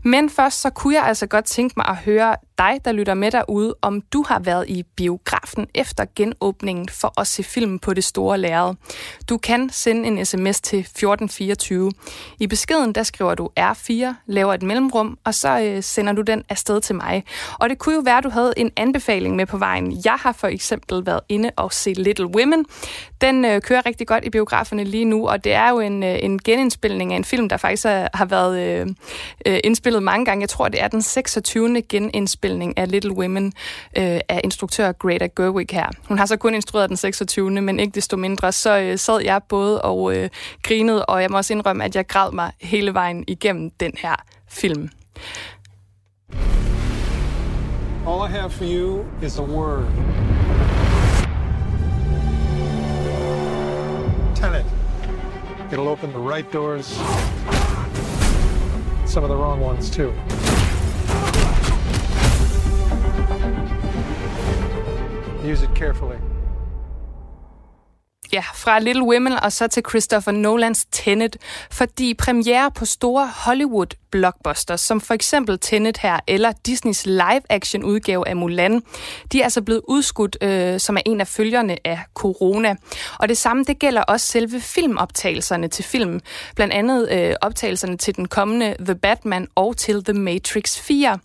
Men 0.04 0.30
først 0.30 0.62
så 0.62 0.70
kunne 0.70 0.96
jeg 0.96 1.04
altså 1.04 1.28
godt 1.28 1.46
tænke 1.46 1.74
mig 1.78 1.86
at 1.88 1.98
høre 1.98 2.36
dig, 2.58 2.80
der 2.86 2.92
lytter 2.92 3.14
med 3.14 3.32
derude, 3.32 3.76
om 3.82 4.02
du 4.02 4.26
har 4.28 4.40
været 4.40 4.70
i 4.70 4.84
biografen 4.96 5.68
efter 5.74 6.06
genåbningen 6.16 6.90
for 6.90 7.20
at 7.20 7.28
se 7.28 7.44
film 7.44 7.80
på 7.80 7.94
det 7.94 8.04
store 8.04 8.38
lærred. 8.38 8.76
Du 9.30 9.38
kan 9.38 9.70
sende 9.70 10.08
en 10.08 10.26
sms 10.26 10.62
til 10.62 10.80
1424. 10.80 11.92
I 12.40 12.48
beskeden 12.48 12.96
der 12.96 13.04
skriver 13.04 13.36
du 13.36 13.50
R4, 13.60 14.14
laver 14.28 14.54
et 14.54 14.64
mellemrum, 14.64 15.18
og 15.24 15.34
så 15.34 15.60
øh, 15.60 15.84
sender 15.84 16.14
du 16.14 16.22
den 16.22 16.44
afsted 16.50 16.82
til 16.82 16.96
mig. 16.96 17.24
Og 17.60 17.70
det 17.70 17.78
kunne 17.78 17.96
jo 17.96 18.02
være, 18.06 18.18
at 18.18 18.24
du 18.24 18.30
havde 18.30 18.54
en 18.58 18.72
anbefaling 18.78 19.36
med 19.36 19.46
på 19.46 19.58
vejen. 19.58 20.02
Jeg 20.06 20.16
har 20.20 20.32
for 20.32 20.48
eksempel 20.48 21.06
været 21.06 21.22
inde 21.30 21.52
og 21.56 21.74
se 21.74 21.94
Little 21.94 22.28
Women. 22.28 22.66
Den 23.22 23.46
øh, 23.46 23.62
kører 23.62 23.86
rigtig 23.86 24.08
godt 24.08 24.26
i 24.26 24.30
biograferne 24.30 24.84
lige 24.84 25.06
nu, 25.06 25.28
og 25.28 25.44
det 25.44 25.54
er 25.54 25.70
jo 25.70 25.80
en, 25.80 26.04
øh, 26.04 26.18
en 26.22 26.40
genindspilning 26.40 27.14
af 27.14 27.18
en 27.18 27.24
film, 27.24 27.50
der 27.50 27.58
faktisk 27.58 27.86
har 28.14 28.26
været 28.26 28.60
øh, 28.60 28.88
øh, 29.46 29.60
indspillet 29.64 30.04
mange 30.04 30.26
gange. 30.26 30.42
Jeg 30.42 30.50
tror, 30.50 30.70
det 30.70 30.82
er 30.82 30.88
den 30.88 31.02
26 31.02 31.82
genindspilning 32.46 32.78
af 32.78 32.92
Little 32.92 33.18
Women 33.18 33.46
øh, 33.98 34.20
af 34.30 34.42
instruktør 34.44 34.92
Greta 34.92 35.28
Gerwig 35.36 35.68
her. 35.72 35.90
Hun 36.08 36.18
har 36.18 36.26
så 36.26 36.38
kun 36.38 36.54
instrueret 36.54 36.90
den 36.90 36.98
26. 36.98 37.62
men 37.62 37.80
ikke 37.80 37.96
desto 37.96 38.18
mindre, 38.18 38.52
så 38.52 38.80
øh, 38.80 38.98
sad 38.98 39.22
jeg 39.22 39.42
både 39.50 39.82
og 39.82 40.18
øh, 40.18 40.30
grinede, 40.64 41.06
og 41.06 41.22
jeg 41.22 41.32
må 41.32 41.38
også 41.38 41.54
indrømme, 41.54 41.84
at 41.84 41.96
jeg 41.96 42.08
græd 42.08 42.32
mig 42.32 42.52
hele 42.62 42.94
vejen 42.94 43.24
igennem 43.28 43.70
den 43.80 43.92
her 43.98 44.16
film. 44.50 44.90
All 48.08 48.30
I 48.30 48.32
have 48.32 48.50
for 48.52 48.66
you 48.66 49.06
is 49.24 49.40
a 49.40 49.44
word. 49.44 49.86
Tell 54.36 54.54
it. 54.54 54.66
It'll 55.72 55.88
open 55.88 56.12
the 56.12 56.20
right 56.20 56.54
doors, 56.54 56.88
some 59.06 59.24
of 59.24 59.30
the 59.30 59.36
wrong 59.36 59.60
ones 59.60 59.90
too. 59.90 60.14
Use 65.52 65.64
it 65.64 65.70
carefully. 65.76 66.16
Ja, 68.34 68.44
fra 68.54 68.80
Little 68.80 69.04
Women 69.04 69.34
og 69.34 69.52
så 69.52 69.68
til 69.68 69.84
Christopher 69.90 70.34
Nolans 70.34 70.86
Tenet, 70.92 71.38
fordi 71.72 72.14
premiere 72.14 72.72
på 72.72 72.86
store 72.86 73.28
Hollywood-blockbusters, 73.28 74.82
som 74.82 75.02
for 75.02 75.14
eksempel 75.14 75.60
Tenet 75.60 75.98
her, 75.98 76.20
eller 76.28 76.52
Disneys 76.66 77.06
live-action 77.06 77.84
udgave 77.84 78.28
af 78.28 78.36
Mulan, 78.36 78.82
de 79.32 79.40
er 79.40 79.44
altså 79.44 79.62
blevet 79.62 79.82
udskudt, 79.88 80.38
øh, 80.42 80.80
som 80.80 80.98
er 80.98 81.02
en 81.06 81.22
af 81.22 81.28
følgerne 81.28 81.88
af 81.88 82.00
corona. 82.14 82.76
Og 83.20 83.30
det 83.30 83.38
samme, 83.38 83.64
det 83.64 83.80
gælder 83.80 84.02
også 84.02 84.28
selve 84.28 84.62
filmoptagelserne 84.62 85.68
til 85.68 85.86
film. 85.86 86.20
Blandt 86.56 86.74
andet 86.74 87.12
øh, 87.12 87.36
optagelserne 87.42 87.98
til 87.98 88.16
den 88.16 88.28
kommende 88.28 88.76
The 88.80 88.96
Batman 88.96 89.48
og 89.56 89.78
til 89.78 90.04
The 90.04 90.14
Matrix 90.14 90.80
4. 90.80 91.20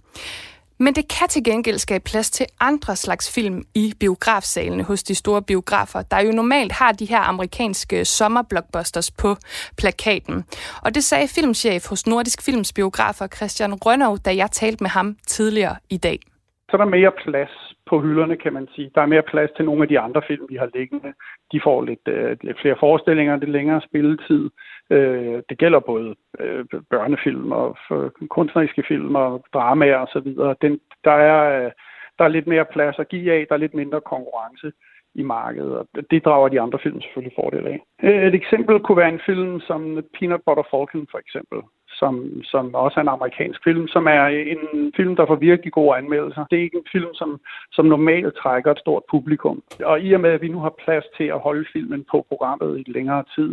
Men 0.80 0.94
det 0.94 1.08
kan 1.08 1.28
til 1.28 1.44
gengæld 1.44 1.78
skabe 1.78 2.04
plads 2.04 2.30
til 2.30 2.46
andre 2.60 2.96
slags 2.96 3.30
film 3.30 3.64
i 3.74 3.94
biografsalene 4.00 4.82
hos 4.82 5.02
de 5.02 5.14
store 5.14 5.42
biografer, 5.42 6.02
der 6.02 6.20
jo 6.20 6.32
normalt 6.32 6.72
har 6.72 6.92
de 6.92 7.04
her 7.04 7.20
amerikanske 7.20 8.04
sommerblockbusters 8.04 9.10
på 9.10 9.36
plakaten. 9.76 10.44
Og 10.82 10.94
det 10.94 11.04
sagde 11.04 11.28
filmchef 11.28 11.86
hos 11.86 12.06
Nordisk 12.06 12.42
Films 12.42 12.72
biografer 12.72 13.26
Christian 13.26 13.74
Rønnow, 13.74 14.16
da 14.16 14.36
jeg 14.36 14.50
talte 14.50 14.84
med 14.84 14.90
ham 14.90 15.16
tidligere 15.26 15.76
i 15.90 15.96
dag. 15.96 16.29
Så 16.70 16.76
er 16.76 16.78
der 16.78 16.96
mere 16.96 17.12
plads 17.12 17.74
på 17.86 18.00
hylderne, 18.00 18.36
kan 18.36 18.52
man 18.52 18.68
sige. 18.74 18.90
Der 18.94 19.00
er 19.02 19.06
mere 19.06 19.22
plads 19.22 19.50
til 19.56 19.64
nogle 19.64 19.82
af 19.82 19.88
de 19.88 19.98
andre 19.98 20.22
film, 20.26 20.46
vi 20.48 20.56
har 20.56 20.70
liggende. 20.74 21.12
De 21.52 21.60
får 21.64 21.82
lidt, 21.82 22.08
øh, 22.08 22.36
lidt 22.42 22.60
flere 22.60 22.76
forestillinger, 22.80 23.36
lidt 23.36 23.50
længere 23.50 23.80
spilletid. 23.80 24.50
Øh, 24.90 25.42
det 25.48 25.58
gælder 25.58 25.80
både 25.80 26.14
øh, 26.40 26.64
børnefilm 26.90 27.52
og 27.52 27.76
øh, 27.92 28.10
kunstneriske 28.28 28.84
film 28.88 29.14
og 29.14 29.44
dramaer 29.54 29.96
osv. 29.96 30.28
Den, 30.62 30.80
der, 31.04 31.16
er, 31.30 31.64
øh, 31.64 31.70
der 32.18 32.24
er 32.24 32.28
lidt 32.28 32.46
mere 32.46 32.64
plads 32.64 32.98
at 32.98 33.08
give 33.08 33.32
af, 33.32 33.46
der 33.48 33.54
er 33.54 33.64
lidt 33.64 33.74
mindre 33.74 34.00
konkurrence 34.00 34.72
i 35.14 35.22
markedet, 35.22 35.78
og 35.78 35.88
det 36.10 36.24
drager 36.24 36.48
de 36.48 36.60
andre 36.60 36.78
film 36.82 37.00
selvfølgelig 37.00 37.36
fordel 37.36 37.66
af. 37.66 37.78
Øh, 38.02 38.26
et 38.26 38.34
eksempel 38.34 38.80
kunne 38.80 38.96
være 38.96 39.08
en 39.08 39.26
film 39.26 39.60
som 39.60 40.04
Peanut 40.18 40.40
Butter 40.46 40.64
Falcon 40.70 41.06
for 41.10 41.18
eksempel, 41.18 41.58
som, 42.00 42.42
som 42.52 42.74
også 42.74 42.96
er 43.00 43.04
en 43.04 43.16
amerikansk 43.16 43.60
film, 43.64 43.84
som 43.94 44.04
er 44.06 44.24
en 44.54 44.92
film, 44.96 45.16
der 45.16 45.26
får 45.26 45.44
virkelig 45.50 45.72
gode 45.72 45.96
anmeldelser. 45.98 46.44
Det 46.50 46.58
er 46.58 46.66
ikke 46.68 46.82
en 46.84 46.92
film, 46.92 47.12
som, 47.14 47.30
som 47.72 47.84
normalt 47.86 48.34
trækker 48.42 48.70
et 48.72 48.82
stort 48.84 49.04
publikum. 49.10 49.62
Og 49.84 49.96
i 50.00 50.12
og 50.12 50.20
med, 50.20 50.30
at 50.30 50.42
vi 50.42 50.48
nu 50.48 50.60
har 50.66 50.74
plads 50.84 51.06
til 51.16 51.28
at 51.34 51.40
holde 51.46 51.64
filmen 51.72 52.04
på 52.10 52.26
programmet 52.28 52.70
i 52.80 52.92
længere 52.96 53.24
tid, 53.34 53.50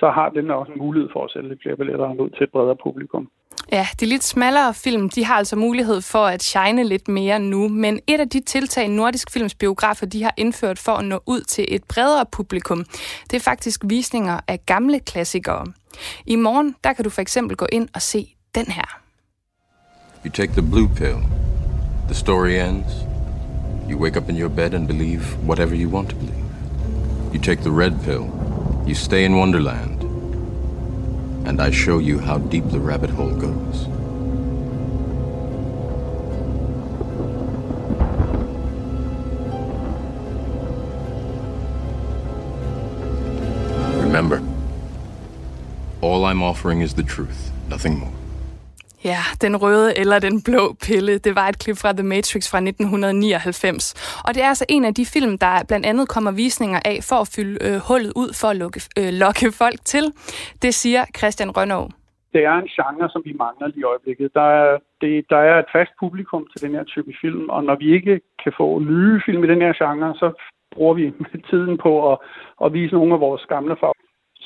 så 0.00 0.10
har 0.10 0.28
den 0.28 0.50
også 0.50 0.72
en 0.72 0.78
mulighed 0.78 1.08
for 1.12 1.24
at 1.24 1.30
sælge 1.30 1.48
lidt 1.48 1.62
flere 1.62 1.76
billetter 1.76 2.20
ud 2.24 2.30
til 2.30 2.42
et 2.44 2.52
bredere 2.52 2.76
publikum. 2.82 3.28
Ja, 3.72 3.86
de 4.00 4.06
lidt 4.06 4.24
smallere 4.24 4.74
film, 4.74 5.10
de 5.10 5.24
har 5.24 5.34
altså 5.34 5.56
mulighed 5.56 6.00
for 6.00 6.24
at 6.26 6.42
shine 6.42 6.84
lidt 6.84 7.08
mere 7.08 7.38
nu, 7.38 7.68
men 7.68 8.00
et 8.06 8.20
af 8.20 8.28
de 8.28 8.40
tiltag, 8.40 8.88
Nordisk 8.88 9.32
Films 9.32 9.54
biografer 9.54 10.06
de 10.06 10.22
har 10.22 10.34
indført 10.36 10.78
for 10.78 10.92
at 10.92 11.04
nå 11.04 11.20
ud 11.26 11.40
til 11.40 11.64
et 11.68 11.84
bredere 11.84 12.26
publikum, 12.32 12.84
det 13.30 13.36
er 13.36 13.40
faktisk 13.40 13.80
visninger 13.84 14.40
af 14.48 14.66
gamle 14.66 15.00
klassikere. 15.00 15.66
I 16.26 16.36
morgen, 16.36 16.74
der 16.84 16.92
kan 16.92 17.04
du 17.04 17.10
for 17.10 17.20
eksempel 17.20 17.56
gå 17.56 17.66
ind 17.72 17.88
og 17.94 18.02
se 18.02 18.36
den 18.54 18.66
her. 18.66 19.00
You 20.24 20.30
take 20.32 20.52
the 20.52 20.70
blue 20.70 20.88
pill. 20.96 21.18
The 22.06 22.14
story 22.14 22.50
ends. 22.50 22.92
You 23.90 23.98
wake 24.02 24.20
up 24.20 24.28
in 24.28 24.36
your 24.36 24.48
bed 24.48 24.74
and 24.74 24.86
believe 24.86 25.22
whatever 25.46 25.74
you 25.82 25.90
want 25.90 26.10
to 26.10 26.16
believe. 26.16 26.44
You 27.34 27.40
take 27.42 27.62
the 27.62 27.70
red 27.70 27.92
pill. 28.04 28.55
You 28.86 28.94
stay 28.94 29.24
in 29.24 29.36
Wonderland, 29.36 30.00
and 31.44 31.60
I 31.60 31.72
show 31.72 31.98
you 31.98 32.20
how 32.20 32.38
deep 32.38 32.70
the 32.70 32.78
rabbit 32.78 33.10
hole 33.10 33.34
goes. 33.34 33.88
Remember, 44.00 44.40
all 46.00 46.24
I'm 46.24 46.40
offering 46.40 46.80
is 46.80 46.94
the 46.94 47.02
truth, 47.02 47.50
nothing 47.68 47.98
more. 47.98 48.25
Ja, 49.12 49.22
den 49.44 49.54
røde 49.62 49.88
eller 50.00 50.18
den 50.18 50.36
blå 50.48 50.62
pille, 50.86 51.12
det 51.26 51.32
var 51.38 51.46
et 51.48 51.58
klip 51.62 51.78
fra 51.82 51.92
The 51.98 52.06
Matrix 52.12 52.42
fra 52.52 52.58
1999. 52.58 54.22
Og 54.26 54.30
det 54.34 54.40
er 54.42 54.48
altså 54.54 54.66
en 54.68 54.84
af 54.84 54.94
de 54.94 55.04
film, 55.14 55.32
der 55.38 55.64
blandt 55.68 55.86
andet 55.86 56.08
kommer 56.14 56.32
visninger 56.44 56.80
af 56.92 56.98
for 57.08 57.18
at 57.24 57.28
fylde 57.36 57.56
øh, 57.66 57.76
hullet 57.88 58.12
ud 58.22 58.30
for 58.40 58.48
at 58.52 58.56
lukke, 58.62 58.80
øh, 59.00 59.10
lokke 59.22 59.46
folk 59.62 59.78
til. 59.92 60.04
Det 60.62 60.72
siger 60.82 61.02
Christian 61.18 61.50
Rønnow. 61.56 61.84
Det 62.34 62.42
er 62.44 62.56
en 62.62 62.70
genre, 62.76 63.08
som 63.14 63.22
vi 63.28 63.32
mangler 63.44 63.66
lige 63.66 63.84
i 63.84 63.90
øjeblikket. 63.92 64.34
Der 64.38 64.48
er, 64.60 64.78
det, 65.00 65.12
der 65.32 65.40
er 65.50 65.56
et 65.58 65.70
fast 65.76 65.92
publikum 66.02 66.42
til 66.52 66.60
den 66.64 66.72
her 66.76 66.84
type 66.84 67.12
film, 67.22 67.44
og 67.54 67.64
når 67.64 67.76
vi 67.82 67.88
ikke 67.96 68.20
kan 68.42 68.52
få 68.60 68.78
nye 68.78 69.20
film 69.26 69.44
i 69.44 69.50
den 69.52 69.60
her 69.64 69.74
genre, 69.82 70.14
så 70.22 70.28
bruger 70.74 70.94
vi 70.94 71.04
tiden 71.50 71.78
på 71.84 71.92
at, 72.12 72.18
at 72.64 72.72
vise 72.72 72.94
nogle 72.94 73.14
af 73.14 73.20
vores 73.20 73.44
gamle 73.54 73.76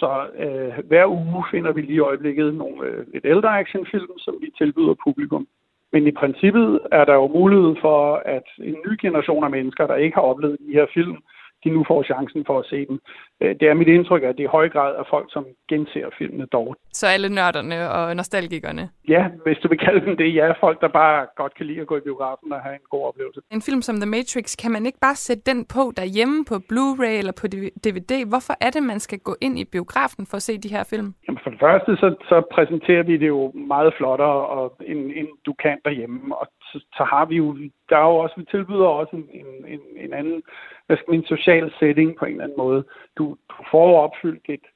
så 0.03 0.11
øh, 0.45 0.87
hver 0.89 1.07
uge 1.07 1.45
finder 1.51 1.73
vi 1.73 1.81
lige 1.81 2.01
i 2.01 2.07
øjeblikket 2.11 2.55
nogle 2.55 2.87
øh, 2.87 3.07
lidt 3.13 3.25
ældre 3.25 3.59
actionfilm, 3.59 4.19
som 4.19 4.35
vi 4.41 4.49
tilbyder 4.59 4.95
publikum. 5.07 5.47
Men 5.93 6.07
i 6.07 6.11
princippet 6.21 6.81
er 6.93 7.05
der 7.05 7.15
jo 7.15 7.27
mulighed 7.29 7.75
for, 7.81 8.23
at 8.37 8.47
en 8.59 8.77
ny 8.87 8.93
generation 9.01 9.45
af 9.45 9.51
mennesker, 9.51 9.87
der 9.87 9.97
ikke 10.05 10.15
har 10.15 10.23
oplevet 10.23 10.59
de 10.67 10.73
her 10.73 10.87
film, 10.95 11.17
de 11.65 11.71
nu 11.71 11.85
får 11.89 12.03
chancen 12.03 12.45
for 12.47 12.59
at 12.59 12.67
se 12.67 12.87
dem. 12.87 13.01
Øh, 13.41 13.55
det 13.61 13.69
er 13.69 13.75
mit 13.75 13.89
indtryk, 13.89 14.23
at 14.23 14.37
det 14.37 14.45
er 14.45 14.49
i 14.49 14.57
høj 14.59 14.69
grad 14.69 14.93
af 14.97 15.05
folk, 15.11 15.27
som 15.33 15.45
genser 15.69 16.11
filmene 16.19 16.47
dog. 16.47 16.77
Så 16.93 17.07
alle 17.07 17.29
nørderne 17.29 17.91
og 17.91 18.17
nostalgikerne? 18.17 18.91
Ja, 19.09 19.23
hvis 19.45 19.59
du 19.63 19.69
vil 19.69 19.79
kalde 19.79 20.07
dem 20.07 20.17
det. 20.17 20.35
Ja, 20.35 20.53
folk, 20.61 20.81
der 20.81 20.89
bare 20.89 21.27
godt 21.37 21.55
kan 21.55 21.67
lide 21.67 21.81
at 21.81 21.87
gå 21.87 21.97
i 21.97 22.01
biografen 22.01 22.53
og 22.53 22.61
have 22.61 22.75
en 22.75 22.89
god 22.91 23.05
oplevelse. 23.09 23.41
En 23.51 23.63
film 23.63 23.83
som 23.83 23.97
The 23.97 24.11
Matrix, 24.17 24.57
kan 24.63 24.71
man 24.71 24.87
ikke 24.87 24.99
bare 25.01 25.15
sætte 25.15 25.43
den 25.51 25.65
på 25.65 25.83
derhjemme 25.97 26.45
på 26.51 26.55
Blu-ray 26.71 27.15
eller 27.21 27.35
på 27.41 27.47
DVD? 27.85 28.13
Hvorfor 28.33 28.55
er 28.61 28.71
det, 28.71 28.83
man 28.83 29.01
skal 29.01 29.19
gå 29.19 29.35
ind 29.41 29.59
i 29.59 29.65
biografen 29.65 30.27
for 30.27 30.37
at 30.37 30.43
se 30.43 30.59
de 30.59 30.75
her 30.77 30.85
film? 30.93 31.15
Jamen 31.27 31.41
for 31.43 31.51
det 31.51 31.61
første, 31.61 31.91
så, 31.97 32.09
så 32.31 32.37
præsenterer 32.55 33.03
vi 33.03 33.17
det 33.17 33.29
jo 33.29 33.53
meget 33.73 33.95
flottere, 33.99 34.39
og, 34.57 34.77
end, 34.87 35.01
end 35.19 35.29
du 35.47 35.53
kan 35.63 35.79
derhjemme. 35.85 36.37
Og 36.41 36.47
så, 36.73 36.85
så 36.97 37.05
har 37.05 37.25
vi 37.25 37.37
jo, 37.37 37.57
der 37.89 37.97
er 37.97 38.09
jo 38.11 38.17
også, 38.17 38.35
vi 38.37 38.45
tilbyder 38.45 38.87
også 38.87 39.17
en, 39.17 39.29
en, 39.67 39.81
en 39.97 40.13
anden 40.13 40.43
hvad 40.91 40.99
skal 40.99 41.11
man, 41.15 41.25
social 41.25 41.73
setting 41.79 42.17
på 42.17 42.25
en 42.25 42.31
eller 42.31 42.45
anden 42.45 42.59
måde. 42.59 42.85
Du, 43.19 43.25
du 43.51 43.57
får 43.71 44.01
opfyldt 44.05 44.45
et, 44.49 44.67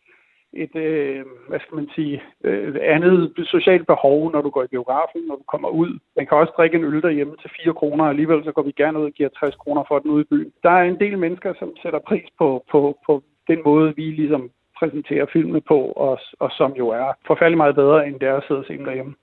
et 0.53 0.77
øh, 0.77 1.25
hvad 1.49 1.61
skal 1.61 1.75
man 1.75 1.89
sige, 1.95 2.23
øh, 2.45 2.77
andet 2.83 3.33
socialt 3.45 3.87
behov, 3.87 4.33
når 4.33 4.43
du 4.43 4.51
går 4.51 4.63
i 4.65 4.75
biografen, 4.75 5.21
når 5.29 5.37
du 5.37 5.43
kommer 5.49 5.69
ud. 5.69 5.99
Man 6.17 6.27
kan 6.27 6.39
også 6.39 6.53
drikke 6.57 6.77
en 6.77 6.85
øl 6.85 7.03
derhjemme 7.03 7.37
til 7.37 7.51
4 7.65 7.75
kroner, 7.75 8.05
og 8.05 8.11
alligevel 8.11 8.45
så 8.45 8.53
går 8.53 8.63
vi 8.63 8.73
gerne 8.73 8.99
ud 8.99 9.05
og 9.05 9.13
giver 9.13 9.29
60 9.29 9.55
kroner 9.55 9.83
for 9.89 9.99
den 9.99 10.11
ude 10.11 10.23
i 10.23 10.31
byen. 10.31 10.53
Der 10.63 10.71
er 10.71 10.83
en 10.83 11.01
del 11.01 11.19
mennesker, 11.19 11.55
som 11.59 11.77
sætter 11.83 11.99
pris 11.99 12.29
på, 12.39 12.65
på, 12.71 12.99
på 13.07 13.23
den 13.49 13.61
måde, 13.65 13.97
vi 13.97 14.03
ligesom 14.03 14.51
præsenterer 14.79 15.27
filmene 15.33 15.61
på, 15.61 15.79
og, 15.81 16.19
og 16.41 16.51
som 16.51 16.73
jo 16.73 16.89
er 16.89 17.13
forfærdelig 17.27 17.57
meget 17.57 17.75
bedre, 17.75 18.07
end 18.07 18.21
det 18.21 18.29
er 18.29 18.37
at 18.37 18.45
sidde 18.47 18.61
og 18.61 18.67
se 18.67 18.77
dem 18.77 18.85
derhjemme. 18.85 19.15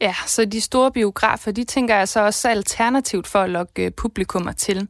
Ja, 0.00 0.14
så 0.26 0.44
de 0.44 0.60
store 0.60 0.92
biografer, 0.92 1.52
de 1.52 1.64
tænker 1.64 1.96
altså 1.96 2.20
også 2.20 2.48
alternativt 2.48 3.26
for 3.26 3.38
at 3.38 3.50
lokke 3.50 3.84
øh, 3.84 3.92
publikummer 3.92 4.52
til. 4.52 4.88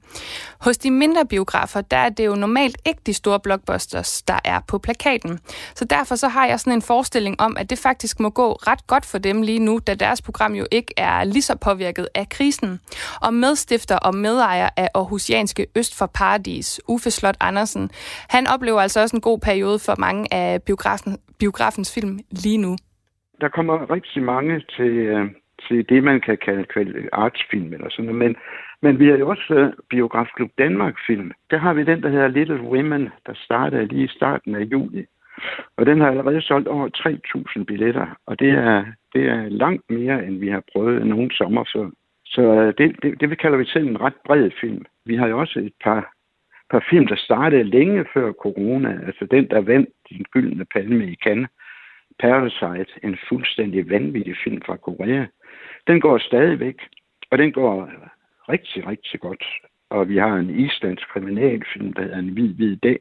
Hos 0.60 0.78
de 0.78 0.90
mindre 0.90 1.26
biografer, 1.26 1.80
der 1.80 1.96
er 1.96 2.08
det 2.08 2.26
jo 2.26 2.34
normalt 2.34 2.78
ikke 2.86 3.00
de 3.06 3.14
store 3.14 3.40
blockbusters, 3.40 4.22
der 4.22 4.38
er 4.44 4.60
på 4.68 4.78
plakaten. 4.78 5.38
Så 5.74 5.84
derfor 5.84 6.16
så 6.16 6.28
har 6.28 6.46
jeg 6.46 6.60
sådan 6.60 6.72
en 6.72 6.82
forestilling 6.82 7.40
om, 7.40 7.56
at 7.56 7.70
det 7.70 7.78
faktisk 7.78 8.20
må 8.20 8.30
gå 8.30 8.52
ret 8.52 8.86
godt 8.86 9.06
for 9.06 9.18
dem 9.18 9.42
lige 9.42 9.58
nu, 9.58 9.80
da 9.86 9.94
deres 9.94 10.22
program 10.22 10.54
jo 10.54 10.66
ikke 10.70 10.94
er 10.96 11.24
lige 11.24 11.42
så 11.42 11.54
påvirket 11.56 12.08
af 12.14 12.28
krisen. 12.28 12.80
Og 13.20 13.34
medstifter 13.34 13.96
og 13.96 14.14
medejer 14.14 14.68
af 14.76 14.88
Aarhusianske 14.94 15.66
Øst 15.74 15.94
for 15.94 16.06
Paradis, 16.06 16.80
Uffe 16.88 17.10
Slot 17.10 17.36
Andersen, 17.40 17.90
han 18.28 18.46
oplever 18.46 18.80
altså 18.80 19.00
også 19.00 19.16
en 19.16 19.20
god 19.22 19.38
periode 19.38 19.78
for 19.78 19.94
mange 19.98 20.34
af 20.34 20.62
biografen, 20.62 21.18
biografens 21.38 21.92
film 21.92 22.18
lige 22.30 22.58
nu 22.58 22.76
der 23.40 23.48
kommer 23.48 23.90
rigtig 23.90 24.22
mange 24.22 24.60
til, 24.76 24.90
øh, 24.90 25.30
til 25.68 25.88
det, 25.88 26.04
man 26.04 26.20
kan 26.20 26.38
kalde 26.74 27.08
artsfilm 27.12 27.72
eller 27.72 27.90
sådan 27.90 28.04
noget. 28.04 28.18
Men, 28.18 28.36
men 28.82 28.98
vi 28.98 29.08
har 29.08 29.16
jo 29.16 29.28
også 29.28 29.54
uh, 29.54 29.72
Biografklub 29.90 30.50
Danmark-film. 30.58 31.32
Der 31.50 31.58
har 31.58 31.74
vi 31.74 31.84
den, 31.84 32.02
der 32.02 32.08
hedder 32.08 32.28
Little 32.28 32.62
Women, 32.62 33.08
der 33.26 33.34
startede 33.34 33.86
lige 33.86 34.04
i 34.04 34.16
starten 34.16 34.54
af 34.54 34.60
juli. 34.60 35.06
Og 35.76 35.86
den 35.86 36.00
har 36.00 36.08
allerede 36.10 36.42
solgt 36.42 36.68
over 36.68 36.88
3.000 37.58 37.64
billetter, 37.64 38.06
og 38.26 38.40
det 38.40 38.50
er, 38.50 38.84
det 39.12 39.28
er 39.28 39.48
langt 39.48 39.90
mere, 39.90 40.26
end 40.26 40.38
vi 40.38 40.48
har 40.48 40.62
prøvet 40.72 41.06
nogen 41.06 41.30
sommer 41.30 41.64
før. 41.74 41.90
Så 42.24 42.42
uh, 42.42 42.72
det, 42.78 42.96
det, 43.02 43.20
det 43.20 43.30
vi 43.30 43.34
kalder 43.34 43.58
vi 43.58 43.64
selv 43.64 43.86
en 43.88 44.00
ret 44.00 44.16
bred 44.26 44.50
film. 44.60 44.84
Vi 45.04 45.16
har 45.16 45.26
jo 45.26 45.38
også 45.38 45.58
et 45.58 45.72
par, 45.84 46.14
par 46.70 46.86
film, 46.90 47.06
der 47.06 47.16
startede 47.16 47.64
længe 47.64 48.04
før 48.14 48.32
corona. 48.32 49.00
Altså 49.06 49.26
den, 49.30 49.50
der 49.50 49.60
vandt 49.60 49.88
den 50.10 50.24
gyldne 50.32 50.64
palme 50.64 51.06
i 51.06 51.14
Cannes 51.14 51.48
Parasite, 52.18 52.92
en 53.02 53.18
fuldstændig 53.28 53.90
vanvittig 53.90 54.36
film 54.44 54.62
fra 54.66 54.76
Korea. 54.76 55.26
Den 55.86 56.00
går 56.00 56.18
stadigvæk, 56.18 56.78
og 57.30 57.38
den 57.38 57.52
går 57.52 57.90
rigtig, 58.48 58.86
rigtig 58.86 59.20
godt. 59.20 59.44
Og 59.90 60.08
vi 60.08 60.16
har 60.16 60.36
en 60.36 60.60
islandsk 60.60 61.08
kriminalfilm, 61.08 61.92
der 61.92 62.02
hedder 62.02 62.18
En 62.18 62.28
hvid, 62.28 62.54
hvid 62.54 62.76
dag. 62.76 62.98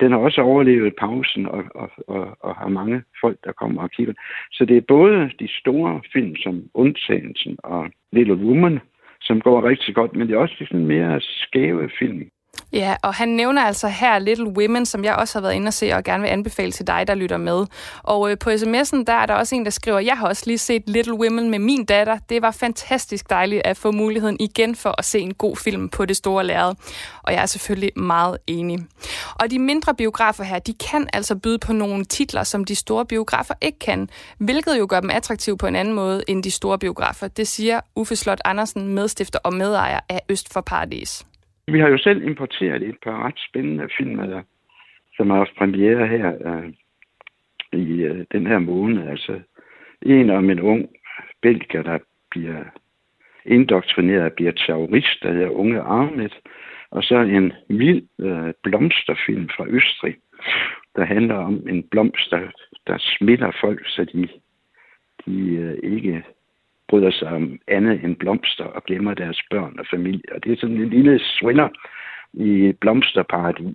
Den 0.00 0.12
har 0.12 0.18
også 0.18 0.40
overlevet 0.40 0.94
pausen 0.98 1.46
og, 1.46 1.64
og, 1.74 1.90
og, 2.06 2.36
og 2.40 2.56
har 2.56 2.68
mange 2.68 3.02
folk, 3.20 3.38
der 3.44 3.52
kommer 3.52 3.82
og 3.82 3.90
kigger. 3.90 4.14
Så 4.52 4.64
det 4.64 4.76
er 4.76 4.80
både 4.88 5.30
de 5.38 5.48
store 5.60 6.00
film 6.12 6.36
som 6.36 6.62
Undtagelsen 6.74 7.56
og 7.62 7.90
Little 8.12 8.34
Woman, 8.34 8.80
som 9.20 9.40
går 9.40 9.64
rigtig 9.64 9.94
godt, 9.94 10.16
men 10.16 10.28
det 10.28 10.34
er 10.34 10.38
også 10.38 10.56
de 10.58 10.66
sådan 10.66 10.86
mere 10.86 11.20
skæve 11.20 11.90
film. 11.98 12.30
Ja, 12.72 12.96
og 13.02 13.14
han 13.14 13.28
nævner 13.28 13.62
altså 13.62 13.88
her 13.88 14.18
Little 14.18 14.48
Women, 14.48 14.86
som 14.86 15.04
jeg 15.04 15.14
også 15.14 15.38
har 15.38 15.40
været 15.40 15.54
inde 15.54 15.68
og 15.68 15.72
se, 15.72 15.92
og 15.92 16.04
gerne 16.04 16.22
vil 16.22 16.28
anbefale 16.28 16.72
til 16.72 16.86
dig, 16.86 17.06
der 17.06 17.14
lytter 17.14 17.36
med. 17.36 17.66
Og 18.02 18.30
øh, 18.30 18.38
på 18.38 18.50
sms'en, 18.50 19.04
der 19.04 19.12
er 19.12 19.26
der 19.26 19.34
også 19.34 19.54
en, 19.54 19.64
der 19.64 19.70
skriver, 19.70 19.98
jeg 19.98 20.18
har 20.18 20.28
også 20.28 20.42
lige 20.46 20.58
set 20.58 20.82
Little 20.86 21.14
Women 21.14 21.50
med 21.50 21.58
min 21.58 21.84
datter. 21.84 22.18
Det 22.28 22.42
var 22.42 22.50
fantastisk 22.50 23.30
dejligt 23.30 23.62
at 23.64 23.76
få 23.76 23.90
muligheden 23.90 24.36
igen 24.40 24.76
for 24.76 24.94
at 24.98 25.04
se 25.04 25.18
en 25.18 25.34
god 25.34 25.56
film 25.56 25.88
på 25.88 26.04
det 26.04 26.16
store 26.16 26.44
lærred. 26.44 26.74
Og 27.22 27.32
jeg 27.32 27.42
er 27.42 27.46
selvfølgelig 27.46 27.92
meget 27.96 28.38
enig. 28.46 28.78
Og 29.34 29.50
de 29.50 29.58
mindre 29.58 29.94
biografer 29.94 30.44
her, 30.44 30.58
de 30.58 30.74
kan 30.90 31.08
altså 31.12 31.36
byde 31.36 31.58
på 31.58 31.72
nogle 31.72 32.04
titler, 32.04 32.44
som 32.44 32.64
de 32.64 32.74
store 32.74 33.06
biografer 33.06 33.54
ikke 33.60 33.78
kan, 33.78 34.08
hvilket 34.38 34.78
jo 34.78 34.86
gør 34.90 35.00
dem 35.00 35.10
attraktive 35.10 35.58
på 35.58 35.66
en 35.66 35.76
anden 35.76 35.94
måde 35.94 36.22
end 36.28 36.42
de 36.42 36.50
store 36.50 36.78
biografer. 36.78 37.28
Det 37.28 37.48
siger 37.48 37.80
Uffe 37.96 38.16
Slot 38.16 38.40
Andersen, 38.44 38.88
medstifter 38.88 39.38
og 39.44 39.54
medejer 39.54 40.00
af 40.08 40.20
Øst 40.28 40.52
for 40.52 40.60
Paradis. 40.60 41.24
Vi 41.72 41.80
har 41.80 41.88
jo 41.88 41.98
selv 41.98 42.22
importeret 42.22 42.82
et 42.82 42.96
par 43.02 43.26
ret 43.26 43.38
spændende 43.48 43.88
film, 43.98 44.16
der, 44.16 44.42
som 45.16 45.30
har 45.30 45.36
haft 45.36 45.56
premiere 45.58 46.06
her 46.06 46.28
øh, 46.48 46.72
i 47.72 48.02
øh, 48.02 48.24
den 48.32 48.46
her 48.46 48.58
måned. 48.58 49.08
Altså 49.08 49.40
en 50.02 50.30
om 50.30 50.50
en 50.50 50.60
ung 50.60 50.88
belgier, 51.42 51.82
der 51.82 51.98
bliver 52.30 52.64
indoktrineret 53.44 54.32
bliver 54.32 54.52
terrorist, 54.52 55.22
der 55.22 55.32
hedder 55.32 55.50
Unge 55.50 55.80
Armet, 55.80 56.40
Og 56.90 57.04
så 57.04 57.18
en 57.18 57.52
vild 57.68 58.02
øh, 58.20 58.52
blomsterfilm 58.62 59.48
fra 59.48 59.66
Østrig, 59.68 60.16
der 60.96 61.04
handler 61.04 61.34
om 61.34 61.68
en 61.68 61.82
blomst, 61.82 62.30
der, 62.30 62.50
der 62.86 62.98
smitter 62.98 63.50
folk, 63.60 63.88
så 63.88 64.04
de, 64.04 64.28
de 65.26 65.56
øh, 65.56 65.78
ikke 65.82 66.24
bryder 66.90 67.10
sig 67.10 67.28
om 67.28 67.58
andet 67.68 68.04
end 68.04 68.16
blomster 68.16 68.64
og 68.64 68.84
glemmer 68.84 69.14
deres 69.14 69.40
børn 69.50 69.74
og 69.78 69.86
familie. 69.90 70.34
Og 70.34 70.44
det 70.44 70.52
er 70.52 70.56
sådan 70.56 70.76
en 70.76 70.90
lille 70.90 71.18
swinger 71.18 71.68
i 72.32 72.72
blomsterparadis. 72.80 73.74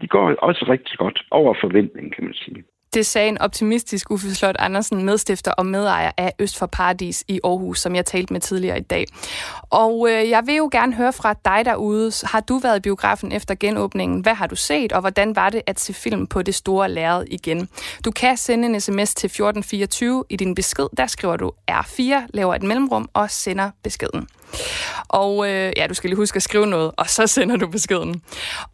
De 0.00 0.06
går 0.08 0.34
også 0.34 0.64
rigtig 0.68 0.98
godt 0.98 1.22
over 1.30 1.54
forventning, 1.60 2.14
kan 2.14 2.24
man 2.24 2.34
sige. 2.34 2.64
Det 2.94 3.06
sagde 3.06 3.28
en 3.28 3.38
optimistisk 3.38 4.10
Uffe 4.10 4.34
Slot 4.34 4.56
Andersen, 4.58 5.04
medstifter 5.04 5.50
og 5.50 5.66
medejer 5.66 6.10
af 6.16 6.32
Øst 6.38 6.58
for 6.58 6.66
Paradis 6.66 7.24
i 7.28 7.40
Aarhus, 7.44 7.80
som 7.80 7.94
jeg 7.94 8.06
talte 8.06 8.32
med 8.32 8.40
tidligere 8.40 8.78
i 8.78 8.82
dag. 8.82 9.06
Og 9.70 10.08
øh, 10.10 10.30
jeg 10.30 10.42
vil 10.46 10.54
jo 10.54 10.68
gerne 10.72 10.94
høre 10.94 11.12
fra 11.12 11.34
dig 11.44 11.62
derude. 11.64 12.12
Har 12.24 12.40
du 12.40 12.58
været 12.58 12.76
i 12.76 12.80
biografen 12.80 13.32
efter 13.32 13.54
genåbningen? 13.54 14.20
Hvad 14.20 14.34
har 14.34 14.46
du 14.46 14.56
set, 14.56 14.92
og 14.92 15.00
hvordan 15.00 15.36
var 15.36 15.50
det 15.50 15.62
at 15.66 15.80
se 15.80 15.94
film 15.94 16.26
på 16.26 16.42
det 16.42 16.54
store 16.54 16.90
lærred 16.90 17.24
igen? 17.26 17.68
Du 18.04 18.10
kan 18.10 18.36
sende 18.36 18.68
en 18.68 18.80
sms 18.80 19.14
til 19.14 19.26
1424 19.26 20.24
i 20.30 20.36
din 20.36 20.54
besked. 20.54 20.86
Der 20.96 21.06
skriver 21.06 21.36
du 21.36 21.52
R4, 21.70 22.02
laver 22.34 22.54
et 22.54 22.62
mellemrum 22.62 23.08
og 23.14 23.30
sender 23.30 23.70
beskeden. 23.82 24.28
Og 25.08 25.32
øh, 25.48 25.72
ja, 25.76 25.86
du 25.86 25.94
skal 25.94 26.10
lige 26.10 26.16
huske 26.16 26.36
at 26.36 26.42
skrive 26.42 26.66
noget, 26.66 26.90
og 26.98 27.06
så 27.06 27.26
sender 27.26 27.56
du 27.56 27.66
beskeden. 27.66 28.22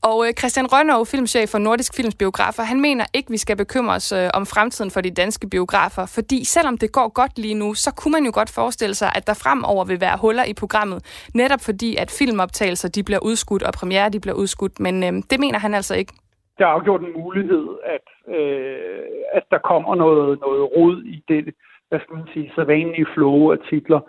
Og 0.02 0.26
øh, 0.26 0.32
Christian 0.38 0.66
Rønnow, 0.72 1.04
filmchef 1.04 1.48
for 1.48 1.58
Nordisk 1.58 1.96
Films 1.96 2.14
Biografer, 2.14 2.62
han 2.62 2.80
mener 2.80 3.04
ikke, 3.14 3.30
vi 3.30 3.36
skal 3.36 3.56
bekymre 3.56 3.94
os 3.94 4.12
øh, 4.12 4.28
om 4.34 4.46
fremtiden 4.46 4.90
for 4.90 5.00
de 5.00 5.10
danske 5.10 5.48
biografer, 5.48 6.06
fordi 6.16 6.44
selvom 6.44 6.78
det 6.78 6.92
går 6.92 7.08
godt 7.20 7.38
lige 7.38 7.54
nu, 7.54 7.74
så 7.74 7.90
kunne 7.98 8.12
man 8.12 8.24
jo 8.24 8.30
godt 8.34 8.50
forestille 8.54 8.94
sig, 8.94 9.10
at 9.14 9.26
der 9.26 9.34
fremover 9.44 9.84
vil 9.84 10.00
være 10.00 10.16
huller 10.20 10.44
i 10.44 10.54
programmet, 10.54 11.28
netop 11.34 11.60
fordi, 11.60 11.96
at 11.96 12.10
filmoptagelser 12.18 12.88
de 12.88 13.02
bliver 13.02 13.22
udskudt, 13.22 13.62
og 13.62 13.72
premiere 13.72 14.08
de 14.08 14.20
bliver 14.20 14.36
udskudt, 14.36 14.80
men 14.80 14.94
øh, 15.02 15.12
det 15.30 15.40
mener 15.40 15.58
han 15.58 15.74
altså 15.74 15.94
ikke. 15.94 16.12
Der 16.58 16.64
er 16.64 16.68
afgjort 16.76 17.00
en 17.00 17.12
mulighed, 17.22 17.66
at, 17.94 18.34
øh, 18.36 19.02
at 19.32 19.44
der 19.50 19.58
kommer 19.58 19.94
noget, 19.94 20.40
noget 20.40 20.62
rod 20.76 21.02
i 21.02 21.22
det, 21.28 21.54
hvad 21.88 22.00
skal 22.00 22.16
man 22.16 22.28
sige, 22.34 22.52
så 22.54 22.64
vanlige 22.64 23.06
flow 23.14 23.52
af 23.52 23.58
titler. 23.70 24.00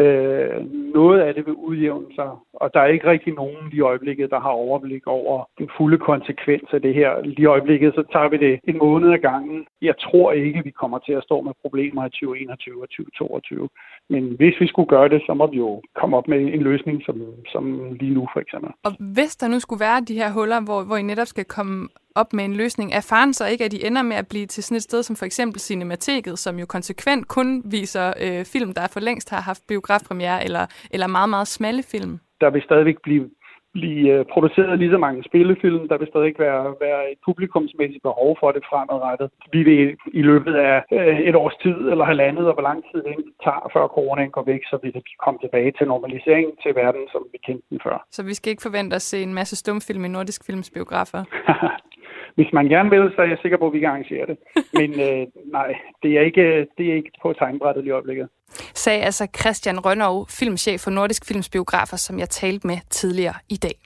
Øh, 0.00 0.56
noget 0.98 1.20
af 1.20 1.34
det 1.34 1.46
vil 1.46 1.54
udjævne 1.54 2.06
sig, 2.14 2.30
og 2.52 2.74
der 2.74 2.80
er 2.80 2.86
ikke 2.86 3.10
rigtig 3.10 3.32
nogen 3.34 3.64
i 3.72 3.80
øjeblikket, 3.80 4.30
der 4.30 4.40
har 4.40 4.54
overblik 4.64 5.06
over 5.06 5.44
den 5.58 5.68
fulde 5.76 5.98
konsekvens 5.98 6.68
af 6.72 6.80
det 6.82 6.94
her. 6.94 7.10
Lige 7.22 7.42
i 7.42 7.52
øjeblikket, 7.54 7.94
så 7.94 8.02
tager 8.12 8.28
vi 8.28 8.36
det 8.36 8.60
en 8.64 8.78
måned 8.78 9.12
ad 9.12 9.18
gangen. 9.18 9.66
Jeg 9.82 9.94
tror 9.98 10.32
ikke, 10.32 10.64
vi 10.64 10.70
kommer 10.70 10.98
til 10.98 11.12
at 11.12 11.22
stå 11.22 11.40
med 11.40 11.52
problemer 11.62 12.06
i 12.06 12.10
2021 12.10 12.82
og 12.82 12.88
2022. 12.88 13.68
Men 14.08 14.22
hvis 14.38 14.56
vi 14.60 14.66
skulle 14.66 14.88
gøre 14.88 15.08
det, 15.08 15.22
så 15.26 15.34
må 15.34 15.46
vi 15.46 15.56
jo 15.56 15.82
komme 16.00 16.16
op 16.16 16.28
med 16.28 16.38
en 16.38 16.62
løsning, 16.62 17.02
som, 17.06 17.16
som 17.52 17.92
lige 18.00 18.14
nu 18.14 18.28
for 18.32 18.40
eksempel. 18.40 18.70
Og 18.84 18.92
hvis 18.98 19.36
der 19.36 19.48
nu 19.48 19.58
skulle 19.60 19.80
være 19.80 20.00
de 20.00 20.18
her 20.20 20.30
huller, 20.32 20.60
hvor, 20.60 20.82
hvor 20.82 20.96
I 20.96 21.02
netop 21.02 21.26
skal 21.26 21.44
komme 21.44 21.88
op 22.16 22.32
med 22.32 22.44
en 22.44 22.56
løsning. 22.56 22.92
Er 22.92 23.00
faren 23.10 23.34
så 23.34 23.46
ikke, 23.46 23.64
at 23.64 23.72
de 23.72 23.86
ender 23.86 24.02
med 24.02 24.16
at 24.16 24.28
blive 24.28 24.46
til 24.46 24.62
sådan 24.64 24.76
et 24.76 24.82
sted 24.82 25.02
som 25.02 25.16
for 25.16 25.24
eksempel 25.24 25.60
Cinemateket, 25.60 26.38
som 26.38 26.58
jo 26.58 26.66
konsekvent 26.66 27.28
kun 27.28 27.62
viser 27.64 28.06
øh, 28.24 28.44
film, 28.44 28.74
der 28.74 28.86
for 28.92 29.00
længst 29.00 29.30
har 29.30 29.40
haft 29.40 29.62
biografpremiere, 29.68 30.44
eller, 30.44 30.66
eller 30.90 31.06
meget, 31.06 31.28
meget 31.28 31.48
smalle 31.48 31.82
film? 31.82 32.18
Der 32.40 32.50
vil 32.50 32.62
stadigvæk 32.62 32.96
blive 33.02 33.30
blive 33.78 34.08
øh, 34.14 34.24
produceret 34.34 34.78
lige 34.78 34.94
så 34.94 35.00
mange 35.06 35.20
spillefilm. 35.28 35.82
Der 35.90 35.98
vil 35.98 36.08
stadig 36.12 36.34
være, 36.46 36.64
være 36.86 37.02
et 37.12 37.18
publikumsmæssigt 37.26 38.02
behov 38.08 38.30
for 38.40 38.48
det 38.56 38.62
fremadrettet. 38.70 39.28
Vi 39.54 39.60
vil 39.68 39.80
i 40.20 40.22
løbet 40.30 40.54
af 40.70 40.76
øh, 40.98 41.18
et 41.28 41.36
års 41.42 41.56
tid 41.64 41.78
eller 41.92 42.04
halvandet, 42.12 42.44
og 42.50 42.54
hvor 42.56 42.66
lang 42.70 42.80
tid 42.90 43.00
det 43.08 43.16
tager, 43.44 43.64
før 43.74 43.84
coronaen 43.96 44.32
går 44.36 44.44
væk, 44.52 44.62
så 44.70 44.76
vil 44.82 44.92
det 44.96 45.02
komme 45.24 45.38
tilbage 45.44 45.72
til 45.78 45.86
normalisering 45.92 46.48
til 46.62 46.72
verden, 46.82 47.04
som 47.12 47.22
vi 47.32 47.38
kendte 47.46 47.66
den 47.70 47.80
før. 47.86 47.96
Så 48.16 48.20
vi 48.28 48.34
skal 48.34 48.50
ikke 48.50 48.66
forvente 48.68 48.96
at 48.96 49.06
se 49.10 49.18
en 49.22 49.34
masse 49.40 49.56
stumfilm 49.56 50.04
i 50.04 50.08
nordisk 50.08 50.40
filmsbiografer? 50.46 51.22
Hvis 52.36 52.52
man 52.52 52.68
gerne 52.68 52.90
vil, 52.90 53.12
så 53.14 53.22
er 53.22 53.26
jeg 53.26 53.38
sikker 53.42 53.58
på, 53.58 53.66
at 53.66 53.72
vi 53.72 53.80
kan 53.80 53.88
arrangere 53.88 54.26
det. 54.26 54.36
Men 54.78 54.90
øh, 55.06 55.26
nej, 55.52 55.74
det 56.02 56.10
er, 56.18 56.20
ikke, 56.20 56.66
det 56.78 56.90
er 56.90 56.94
ikke 56.94 57.10
på 57.22 57.32
tegnbrættet 57.32 57.84
lige 57.84 57.90
i 57.90 57.98
øjeblikket. 57.98 58.28
Sagde 58.74 59.02
altså 59.02 59.26
Christian 59.40 59.78
Rønnow, 59.86 60.24
filmchef 60.28 60.80
for 60.80 60.90
Nordisk 60.90 61.28
Filmsbiografer, 61.28 61.96
som 61.96 62.18
jeg 62.18 62.28
talte 62.28 62.66
med 62.66 62.78
tidligere 62.90 63.34
i 63.48 63.56
dag. 63.56 63.76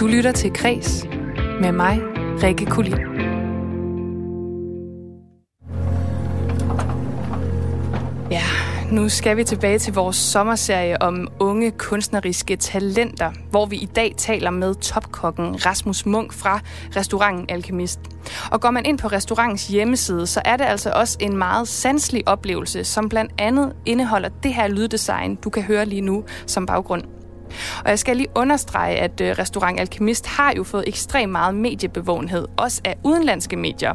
Du 0.00 0.06
lytter 0.06 0.32
til 0.32 0.52
Kres 0.52 1.08
med 1.60 1.72
mig, 1.72 1.96
Rikke 2.42 2.66
Kulin. 2.66 3.14
Nu 8.94 9.08
skal 9.08 9.36
vi 9.36 9.44
tilbage 9.44 9.78
til 9.78 9.94
vores 9.94 10.16
sommerserie 10.16 11.02
om 11.02 11.28
unge 11.40 11.70
kunstneriske 11.70 12.56
talenter, 12.56 13.32
hvor 13.50 13.66
vi 13.66 13.76
i 13.76 13.88
dag 13.96 14.14
taler 14.16 14.50
med 14.50 14.74
topkokken 14.74 15.66
Rasmus 15.66 16.06
Munk 16.06 16.32
fra 16.32 16.60
restauranten 16.96 17.46
Alkemist. 17.48 18.00
Og 18.50 18.60
går 18.60 18.70
man 18.70 18.86
ind 18.86 18.98
på 18.98 19.08
restaurantens 19.08 19.68
hjemmeside, 19.68 20.26
så 20.26 20.42
er 20.44 20.56
det 20.56 20.64
altså 20.64 20.90
også 20.90 21.18
en 21.20 21.36
meget 21.36 21.68
sanselig 21.68 22.28
oplevelse, 22.28 22.84
som 22.84 23.08
blandt 23.08 23.32
andet 23.38 23.72
indeholder 23.86 24.28
det 24.28 24.54
her 24.54 24.68
lyddesign, 24.68 25.34
du 25.34 25.50
kan 25.50 25.62
høre 25.62 25.86
lige 25.86 26.00
nu 26.00 26.24
som 26.46 26.66
baggrund. 26.66 27.04
Og 27.84 27.90
jeg 27.90 27.98
skal 27.98 28.16
lige 28.16 28.28
understrege, 28.34 28.96
at 28.96 29.20
øh, 29.20 29.34
Restaurant 29.38 29.80
Alkemist 29.80 30.26
har 30.26 30.52
jo 30.56 30.64
fået 30.64 30.84
ekstremt 30.86 31.32
meget 31.32 31.54
mediebevågenhed, 31.54 32.46
også 32.56 32.80
af 32.84 32.96
udenlandske 33.04 33.56
medier. 33.56 33.92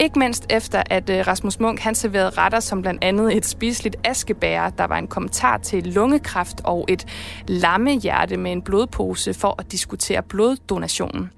Ikke 0.00 0.18
mindst 0.18 0.46
efter, 0.50 0.82
at 0.90 1.10
øh, 1.10 1.26
Rasmus 1.26 1.60
Munk 1.60 1.80
han 1.80 1.94
serverede 1.94 2.30
retter 2.30 2.60
som 2.60 2.82
blandt 2.82 3.04
andet 3.04 3.36
et 3.36 3.46
spiseligt 3.46 3.96
askebær, 4.04 4.70
der 4.70 4.84
var 4.84 4.98
en 4.98 5.08
kommentar 5.08 5.58
til 5.58 5.86
lungekræft 5.86 6.60
og 6.64 6.86
et 6.88 7.06
lammehjerte 7.48 8.36
med 8.36 8.52
en 8.52 8.62
blodpose 8.62 9.34
for 9.34 9.54
at 9.58 9.72
diskutere 9.72 10.22
bloddonationen. 10.22 11.30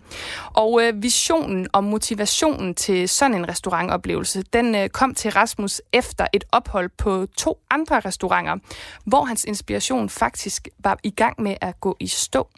Og 0.47 0.83
øh, 0.83 1.03
visionen 1.03 1.67
og 1.73 1.85
motivationen 1.85 2.75
til 2.75 3.09
sådan 3.09 3.37
en 3.37 3.49
restaurantoplevelse, 3.49 4.43
den 4.53 4.75
øh, 4.75 4.89
kom 4.89 5.15
til 5.15 5.31
Rasmus 5.31 5.81
efter 5.93 6.27
et 6.33 6.45
ophold 6.53 6.91
på 6.99 7.27
to 7.37 7.59
andre 7.71 8.01
restauranter, 8.01 8.57
hvor 9.05 9.25
hans 9.25 9.45
inspiration 9.45 10.09
faktisk 10.09 10.69
var 10.79 10.99
i 11.03 11.11
gang 11.11 11.43
med 11.43 11.57
at 11.61 11.81
gå 11.81 11.97
i 12.01 12.07
stå. 12.07 12.49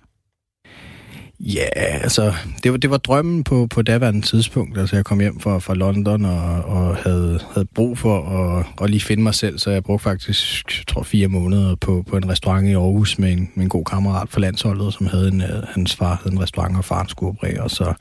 Ja, 1.40 1.66
altså, 1.74 2.32
det 2.62 2.72
var, 2.72 2.78
det 2.78 2.90
var 2.90 2.96
drømmen 2.96 3.44
på, 3.44 3.66
på 3.66 3.82
daværende 3.82 4.20
tidspunkt. 4.20 4.78
Altså, 4.78 4.96
jeg 4.96 5.04
kom 5.04 5.20
hjem 5.20 5.40
fra, 5.40 5.58
fra 5.58 5.74
London 5.74 6.24
og, 6.24 6.64
og 6.64 6.96
havde, 6.96 7.40
havde 7.54 7.68
brug 7.74 7.98
for 7.98 8.28
at, 8.28 8.66
at 8.82 8.90
lige 8.90 9.00
finde 9.00 9.22
mig 9.22 9.34
selv, 9.34 9.58
så 9.58 9.70
jeg 9.70 9.84
brugte 9.84 10.02
faktisk, 10.02 10.64
jeg 10.78 10.86
tror, 10.86 11.02
fire 11.02 11.28
måneder 11.28 11.74
på, 11.74 12.04
på 12.08 12.16
en 12.16 12.28
restaurant 12.28 12.68
i 12.68 12.72
Aarhus 12.72 13.18
med 13.18 13.32
en, 13.32 13.50
med 13.54 13.64
en 13.64 13.68
god 13.68 13.84
kammerat 13.84 14.28
for 14.28 14.40
landsholdet, 14.40 14.94
som 14.94 15.06
havde 15.06 15.28
en, 15.28 15.42
øh, 15.42 15.62
hans 15.74 15.96
far 15.96 16.20
havde 16.22 16.34
en 16.34 16.42
restaurant, 16.42 16.76
og 16.76 16.84
faren 16.84 17.08
skulle 17.08 17.30
operere. 17.30 17.70
Så, 17.70 17.94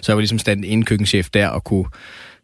så 0.00 0.12
jeg 0.12 0.16
var 0.16 0.20
ligesom 0.20 0.38
stand 0.38 0.64
en 0.66 0.84
køkkenchef 0.84 1.28
der 1.30 1.48
og 1.48 1.64
kunne 1.64 1.86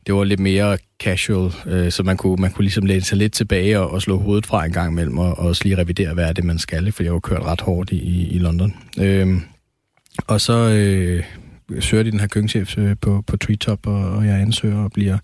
det 0.06 0.14
var 0.14 0.24
lidt 0.24 0.40
mere 0.40 0.78
casual, 1.02 1.52
øh, 1.66 1.92
så 1.92 2.02
man 2.02 2.16
kunne, 2.16 2.36
man 2.36 2.50
kunne 2.50 2.64
ligesom 2.64 2.86
læne 2.86 3.02
sig 3.02 3.18
lidt 3.18 3.32
tilbage 3.32 3.80
og, 3.80 3.90
og 3.90 4.02
slå 4.02 4.18
hovedet 4.18 4.46
fra 4.46 4.64
en 4.64 4.72
gang 4.72 4.92
imellem, 4.92 5.18
og, 5.18 5.38
og 5.38 5.46
også 5.46 5.64
lige 5.64 5.78
revidere, 5.78 6.14
hvad 6.14 6.24
er 6.28 6.32
det, 6.32 6.44
man 6.44 6.58
skal, 6.58 6.92
for 6.92 7.02
jeg 7.02 7.12
var 7.12 7.18
kørt 7.18 7.42
ret 7.42 7.60
hårdt 7.60 7.90
i, 7.92 8.28
i 8.28 8.38
London. 8.38 8.74
Øh, 8.98 9.40
og 10.26 10.40
så 10.40 10.52
øh, 10.52 11.24
søger 11.80 12.02
de 12.02 12.10
den 12.10 12.20
her 12.20 12.26
køkkenchef 12.26 12.78
øh, 12.78 12.96
på, 13.00 13.24
på 13.26 13.36
Treetop, 13.36 13.86
og, 13.86 14.10
og 14.10 14.26
jeg 14.26 14.40
ansøger 14.40 14.78
og 14.78 14.92
bliver, 14.92 15.18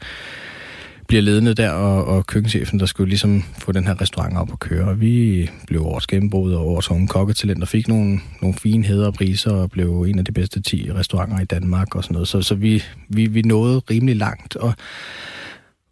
bliver 1.08 1.22
ledende 1.22 1.54
der, 1.54 1.70
og, 1.70 2.04
og 2.04 2.26
køkkenchefen, 2.26 2.80
der 2.80 2.86
skulle 2.86 3.08
ligesom 3.08 3.44
få 3.58 3.72
den 3.72 3.86
her 3.86 4.00
restaurant 4.00 4.36
op 4.36 4.52
at 4.52 4.58
køre. 4.58 4.88
Og 4.88 5.00
vi 5.00 5.50
blev 5.66 5.82
årets 5.82 6.06
gennembrud 6.06 6.52
og 6.52 6.68
årets 6.68 6.90
unge 6.90 7.08
kokketalent, 7.08 7.62
og 7.62 7.68
fik 7.68 7.88
nogle, 7.88 8.20
nogle 8.42 8.56
fine 8.56 8.84
heder 8.84 9.06
og 9.06 9.14
priser, 9.14 9.50
og 9.50 9.70
blev 9.70 10.02
en 10.02 10.18
af 10.18 10.24
de 10.24 10.32
bedste 10.32 10.62
10 10.62 10.92
restauranter 10.92 11.40
i 11.40 11.44
Danmark 11.44 11.94
og 11.94 12.04
sådan 12.04 12.12
noget. 12.12 12.28
Så, 12.28 12.42
så 12.42 12.54
vi, 12.54 12.82
vi, 13.08 13.26
vi 13.26 13.42
nåede 13.42 13.78
rimelig 13.78 14.16
langt, 14.16 14.56
og 14.56 14.74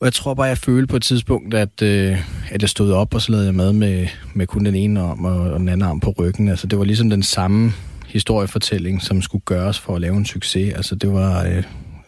Og 0.01 0.05
jeg 0.05 0.13
tror 0.13 0.35
bare, 0.35 0.47
jeg 0.47 0.59
følte 0.59 0.87
på 0.87 0.97
et 0.97 1.03
tidspunkt, 1.03 1.55
at, 1.55 1.83
øh, 1.83 2.19
at 2.51 2.63
jeg 2.63 2.69
stod 2.69 2.93
op, 2.93 3.15
og 3.15 3.23
så 3.23 3.33
lavede 3.33 3.47
jeg 3.47 3.55
mad 3.55 3.73
med, 3.73 4.07
med 4.35 4.47
kun 4.47 4.65
den 4.65 4.75
ene 4.75 5.01
arm 5.01 5.25
og, 5.25 5.41
og 5.41 5.61
den 5.61 5.69
anden 5.69 5.89
arm 5.89 6.01
på 6.01 6.15
ryggen. 6.19 6.49
Altså, 6.49 6.67
det 6.67 6.79
var 6.79 6.85
ligesom 6.85 7.11
den 7.11 7.23
samme 7.23 7.73
historiefortælling, 8.11 9.03
som 9.03 9.23
skulle 9.23 9.43
gøres 9.45 9.79
for 9.79 9.95
at 9.95 10.01
lave 10.01 10.17
en 10.17 10.27
succes. 10.27 10.75
Altså, 10.75 10.95
det 10.95 11.13
var 11.13 11.45
øh, 11.45 11.63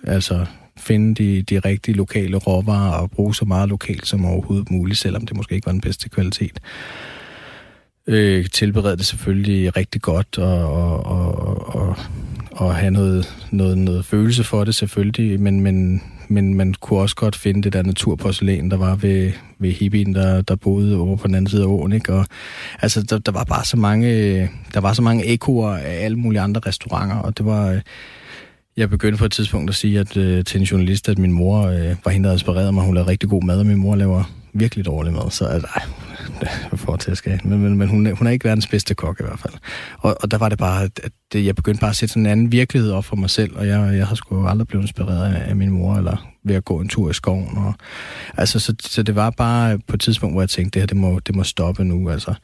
altså 0.04 0.46
finde 0.76 1.14
de, 1.14 1.42
de 1.42 1.58
rigtige 1.58 1.96
lokale 1.96 2.36
råvarer 2.36 2.92
og 2.92 3.10
bruge 3.10 3.34
så 3.34 3.44
meget 3.44 3.68
lokalt 3.68 4.06
som 4.06 4.24
overhovedet 4.24 4.70
muligt, 4.70 4.98
selvom 4.98 5.26
det 5.26 5.36
måske 5.36 5.54
ikke 5.54 5.66
var 5.66 5.72
den 5.72 5.80
bedste 5.80 6.08
kvalitet. 6.08 6.60
Øh, 8.06 8.46
tilberede 8.46 8.96
det 8.96 9.06
selvfølgelig 9.06 9.76
rigtig 9.76 10.02
godt 10.02 10.38
og, 10.38 10.72
og, 10.72 11.06
og, 11.06 11.74
og, 11.74 11.96
og 12.50 12.74
have 12.74 12.90
noget, 12.90 13.34
noget, 13.50 13.78
noget 13.78 14.04
følelse 14.04 14.44
for 14.44 14.64
det 14.64 14.74
selvfølgelig, 14.74 15.40
men, 15.40 15.60
men, 15.60 16.02
men 16.28 16.54
man 16.54 16.74
kunne 16.80 17.00
også 17.00 17.16
godt 17.16 17.36
finde 17.36 17.62
det 17.62 17.72
der 17.72 17.82
naturporcelæn, 17.82 18.70
der 18.70 18.76
var 18.76 18.94
ved, 18.94 19.32
ved 19.58 19.70
hippien, 19.70 20.14
der, 20.14 20.42
der 20.42 20.56
boede 20.56 20.96
over 20.96 21.16
på 21.16 21.26
den 21.26 21.34
anden 21.34 21.50
side 21.50 21.62
af 21.62 21.66
åen, 21.66 21.92
ikke? 21.92 22.12
Og, 22.12 22.26
altså, 22.82 23.02
der, 23.02 23.18
der 23.18 23.32
var 23.32 23.44
bare 23.44 23.64
så 23.64 23.76
mange, 23.76 24.40
der 24.74 24.80
var 24.80 24.92
så 24.92 25.02
mange 25.02 25.26
ekoer 25.26 25.70
af 25.70 26.04
alle 26.04 26.16
mulige 26.16 26.40
andre 26.40 26.60
restauranter, 26.66 27.16
og 27.16 27.38
det 27.38 27.46
var... 27.46 27.70
Øh, 27.70 27.80
jeg 28.76 28.90
begyndte 28.90 29.18
på 29.18 29.24
et 29.24 29.32
tidspunkt 29.32 29.70
at 29.70 29.74
sige 29.74 30.00
at, 30.00 30.16
øh, 30.16 30.44
til 30.44 30.60
en 30.60 30.66
journalist, 30.66 31.08
at 31.08 31.18
min 31.18 31.32
mor 31.32 31.66
øh, 31.66 31.96
var 32.04 32.10
hende, 32.10 32.28
der 32.28 32.32
inspirerede 32.32 32.72
mig. 32.72 32.84
Hun 32.84 32.94
lavede 32.94 33.10
rigtig 33.10 33.28
god 33.28 33.42
mad, 33.42 33.58
og 33.58 33.66
min 33.66 33.76
mor 33.76 33.96
laver 33.96 34.24
virkelig 34.54 34.84
dårlig 34.86 35.12
mad. 35.12 35.30
Så 35.30 35.44
altså, 35.44 35.68
jeg 36.70 36.78
får 36.78 36.96
til 36.96 37.10
at 37.10 37.16
skal. 37.16 37.40
Men, 37.44 37.58
men, 37.58 37.76
men 37.76 37.88
hun, 37.88 38.16
hun 38.16 38.26
er 38.26 38.30
ikke 38.30 38.44
verdens 38.44 38.66
bedste 38.66 38.94
kok 38.94 39.20
i 39.20 39.22
hvert 39.22 39.38
fald. 39.38 39.54
Og, 39.98 40.16
og 40.22 40.30
der 40.30 40.38
var 40.38 40.48
det 40.48 40.58
bare, 40.58 40.82
at 40.82 41.10
det, 41.32 41.46
jeg 41.46 41.54
begyndte 41.54 41.80
bare 41.80 41.90
at 41.90 41.96
sætte 41.96 42.12
sådan 42.12 42.26
en 42.26 42.32
anden 42.32 42.52
virkelighed 42.52 42.92
op 42.92 43.04
for 43.04 43.16
mig 43.16 43.30
selv, 43.30 43.56
og 43.56 43.66
jeg, 43.66 43.96
jeg 43.96 44.06
har 44.06 44.14
sgu 44.14 44.46
aldrig 44.46 44.68
blevet 44.68 44.84
inspireret 44.84 45.34
af, 45.34 45.48
af 45.48 45.56
min 45.56 45.70
mor, 45.70 45.96
eller 45.96 46.32
ved 46.44 46.54
at 46.54 46.64
gå 46.64 46.80
en 46.80 46.88
tur 46.88 47.10
i 47.10 47.14
skoven. 47.14 47.56
Og, 47.56 47.74
altså, 48.36 48.58
så, 48.58 48.74
så 48.80 49.02
det 49.02 49.14
var 49.14 49.30
bare 49.30 49.78
på 49.78 49.96
et 49.96 50.00
tidspunkt, 50.00 50.34
hvor 50.34 50.42
jeg 50.42 50.50
tænkte, 50.50 50.74
det 50.74 50.82
her, 50.82 50.86
det 50.86 50.96
må, 50.96 51.18
det 51.18 51.34
må 51.34 51.44
stoppe 51.44 51.84
nu. 51.84 52.10
Altså. 52.10 52.34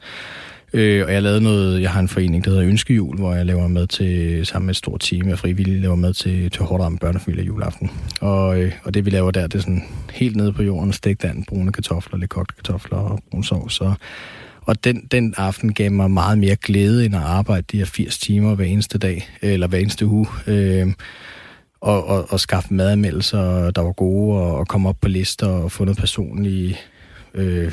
Øh, 0.73 1.05
og 1.05 1.13
jeg 1.13 1.23
lavede 1.23 1.41
noget, 1.41 1.81
jeg 1.81 1.91
har 1.91 1.99
en 1.99 2.07
forening, 2.07 2.45
der 2.45 2.51
hedder 2.51 2.65
Ønskejul, 2.67 3.17
hvor 3.17 3.33
jeg 3.33 3.45
laver 3.45 3.67
med 3.67 3.87
til, 3.87 4.45
sammen 4.45 4.65
med 4.65 4.73
et 4.73 4.77
stort 4.77 4.99
team 4.99 5.29
af 5.29 5.39
frivillige, 5.39 5.81
laver 5.81 5.95
med 5.95 6.13
til, 6.13 6.51
til 6.51 6.61
hårdt 6.61 6.83
ramme 6.83 6.97
børnefamilier 6.97 7.45
juleaften. 7.45 7.91
Og, 8.21 8.61
øh, 8.61 8.71
og 8.83 8.93
det 8.93 9.05
vi 9.05 9.09
laver 9.09 9.31
der, 9.31 9.47
det 9.47 9.55
er 9.55 9.61
sådan 9.61 9.83
helt 10.11 10.35
nede 10.35 10.53
på 10.53 10.63
jorden, 10.63 10.93
stegt 10.93 11.25
and, 11.25 11.45
brune 11.47 11.71
kartofler, 11.71 12.19
lidt 12.19 12.29
kogte 12.29 12.55
kartofler 12.55 12.97
og 12.97 13.19
brun 13.31 13.43
sovs. 13.43 13.81
Og, 13.81 13.93
og 14.61 14.83
den, 14.83 15.07
den 15.11 15.33
aften 15.37 15.73
gav 15.73 15.91
mig 15.91 16.11
meget 16.11 16.37
mere 16.37 16.55
glæde 16.55 17.05
end 17.05 17.15
at 17.15 17.21
arbejde 17.21 17.65
de 17.71 17.77
her 17.77 17.85
80 17.85 18.19
timer 18.19 18.55
hver 18.55 18.65
eneste 18.65 18.97
dag, 18.97 19.29
eller 19.41 19.67
hver 19.67 19.79
eneste 19.79 20.05
uge. 20.05 20.27
Øh, 20.47 20.87
og, 21.81 22.07
og, 22.07 22.25
og 22.29 22.39
skaffe 22.39 22.73
madanmeldelser, 22.73 23.71
der 23.71 23.81
var 23.81 23.91
gode, 23.91 24.37
og, 24.37 24.57
og 24.57 24.67
komme 24.67 24.89
op 24.89 24.97
på 25.01 25.07
lister 25.07 25.47
og 25.47 25.71
få 25.71 25.85
noget 25.85 25.97
personligt 25.97 26.88
øh, 27.33 27.71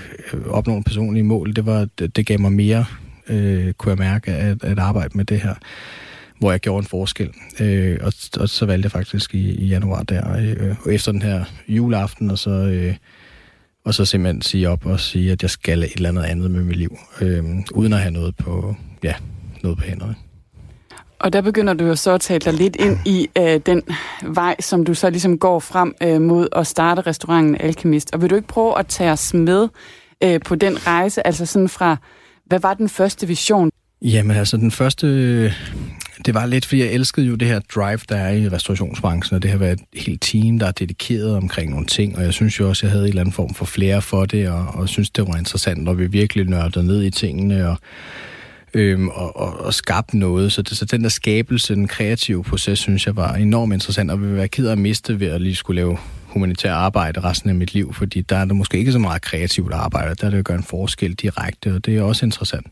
opnå 0.51 0.77
en 0.77 0.85
personlige 0.85 1.25
mål, 1.25 1.57
det, 1.57 1.67
var, 1.67 1.89
det, 1.99 2.17
det 2.17 2.27
gav 2.27 2.41
mig 2.41 2.53
mere, 2.53 2.85
øh, 3.29 3.73
kunne 3.73 3.91
jeg 3.91 3.99
mærke, 3.99 4.33
at, 4.33 4.65
at 4.65 4.79
arbejde 4.79 5.17
med 5.17 5.25
det 5.25 5.41
her, 5.41 5.55
hvor 6.39 6.51
jeg 6.51 6.61
gjorde 6.61 6.79
en 6.79 6.87
forskel. 6.87 7.31
Øh, 7.61 7.99
og, 8.03 8.13
og 8.41 8.49
så 8.49 8.67
valgte 8.67 8.87
jeg 8.87 8.93
faktisk 8.93 9.35
i, 9.35 9.51
i 9.51 9.67
januar 9.67 10.03
der, 10.03 10.37
øh, 10.37 10.95
efter 10.95 11.13
den 11.13 11.23
her 11.23 11.45
juleaften, 11.69 12.31
og 12.31 12.39
så, 12.39 12.51
øh, 12.51 12.95
og 13.85 13.95
så 13.95 14.05
simpelthen 14.05 14.43
sige 14.43 14.69
op 14.69 14.87
og 14.87 15.01
sige, 15.01 15.33
at 15.33 15.43
jeg 15.43 15.51
skal 15.51 15.83
et 15.83 15.93
eller 15.97 16.09
andet 16.09 16.23
andet 16.23 16.51
med 16.51 16.63
mit 16.63 16.77
liv, 16.77 16.99
øh, 17.21 17.45
uden 17.75 17.93
at 17.93 17.99
have 17.99 18.13
noget 18.13 18.37
på, 18.37 18.77
ja, 19.03 19.15
noget 19.63 19.79
på 19.79 19.85
hænderne. 19.85 20.15
Og 21.19 21.33
der 21.33 21.41
begynder 21.41 21.75
du 21.75 21.85
jo 21.85 21.97
så 21.97 22.13
at 22.13 22.21
tale 22.21 22.41
dig 22.41 22.53
lidt 22.53 22.77
ind 22.77 22.99
i 23.05 23.29
øh, 23.39 23.61
den 23.67 23.83
vej, 24.23 24.57
som 24.61 24.85
du 24.85 24.95
så 24.95 25.11
ligesom 25.11 25.39
går 25.39 25.59
frem 25.59 25.95
øh, 26.03 26.21
mod 26.21 26.49
at 26.57 26.67
starte 26.67 27.01
restauranten 27.01 27.57
Alkemist. 27.61 28.15
Og 28.15 28.23
vil 28.23 28.31
du 28.31 28.35
ikke 28.35 28.49
prøve 28.49 28.79
at 28.79 28.87
tage 28.87 29.13
os 29.13 29.35
med 29.35 29.69
øh, 30.25 30.41
på 30.41 30.55
den 30.55 30.87
rejse, 30.87 31.27
altså 31.27 31.47
sådan 31.47 31.69
fra, 31.69 31.97
hvad 32.47 32.61
var 32.61 32.75
den 32.75 32.89
første 32.89 33.27
vision? 33.27 33.71
Jamen 34.03 34.37
altså, 34.37 34.57
den 34.57 34.71
første, 34.71 35.07
øh, 35.07 35.53
det 36.27 36.35
var 36.35 36.47
lidt, 36.47 36.67
fordi 36.67 36.81
jeg 36.81 36.93
elskede 36.93 37.27
jo 37.27 37.35
det 37.35 37.49
her 37.49 37.61
drive, 37.75 38.01
der 38.09 38.17
er 38.17 38.33
i 38.33 38.49
restaurationsbranchen, 38.49 39.37
og 39.37 39.43
det 39.43 39.51
har 39.51 39.59
været 39.59 39.81
et 39.93 40.01
helt 40.01 40.23
team, 40.23 40.59
der 40.59 40.67
er 40.67 40.73
dedikeret 40.73 41.37
omkring 41.37 41.71
nogle 41.71 41.87
ting, 41.87 42.17
og 42.17 42.23
jeg 42.23 42.33
synes 42.33 42.61
jo 42.61 42.69
også, 42.69 42.87
jeg 42.87 42.91
havde 42.91 43.05
en 43.05 43.09
eller 43.09 43.21
anden 43.21 43.33
form 43.33 43.55
for 43.55 43.65
flere 43.65 44.03
for 44.03 44.25
det, 44.25 44.49
og, 44.49 44.67
og 44.75 44.89
synes, 44.89 45.11
det 45.11 45.29
var 45.29 45.37
interessant, 45.37 45.85
når 45.85 45.93
vi 45.93 46.07
virkelig 46.07 46.45
nørdede 46.45 46.87
ned 46.87 47.03
i 47.03 47.11
tingene, 47.11 47.69
og 47.69 47.77
øhm, 48.77 49.09
og, 49.09 49.37
og, 49.37 49.61
og 49.61 49.75
skabt 49.75 50.15
noget. 50.15 50.53
Så, 50.53 50.63
det, 50.63 50.77
så 50.77 50.85
den 50.85 51.03
der 51.03 51.09
skabelse, 51.09 51.75
den 51.75 51.89
kreative 51.89 52.45
proces, 52.45 52.79
synes 52.79 53.07
jeg 53.07 53.17
var 53.17 53.35
enormt 53.35 53.73
interessant, 53.73 54.11
og 54.11 54.23
vil 54.23 54.37
være 54.37 54.49
ked 54.49 54.67
af 54.67 54.73
at 54.73 54.79
miste 54.79 55.21
ved 55.21 55.27
at 55.27 55.41
lige 55.41 55.55
skulle 55.55 55.81
lave 55.81 55.99
humanitær 56.27 56.73
arbejde 56.73 57.21
resten 57.21 57.51
af 57.51 57.57
mit 57.57 57.75
liv, 57.75 57.95
fordi 57.95 58.21
der 58.21 58.37
er 58.37 58.45
der 58.45 58.55
måske 58.55 58.79
ikke 58.79 58.93
så 58.93 58.99
meget 58.99 59.23
kreativt 59.23 59.73
arbejde, 59.73 60.15
der 60.15 60.27
er 60.27 60.31
det 60.31 60.39
at 60.39 60.45
gøre 60.45 60.57
en 60.57 60.63
forskel 60.63 61.15
direkte, 61.15 61.75
og 61.75 61.87
det 61.87 61.97
er 61.97 62.03
også 62.03 62.27
interessant. 62.27 62.67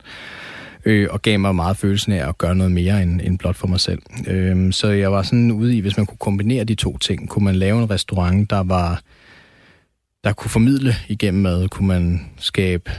Øh, 0.84 1.08
og 1.10 1.22
gav 1.22 1.38
mig 1.38 1.54
meget 1.54 1.76
følelsen 1.76 2.12
af 2.12 2.28
at 2.28 2.38
gøre 2.38 2.54
noget 2.54 2.72
mere 2.72 3.02
end, 3.02 3.20
end 3.20 3.38
blot 3.38 3.56
for 3.56 3.66
mig 3.66 3.80
selv. 3.80 4.02
Øh, 4.26 4.72
så 4.72 4.88
jeg 4.88 5.12
var 5.12 5.22
sådan 5.22 5.50
ude 5.50 5.76
i, 5.76 5.80
hvis 5.80 5.96
man 5.96 6.06
kunne 6.06 6.18
kombinere 6.18 6.64
de 6.64 6.74
to 6.74 6.98
ting, 6.98 7.28
kunne 7.28 7.44
man 7.44 7.54
lave 7.54 7.82
en 7.82 7.90
restaurant, 7.90 8.50
der 8.50 8.62
var 8.62 9.00
der 10.24 10.32
kunne 10.32 10.50
formidle 10.50 10.94
igennem 11.08 11.42
mad, 11.42 11.68
kunne 11.68 11.88
man 11.88 12.30
skabe 12.38 12.90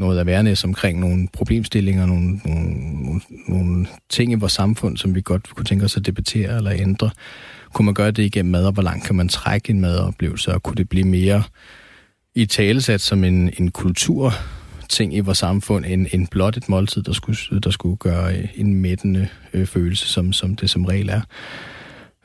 noget 0.00 0.20
awareness 0.20 0.64
omkring 0.64 1.00
nogle 1.00 1.28
problemstillinger, 1.32 2.06
nogle, 2.06 2.40
nogle, 2.44 2.74
nogle, 3.04 3.20
nogle 3.48 3.86
ting 4.08 4.32
i 4.32 4.34
vores 4.34 4.52
samfund, 4.52 4.96
som 4.96 5.14
vi 5.14 5.20
godt 5.20 5.54
kunne 5.54 5.64
tænke 5.64 5.84
os 5.84 5.96
at 5.96 6.06
debattere 6.06 6.56
eller 6.56 6.72
ændre. 6.72 7.10
Kunne 7.72 7.86
man 7.86 7.94
gøre 7.94 8.10
det 8.10 8.22
igennem 8.22 8.52
mad, 8.52 8.66
og 8.66 8.72
hvor 8.72 8.82
langt 8.82 9.04
kan 9.04 9.16
man 9.16 9.28
trække 9.28 9.70
en 9.70 9.80
madoplevelse, 9.80 10.54
og 10.54 10.62
kunne 10.62 10.76
det 10.76 10.88
blive 10.88 11.04
mere 11.06 11.42
i 12.34 12.46
talesat 12.46 13.00
som 13.00 13.24
en, 13.24 13.50
en 13.58 13.70
kultur 13.70 14.34
ting 14.88 15.14
i 15.16 15.20
vores 15.20 15.38
samfund, 15.38 15.84
end, 15.88 16.06
end 16.12 16.28
blot 16.28 16.56
et 16.56 16.68
måltid, 16.68 17.02
der 17.02 17.12
skulle, 17.12 17.60
der 17.60 17.70
skulle 17.70 17.96
gøre 17.96 18.34
øh, 18.36 18.48
en 18.54 18.74
mættende 18.74 19.28
øh, 19.52 19.66
følelse, 19.66 20.08
som, 20.08 20.32
som 20.32 20.56
det 20.56 20.70
som 20.70 20.84
regel 20.84 21.08
er. 21.08 21.20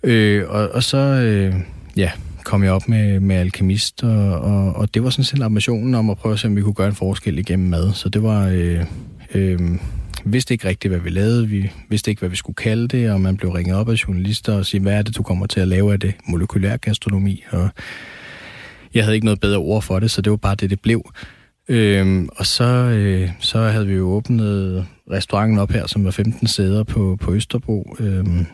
Øh, 0.04 0.50
og, 0.50 0.70
og 0.70 0.84
så, 0.84 0.98
øh, 0.98 1.56
ja, 1.98 2.12
kom 2.46 2.64
jeg 2.64 2.72
op 2.72 2.90
med, 2.90 3.20
med 3.20 3.36
alkemist, 3.36 4.04
og, 4.04 4.40
og, 4.40 4.76
og 4.76 4.94
det 4.94 5.04
var 5.04 5.10
sådan 5.10 5.26
set 5.26 5.42
ambitionen 5.42 5.96
om 5.96 6.10
at 6.10 6.18
prøve 6.18 6.34
at 6.34 6.40
se, 6.40 6.48
om 6.48 6.56
vi 6.56 6.62
kunne 6.62 6.74
gøre 6.74 6.88
en 6.88 6.96
forskel 6.96 7.40
igennem 7.40 7.70
mad. 7.70 7.94
Så 7.94 8.10
det 8.10 8.24
var... 8.24 8.48
Øh, 8.48 8.86
øh, 9.34 9.60
vidste 10.26 10.54
ikke 10.54 10.68
rigtigt, 10.68 10.92
hvad 10.92 11.02
vi 11.02 11.10
lavede. 11.10 11.48
Vi 11.48 11.72
vidste 11.90 12.12
ikke, 12.12 12.20
hvad 12.20 12.30
vi 12.30 12.36
skulle 12.36 12.56
kalde 12.56 12.88
det, 12.88 13.12
og 13.12 13.22
man 13.22 13.38
blev 13.38 13.52
ringet 13.52 13.76
op 13.76 13.90
af 13.90 13.94
journalister 13.94 14.54
og 14.54 14.66
sige, 14.66 14.82
hvad 14.82 14.94
er 14.94 15.02
det, 15.02 15.18
du 15.18 15.24
kommer 15.24 15.46
til 15.46 15.60
at 15.60 15.68
lave 15.68 15.94
af 15.94 16.00
det? 16.00 16.14
Molekylær 16.28 16.78
gastronomi. 16.78 17.44
Og 17.52 17.70
jeg 18.94 19.04
havde 19.04 19.16
ikke 19.16 19.26
noget 19.26 19.40
bedre 19.40 19.58
ord 19.58 19.82
for 19.82 20.00
det, 20.00 20.12
så 20.12 20.22
det 20.22 20.32
var 20.32 20.38
bare 20.38 20.56
det, 20.56 20.70
det 20.70 20.80
blev. 20.80 21.12
Øhm, 21.70 22.30
og 22.36 22.46
så, 22.46 22.64
øh, 22.64 23.30
så 23.40 23.60
havde 23.60 23.88
vi 23.88 23.94
jo 23.94 24.08
åbnet 24.08 24.86
restauranten 25.12 25.60
op 25.60 25.72
her, 25.72 25.88
som 25.88 26.06
var 26.06 26.12
15 26.12 26.48
sæder 26.48 26.84
på, 26.84 27.18
på 27.22 27.34
Østerbro. 27.34 27.96
Øhm, 28.00 28.46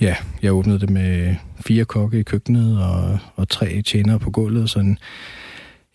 Ja, 0.00 0.16
jeg 0.42 0.52
åbnede 0.52 0.80
det 0.80 0.90
med 0.90 1.34
fire 1.60 1.84
kokke 1.84 2.18
i 2.18 2.22
køkkenet 2.22 2.84
og, 2.84 3.18
og 3.36 3.48
tre 3.48 3.82
tjenere 3.82 4.18
på 4.18 4.30
gulvet. 4.30 4.70
Så 4.70 4.78
en, 4.78 4.98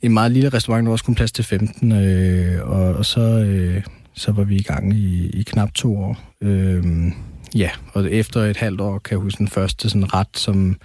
en 0.02 0.14
meget 0.14 0.32
lille 0.32 0.50
restaurant, 0.50 0.86
der 0.86 0.92
også 0.92 1.06
kun 1.06 1.16
plads 1.16 1.32
til 1.32 1.44
15. 1.44 1.92
Øh, 1.92 2.70
og, 2.70 2.94
og 2.96 3.06
så, 3.06 3.22
øh, 3.22 3.84
så 4.14 4.32
var 4.32 4.44
vi 4.44 4.56
i 4.56 4.64
gang 4.64 4.94
i, 4.94 5.30
i 5.30 5.44
knap 5.44 5.74
to 5.74 5.98
år. 5.98 6.20
Øh, 6.42 6.84
ja, 7.56 7.70
og 7.94 8.12
efter 8.12 8.42
et 8.42 8.58
halvt 8.58 8.82
år 8.82 8.98
kan 8.98 9.12
jeg 9.12 9.24
huske 9.24 9.38
den 9.38 9.48
første 9.48 9.90
sådan 9.90 10.14
ret, 10.14 10.38
som 10.38 10.78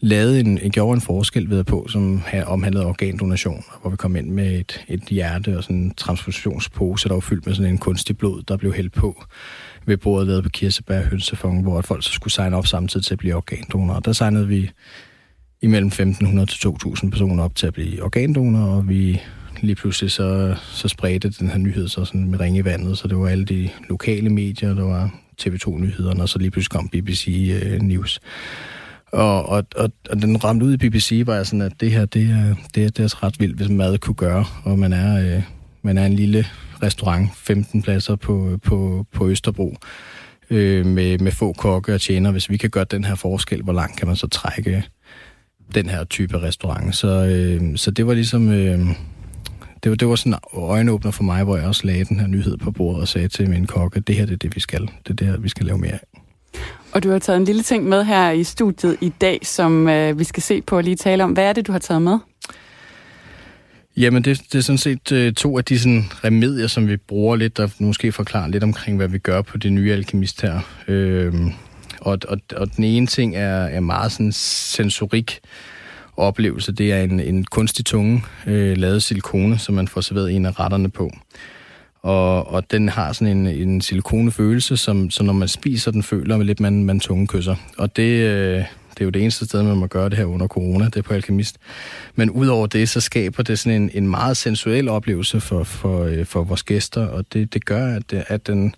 lavede 0.00 0.40
en, 0.40 0.58
en, 0.58 0.70
gjorde 0.70 0.94
en 0.94 1.00
forskel 1.00 1.50
ved 1.50 1.64
på, 1.64 1.86
som 1.88 2.22
omhandlede 2.46 2.86
organdonation, 2.86 3.64
hvor 3.80 3.90
vi 3.90 3.96
kom 3.96 4.16
ind 4.16 4.30
med 4.30 4.60
et, 4.60 4.84
et 4.88 5.00
hjerte 5.00 5.56
og 5.56 5.62
sådan 5.62 5.76
en 5.76 5.94
transfusionspose, 5.94 7.08
der 7.08 7.14
var 7.14 7.20
fyldt 7.20 7.46
med 7.46 7.54
sådan 7.54 7.72
en 7.72 7.78
kunstig 7.78 8.18
blod, 8.18 8.42
der 8.42 8.56
blev 8.56 8.72
hældt 8.72 8.92
på 8.92 9.24
ved 9.86 9.96
bordet 9.96 10.26
lavet 10.26 10.42
på 10.42 10.48
Kirsebær 10.48 11.02
Hønsefong, 11.02 11.62
hvor 11.62 11.80
folk 11.80 12.04
så 12.04 12.12
skulle 12.12 12.32
signe 12.32 12.56
op 12.56 12.66
samtidig 12.66 13.06
til 13.06 13.14
at 13.14 13.18
blive 13.18 13.34
organdonorer. 13.34 14.00
Der 14.00 14.12
signede 14.12 14.48
vi 14.48 14.70
imellem 15.62 15.88
1.500 15.88 16.44
til 16.44 16.68
2.000 16.68 17.10
personer 17.10 17.44
op 17.44 17.54
til 17.54 17.66
at 17.66 17.72
blive 17.72 18.02
organdonorer, 18.02 18.76
og 18.76 18.88
vi 18.88 19.20
lige 19.60 19.74
pludselig 19.74 20.10
så, 20.10 20.56
så 20.62 20.88
spredte 20.88 21.30
den 21.30 21.48
her 21.48 21.58
nyhed 21.58 21.88
så 21.88 22.04
sådan 22.04 22.30
med 22.30 22.40
ringe 22.40 22.58
i 22.58 22.64
vandet, 22.64 22.98
så 22.98 23.08
det 23.08 23.18
var 23.18 23.28
alle 23.28 23.44
de 23.44 23.70
lokale 23.88 24.30
medier, 24.30 24.74
der 24.74 24.84
var 24.84 25.14
TV2-nyhederne, 25.42 26.22
og 26.22 26.28
så 26.28 26.38
lige 26.38 26.50
pludselig 26.50 26.70
kom 26.70 26.88
BBC 26.88 27.52
uh, 27.62 27.72
øh, 27.72 27.80
News. 27.80 28.20
Og, 29.12 29.48
og, 29.48 29.64
og, 29.76 29.92
og 30.10 30.22
den 30.22 30.44
ramte 30.44 30.66
ud 30.66 30.74
i 30.74 30.76
BBC, 30.76 31.22
var 31.26 31.34
jeg 31.34 31.46
sådan, 31.46 31.62
at 31.62 31.72
det 31.80 31.90
her, 31.90 32.04
det 32.04 32.22
er, 32.22 32.54
det 32.74 32.84
er, 32.84 32.90
det 32.90 33.04
er 33.04 33.22
ret 33.22 33.40
vildt, 33.40 33.56
hvis 33.56 33.68
man 33.68 33.98
kunne 33.98 34.14
gøre, 34.14 34.44
og 34.64 34.78
man 34.78 34.92
er, 34.92 35.36
øh, 35.36 35.42
man 35.84 35.98
er 35.98 36.06
en 36.06 36.12
lille 36.12 36.46
restaurant, 36.82 37.30
15 37.36 37.82
pladser 37.82 38.16
på, 38.16 38.58
på, 38.62 39.06
på 39.12 39.28
Østerbro, 39.28 39.76
øh, 40.50 40.86
med, 40.86 41.18
med 41.18 41.32
få 41.32 41.52
kokke 41.52 41.94
og 41.94 42.00
tjener. 42.00 42.30
Hvis 42.30 42.50
vi 42.50 42.56
kan 42.56 42.70
gøre 42.70 42.84
den 42.84 43.04
her 43.04 43.14
forskel, 43.14 43.62
hvor 43.62 43.72
langt 43.72 43.96
kan 43.98 44.06
man 44.06 44.16
så 44.16 44.26
trække 44.26 44.84
den 45.74 45.88
her 45.88 46.04
type 46.04 46.42
restaurant? 46.42 46.96
Så, 46.96 47.08
øh, 47.08 47.76
så 47.76 47.90
det 47.90 48.06
var 48.06 48.14
ligesom... 48.14 48.48
Øh, 48.48 48.78
det 49.82 49.90
var, 49.90 49.96
det 49.96 50.08
var 50.08 50.16
sådan 50.16 50.32
en 50.32 50.38
øjenåbner 50.52 51.10
for 51.10 51.22
mig, 51.22 51.44
hvor 51.44 51.56
jeg 51.56 51.66
også 51.66 51.86
lagde 51.86 52.04
den 52.04 52.20
her 52.20 52.26
nyhed 52.26 52.56
på 52.56 52.70
bordet 52.70 53.00
og 53.00 53.08
sagde 53.08 53.28
til 53.28 53.50
min 53.50 53.66
kokke, 53.66 54.00
det 54.00 54.14
her 54.14 54.26
det 54.26 54.32
er 54.32 54.36
det, 54.36 54.56
vi 54.56 54.60
skal. 54.60 54.80
Det 54.80 55.10
er 55.10 55.14
det 55.14 55.26
her, 55.26 55.36
vi 55.36 55.48
skal 55.48 55.66
lave 55.66 55.78
mere 55.78 55.92
af. 55.92 56.20
Og 56.92 57.02
du 57.02 57.10
har 57.10 57.18
taget 57.18 57.36
en 57.36 57.44
lille 57.44 57.62
ting 57.62 57.84
med 57.84 58.04
her 58.04 58.30
i 58.30 58.44
studiet 58.44 58.96
i 59.00 59.08
dag, 59.20 59.40
som 59.42 59.88
øh, 59.88 60.18
vi 60.18 60.24
skal 60.24 60.42
se 60.42 60.62
på 60.62 60.76
og 60.76 60.82
lige 60.82 60.96
tale 60.96 61.24
om. 61.24 61.32
Hvad 61.32 61.44
er 61.44 61.52
det, 61.52 61.66
du 61.66 61.72
har 61.72 61.78
taget 61.78 62.02
med? 62.02 62.18
Jamen, 63.96 64.24
det, 64.24 64.42
det 64.52 64.58
er 64.58 64.62
sådan 64.62 64.78
set 64.78 65.12
øh, 65.12 65.32
to 65.32 65.58
af 65.58 65.64
de 65.64 65.78
sådan, 65.78 66.04
remedier, 66.24 66.66
som 66.66 66.88
vi 66.88 66.96
bruger 66.96 67.36
lidt, 67.36 67.58
og 67.58 67.70
måske 67.78 68.12
forklarer 68.12 68.48
lidt 68.48 68.64
omkring, 68.64 68.96
hvad 68.96 69.08
vi 69.08 69.18
gør 69.18 69.42
på 69.42 69.58
det 69.58 69.72
nye 69.72 69.92
alkemist 69.92 70.42
her. 70.42 70.60
Øh, 70.88 71.34
og, 72.00 72.18
og, 72.28 72.38
og 72.56 72.76
den 72.76 72.84
ene 72.84 73.06
ting 73.06 73.36
er, 73.36 73.64
er 73.64 73.80
meget 73.80 74.12
sådan 74.12 74.32
sensorik 74.32 75.40
oplevelse. 76.16 76.72
Det 76.72 76.92
er 76.92 77.02
en, 77.02 77.20
en 77.20 77.44
kunstig 77.44 77.84
tunge, 77.84 78.24
øh, 78.46 78.76
lavet 78.76 79.02
silikone, 79.02 79.58
som 79.58 79.74
man 79.74 79.88
får 79.88 80.00
serveret 80.00 80.32
en 80.32 80.46
af 80.46 80.60
retterne 80.60 80.90
på. 80.90 81.10
Og, 82.02 82.50
og 82.50 82.70
den 82.70 82.88
har 82.88 83.12
sådan 83.12 83.36
en, 83.36 83.46
en 83.46 83.80
silikonefølelse, 83.80 84.76
som, 84.76 85.10
så 85.10 85.24
når 85.24 85.32
man 85.32 85.48
spiser 85.48 85.90
den, 85.90 86.02
føler 86.02 86.36
man 86.36 86.46
lidt, 86.46 86.60
man, 86.60 86.84
man 86.84 87.00
tungekysser. 87.00 87.56
Og 87.78 87.96
det, 87.96 88.22
øh, 88.22 88.64
det 88.94 89.00
er 89.00 89.04
jo 89.04 89.10
det 89.10 89.22
eneste 89.22 89.44
sted, 89.44 89.62
man 89.62 89.76
må 89.76 89.86
gøre 89.86 90.08
det 90.08 90.18
her 90.18 90.24
under 90.24 90.46
corona, 90.46 90.84
det 90.84 90.96
er 90.96 91.02
på 91.02 91.14
Alkemist. 91.14 91.56
Men 92.14 92.30
udover 92.30 92.66
det, 92.66 92.88
så 92.88 93.00
skaber 93.00 93.42
det 93.42 93.58
sådan 93.58 93.82
en, 93.82 93.90
en 93.94 94.08
meget 94.08 94.36
sensuel 94.36 94.88
oplevelse 94.88 95.40
for, 95.40 95.64
for, 95.64 96.04
øh, 96.04 96.26
for 96.26 96.44
vores 96.44 96.62
gæster, 96.62 97.06
og 97.06 97.24
det, 97.32 97.54
det 97.54 97.64
gør, 97.64 97.96
at, 97.96 98.12
at 98.12 98.46
den, 98.46 98.74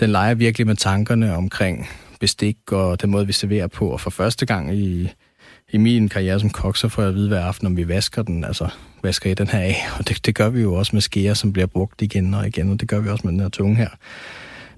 den 0.00 0.10
leger 0.10 0.34
virkelig 0.34 0.66
med 0.66 0.76
tankerne 0.76 1.36
omkring 1.36 1.88
bestik 2.20 2.56
og 2.72 3.02
den 3.02 3.10
måde, 3.10 3.26
vi 3.26 3.32
serverer 3.32 3.66
på. 3.66 3.88
Og 3.88 4.00
for 4.00 4.10
første 4.10 4.46
gang 4.46 4.74
i, 4.74 5.12
i 5.72 5.76
min 5.76 6.08
karriere 6.08 6.40
som 6.40 6.50
kok, 6.50 6.76
så 6.76 6.88
får 6.88 7.02
jeg 7.02 7.08
at 7.08 7.14
vide 7.14 7.28
hver 7.28 7.44
aften, 7.44 7.66
om 7.66 7.76
vi 7.76 7.88
vasker 7.88 8.22
den, 8.22 8.44
altså 8.44 8.68
vasker 9.02 9.30
i 9.30 9.34
den 9.34 9.48
her 9.48 9.58
af. 9.58 9.76
Og 9.98 10.08
det, 10.08 10.26
det 10.26 10.34
gør 10.34 10.48
vi 10.48 10.60
jo 10.60 10.74
også 10.74 10.96
med 10.96 11.00
skeer, 11.00 11.34
som 11.34 11.52
bliver 11.52 11.66
brugt 11.66 12.02
igen 12.02 12.34
og 12.34 12.46
igen, 12.46 12.70
og 12.70 12.80
det 12.80 12.88
gør 12.88 13.00
vi 13.00 13.08
også 13.08 13.26
med 13.26 13.32
den 13.32 13.40
her 13.40 13.48
tunge 13.48 13.76
her. 13.76 13.88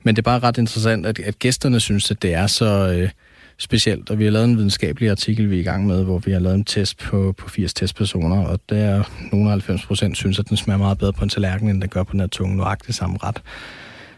Men 0.02 0.16
det 0.16 0.22
er 0.22 0.30
bare 0.30 0.38
ret 0.38 0.58
interessant, 0.58 1.06
at, 1.06 1.18
at 1.18 1.38
gæsterne 1.38 1.80
synes, 1.80 2.10
at 2.10 2.22
det 2.22 2.34
er 2.34 2.46
så 2.46 2.92
øh, 2.98 3.10
specielt, 3.58 4.10
og 4.10 4.18
vi 4.18 4.24
har 4.24 4.30
lavet 4.30 4.44
en 4.44 4.56
videnskabelig 4.56 5.10
artikel, 5.10 5.50
vi 5.50 5.56
er 5.56 5.60
i 5.60 5.62
gang 5.62 5.86
med, 5.86 6.04
hvor 6.04 6.18
vi 6.18 6.32
har 6.32 6.38
lavet 6.38 6.54
en 6.54 6.64
test 6.64 6.98
på, 6.98 7.34
på 7.38 7.48
80 7.48 7.74
testpersoner, 7.74 8.46
og 8.46 8.60
der 8.68 8.76
er 8.76 9.02
nogle 9.32 9.50
90 9.50 9.86
procent 9.86 10.16
synes, 10.16 10.38
at 10.38 10.48
den 10.48 10.56
smager 10.56 10.78
meget 10.78 10.98
bedre 10.98 11.12
på 11.12 11.24
en 11.24 11.28
tallerken, 11.28 11.68
end 11.68 11.80
den 11.80 11.88
gør 11.88 12.02
på 12.02 12.12
den 12.12 12.20
her 12.20 12.26
tunge, 12.26 12.56
nøjagtigt 12.56 12.96
samme 12.96 13.18
ret. 13.22 13.42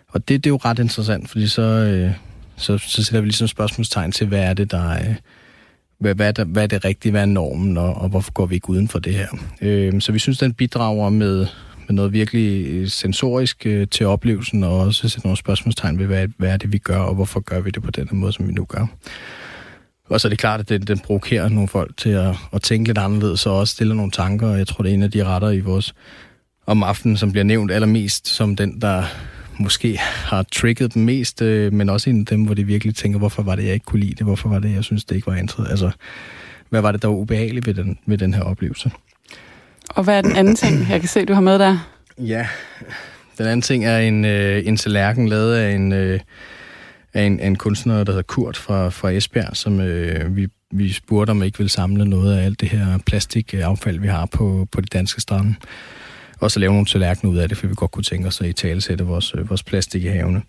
Og 0.09 0.29
det, 0.29 0.45
det 0.45 0.51
er 0.51 0.55
jo 0.55 0.61
ret 0.65 0.79
interessant, 0.79 1.31
fordi 1.31 1.49
så, 1.49 1.63
øh, 1.63 2.13
så, 2.57 2.79
så 2.79 3.05
sætter 3.05 3.21
vi 3.21 3.27
ligesom 3.27 3.49
spørgsmålstegn 3.49 4.13
til, 4.13 4.27
hvad 4.27 4.43
er 4.43 4.55
det, 4.55 4.71
der 4.71 4.93
Øh, 4.93 5.15
hvad, 5.99 6.15
hvad, 6.15 6.29
er 6.29 6.33
det, 6.33 6.47
hvad 6.47 6.63
er 6.63 6.67
det 6.67 6.85
rigtige, 6.85 7.13
hvad 7.13 7.23
er 7.23 7.27
normen, 7.27 7.77
og, 7.77 7.95
og 7.95 8.09
hvorfor 8.09 8.33
går 8.33 8.47
vi 8.47 8.55
ikke 8.55 8.71
uden 8.71 8.89
for 8.89 8.99
det 8.99 9.15
her. 9.15 9.29
Øh, 9.61 10.01
så 10.01 10.13
vi 10.13 10.19
synes, 10.19 10.39
den 10.39 10.55
bidrager 10.55 11.11
med, 11.11 11.47
med 11.89 11.95
noget 11.95 12.13
virkelig 12.13 12.67
øh, 12.67 12.89
sensorisk 12.89 13.67
øh, 13.67 13.87
til 13.91 14.07
oplevelsen, 14.07 14.65
og 14.65 14.79
også 14.79 15.09
sætte 15.09 15.27
nogle 15.27 15.37
spørgsmålstegn 15.37 15.99
ved, 15.99 16.07
hvad, 16.07 16.29
hvad 16.37 16.51
er 16.51 16.57
det, 16.57 16.73
vi 16.73 16.79
gør, 16.79 16.99
og 16.99 17.15
hvorfor 17.15 17.41
gør 17.41 17.61
vi 17.61 17.71
det 17.71 17.83
på 17.83 17.91
den 17.91 18.09
måde, 18.13 18.33
som 18.33 18.49
vi 18.49 18.53
nu 18.53 18.65
gør. 18.65 18.87
Og 20.09 20.21
så 20.21 20.29
er 20.29 20.31
det 20.31 20.39
klart, 20.39 20.61
at 20.61 20.69
den, 20.69 20.83
den 20.83 20.99
provokerer 20.99 21.49
nogle 21.49 21.69
folk 21.69 21.97
til 21.97 22.11
at, 22.11 22.37
at 22.53 22.63
tænke 22.63 22.89
lidt 22.89 22.99
anderledes, 22.99 23.47
og 23.47 23.59
også 23.59 23.73
stille 23.73 23.97
nogle 23.97 24.11
tanker, 24.11 24.49
og 24.49 24.59
jeg 24.59 24.67
tror, 24.67 24.83
det 24.83 24.91
er 24.91 24.95
en 24.95 25.03
af 25.03 25.11
de 25.11 25.25
retter 25.25 25.51
i 25.51 25.61
vores 25.61 25.95
om 26.67 26.83
aftenen, 26.83 27.17
som 27.17 27.33
bliver 27.33 27.45
nævnt 27.45 27.71
allermest 27.71 28.29
som 28.29 28.57
den, 28.57 28.81
der 28.81 29.03
måske 29.59 29.99
har 30.01 30.43
trigget 30.43 30.95
dem 30.95 31.03
mest, 31.03 31.43
øh, 31.43 31.73
men 31.73 31.89
også 31.89 32.11
en 32.11 32.21
af 32.21 32.27
dem, 32.27 32.45
hvor 32.45 32.55
de 32.55 32.65
virkelig 32.65 32.95
tænker, 32.95 33.19
hvorfor 33.19 33.43
var 33.43 33.57
det, 33.57 33.65
jeg 33.65 33.75
ikke 33.75 33.87
kunne 33.87 34.01
lide 34.01 34.15
det? 34.15 34.27
Hvorfor 34.27 34.49
var 34.49 34.59
det, 34.59 34.75
jeg 34.75 34.85
synes, 34.85 35.05
det 35.05 35.15
ikke 35.17 35.27
var 35.27 35.35
interessant? 35.35 35.71
Altså, 35.71 35.91
hvad 36.69 36.81
var 36.81 36.93
det, 36.93 37.03
der 37.03 37.09
var 37.09 37.15
ubehageligt 37.15 37.67
ved 37.67 37.75
den, 37.75 37.99
ved 38.07 38.19
den 38.19 38.35
her 38.35 38.43
oplevelse? 38.43 38.91
Og 39.89 40.05
hvad 40.05 40.19
er 40.19 40.23
den 40.23 40.37
anden 40.37 40.57
ting, 40.57 40.87
jeg 40.91 41.01
kan 41.01 41.09
se, 41.09 41.25
du 41.25 41.35
har 41.35 41.41
med 41.41 41.59
der? 41.59 41.79
Ja, 42.19 42.47
den 43.39 43.47
anden 43.47 43.63
ting 43.63 43.85
er 43.85 43.99
en, 43.99 44.25
øh, 44.25 44.67
en 44.67 44.77
tallerken 44.77 45.29
lavet 45.29 45.55
af 45.55 45.73
en, 45.75 45.93
øh, 45.93 46.21
af 47.15 47.23
en, 47.23 47.41
af 47.41 47.47
en 47.47 47.57
kunstner, 47.57 48.05
der 48.05 48.13
hedder 48.13 48.23
Kurt 48.23 48.57
fra, 48.57 48.89
fra 48.89 49.11
Esbjerg, 49.11 49.57
som 49.57 49.81
øh, 49.81 50.37
vi, 50.37 50.49
vi 50.71 50.93
spurgte, 50.93 51.31
om 51.31 51.43
ikke 51.43 51.59
vil 51.59 51.71
samle 51.71 52.05
noget 52.05 52.39
af 52.39 52.45
alt 52.45 52.61
det 52.61 52.69
her 52.69 52.99
plastikaffald, 53.07 54.01
vi 54.01 54.09
har 54.09 54.27
på, 54.27 54.69
på 54.73 54.81
de 54.81 54.87
danske 54.87 55.21
strande 55.21 55.55
og 56.41 56.51
så 56.51 56.61
lave 56.61 56.73
nogle 56.73 56.87
tallerkener 56.87 57.33
ud 57.33 57.39
af 57.39 57.49
det, 57.49 57.59
for 57.59 57.67
vi 57.67 57.75
godt 57.77 57.91
kunne 57.91 58.03
tænke 58.03 58.29
os 58.29 58.41
at 58.41 58.47
i 58.47 58.53
tale 58.53 58.81
sætte 58.81 59.05
vores, 59.05 59.35
øh, 59.35 59.49
vores 59.49 59.63
plastik 59.63 60.05
i 60.05 60.09
havene. 60.09 60.43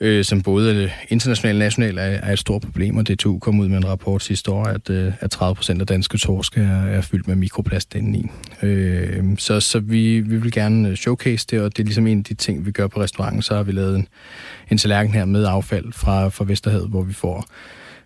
Øh, 0.00 0.24
som 0.24 0.42
både 0.42 0.90
internationalt 1.08 1.56
og 1.56 1.58
nationalt 1.58 1.98
er, 1.98 2.02
er 2.02 2.32
et 2.32 2.38
stort 2.38 2.62
problem, 2.62 2.96
og 2.96 3.08
DTU 3.08 3.38
kom 3.38 3.60
ud 3.60 3.68
med 3.68 3.76
en 3.76 3.88
rapport 3.88 4.22
sidste 4.22 4.50
år, 4.50 4.64
at, 4.64 4.90
øh, 4.90 5.12
at 5.20 5.30
30 5.30 5.54
procent 5.54 5.80
af 5.80 5.86
danske 5.86 6.18
torsk 6.18 6.58
er, 6.58 6.86
er 6.86 7.00
fyldt 7.00 7.28
med 7.28 7.36
mikroplast 7.36 7.94
indeni. 7.94 8.26
Øh, 8.62 9.24
så 9.38 9.60
så 9.60 9.80
vi, 9.80 10.20
vi 10.20 10.36
vil 10.36 10.52
gerne 10.52 10.88
øh, 10.88 10.96
showcase 10.96 11.46
det, 11.50 11.60
og 11.60 11.76
det 11.76 11.82
er 11.82 11.84
ligesom 11.84 12.06
en 12.06 12.18
af 12.18 12.24
de 12.24 12.34
ting, 12.34 12.66
vi 12.66 12.72
gør 12.72 12.86
på 12.86 13.00
restauranten. 13.00 13.42
Så 13.42 13.54
har 13.54 13.62
vi 13.62 13.72
lavet 13.72 13.96
en, 13.96 14.08
en 14.70 14.78
tallerken 14.78 15.14
her 15.14 15.24
med 15.24 15.44
affald 15.44 15.92
fra, 15.92 16.28
fra 16.28 16.44
Vesterhavet, 16.44 16.88
hvor 16.88 17.02
vi 17.02 17.12
får 17.12 17.46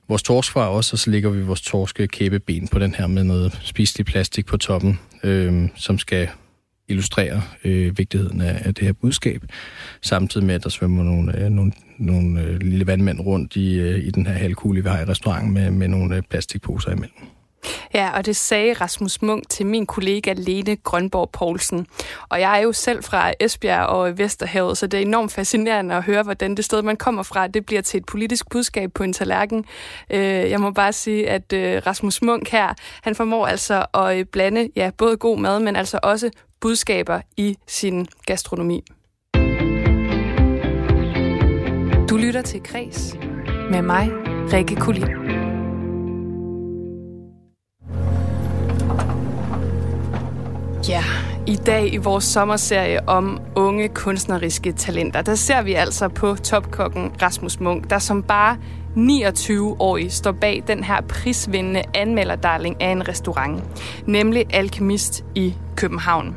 vores 0.09 0.23
torsk 0.23 0.53
fra 0.53 0.71
os, 0.71 0.93
og 0.93 0.99
så 0.99 1.11
ligger 1.11 1.31
vi 1.31 1.43
vores 1.43 1.63
torske 1.63 2.09
kæbeben 2.09 2.69
på 2.69 2.79
den 2.79 2.95
her 2.95 3.07
med 3.07 3.25
noget 3.25 3.59
spiselig 3.63 4.07
plastik 4.07 4.47
på 4.47 4.57
toppen, 4.57 4.99
øh, 5.25 5.69
som 5.77 5.99
skal 5.99 6.29
illustrerer 6.89 7.41
øh, 7.65 7.99
vigtigheden 7.99 8.41
af, 8.41 8.63
af 8.65 8.75
det 8.75 8.85
her 8.85 8.93
budskab, 8.93 9.43
samtidig 10.03 10.47
med, 10.47 10.55
at 10.55 10.65
der 10.65 10.69
svømmer 10.69 11.05
nogle, 11.05 11.39
øh, 11.39 11.49
nogle, 11.49 11.73
nogle 11.99 12.41
øh, 12.41 12.61
lille 12.61 12.87
vandmænd 12.87 13.21
rundt 13.21 13.57
i, 13.57 13.79
øh, 13.79 14.05
i 14.05 14.11
den 14.11 14.27
her 14.27 14.35
halvkugle, 14.35 14.83
vi 14.83 14.89
har 14.89 15.01
i 15.01 15.05
restauranten, 15.05 15.55
med, 15.55 15.71
med 15.71 15.89
nogle 15.89 16.17
øh, 16.17 16.23
plastikposer 16.23 16.91
imellem. 16.91 17.17
Ja, 17.95 18.11
og 18.17 18.27
det 18.27 18.37
sagde 18.37 18.73
Rasmus 18.73 19.23
Munk 19.23 19.49
til 19.49 19.67
min 19.67 19.87
kollega 19.87 20.33
Lene 20.37 20.77
Grønborg 20.77 21.31
Poulsen. 21.31 21.87
Og 22.29 22.41
jeg 22.41 22.59
er 22.59 22.63
jo 22.63 22.73
selv 22.73 23.03
fra 23.03 23.33
Esbjerg 23.41 23.87
og 23.87 24.19
Vesterhavet, 24.19 24.79
så 24.79 24.87
det 24.87 24.99
er 24.99 25.03
enormt 25.03 25.33
fascinerende 25.33 25.95
at 25.95 26.03
høre, 26.03 26.23
hvordan 26.23 26.55
det 26.55 26.65
sted, 26.65 26.83
man 26.83 26.97
kommer 26.97 27.23
fra, 27.23 27.47
det 27.47 27.67
bliver 27.67 27.83
til 27.83 27.99
et 27.99 28.07
politisk 28.07 28.51
budskab 28.51 28.93
på 28.95 29.03
en 29.03 29.13
tallerken. 29.13 29.65
Øh, 30.11 30.21
jeg 30.21 30.61
må 30.61 30.71
bare 30.71 30.93
sige, 30.93 31.31
at 31.31 31.53
øh, 31.53 31.83
Rasmus 31.87 32.23
Munk 32.23 32.49
her, 32.49 32.75
han 33.03 33.15
formår 33.15 33.47
altså 33.47 33.87
at 33.95 34.19
øh, 34.19 34.25
blande 34.25 34.69
ja, 34.77 34.91
både 34.99 35.17
god 35.17 35.39
mad, 35.39 35.61
men 35.61 35.77
altså 35.77 35.99
også 36.03 36.31
budskaber 36.63 37.21
i 37.37 37.57
sin 37.67 38.07
gastronomi. 38.27 38.85
Du 42.11 42.17
lytter 42.17 42.43
til 42.45 42.63
Kres 42.63 43.17
med 43.71 43.83
mig, 43.83 44.11
Rikke 44.53 44.77
Kulin. 44.77 45.09
Ja, 50.89 51.05
i 51.47 51.57
dag 51.57 51.93
i 51.93 51.97
vores 51.97 52.25
sommerserie 52.25 53.09
om 53.09 53.41
unge 53.57 53.89
kunstneriske 53.89 54.73
talenter, 54.73 55.23
der 55.23 55.35
ser 55.35 55.63
vi 55.63 55.73
altså 55.73 56.09
på 56.09 56.37
topkokken 56.37 57.13
Rasmus 57.23 57.61
Munk, 57.61 57.91
der 57.91 57.99
som 57.99 58.23
bare 58.23 58.57
29-årig 58.97 60.13
står 60.13 60.33
bag 60.33 60.63
den 60.67 60.85
her 60.85 61.01
prisvindende 61.01 61.83
anmelderdarling 61.95 62.83
af 62.83 62.89
en 62.89 63.09
restaurant, 63.09 63.63
nemlig 64.07 64.55
Alkemist 64.55 65.25
i 65.35 65.55
København. 65.77 66.37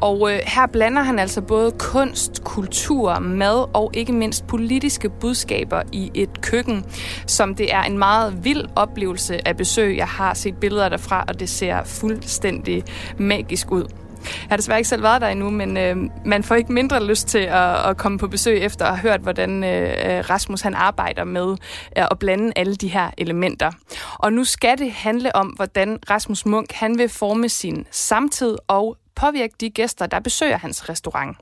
Og 0.00 0.32
øh, 0.32 0.40
her 0.46 0.66
blander 0.66 1.02
han 1.02 1.18
altså 1.18 1.40
både 1.40 1.72
kunst, 1.78 2.44
kultur, 2.44 3.18
mad 3.18 3.66
og 3.74 3.90
ikke 3.94 4.12
mindst 4.12 4.46
politiske 4.46 5.08
budskaber 5.08 5.82
i 5.92 6.10
et 6.14 6.40
køkken, 6.40 6.84
som 7.26 7.54
det 7.54 7.74
er 7.74 7.82
en 7.82 7.98
meget 7.98 8.44
vild 8.44 8.64
oplevelse 8.76 9.48
at 9.48 9.56
besøge. 9.56 9.96
Jeg 9.96 10.06
har 10.06 10.34
set 10.34 10.56
billeder 10.56 10.88
derfra, 10.88 11.24
og 11.28 11.40
det 11.40 11.48
ser 11.48 11.84
fuldstændig 11.84 12.84
magisk 13.18 13.72
ud. 13.72 13.84
Jeg 14.24 14.48
har 14.48 14.56
desværre 14.56 14.78
ikke 14.78 14.88
selv 14.88 15.02
været 15.02 15.20
der 15.20 15.28
endnu, 15.28 15.50
men 15.50 15.76
øh, 15.76 15.96
man 16.24 16.42
får 16.42 16.54
ikke 16.54 16.72
mindre 16.72 17.04
lyst 17.04 17.28
til 17.28 17.38
at, 17.38 17.88
at 17.88 17.96
komme 17.96 18.18
på 18.18 18.28
besøg 18.28 18.62
efter 18.62 18.84
at 18.84 18.98
have 18.98 19.10
hørt, 19.10 19.20
hvordan 19.20 19.64
øh, 19.64 20.30
Rasmus 20.30 20.60
han 20.60 20.74
arbejder 20.74 21.24
med 21.24 21.50
øh, 21.98 22.04
at 22.10 22.18
blande 22.18 22.52
alle 22.56 22.76
de 22.76 22.88
her 22.88 23.10
elementer. 23.18 23.70
Og 24.18 24.32
nu 24.32 24.44
skal 24.44 24.78
det 24.78 24.92
handle 24.92 25.36
om, 25.36 25.46
hvordan 25.46 25.98
Rasmus 26.10 26.46
Munk 26.46 26.72
han 26.72 26.98
vil 26.98 27.08
forme 27.08 27.48
sin 27.48 27.86
samtid 27.90 28.56
og 28.68 28.96
påvirke 29.20 29.54
de 29.60 29.70
gæster, 29.70 30.06
der 30.06 30.20
besøger 30.20 30.56
hans 30.56 30.88
restaurant. 30.88 31.36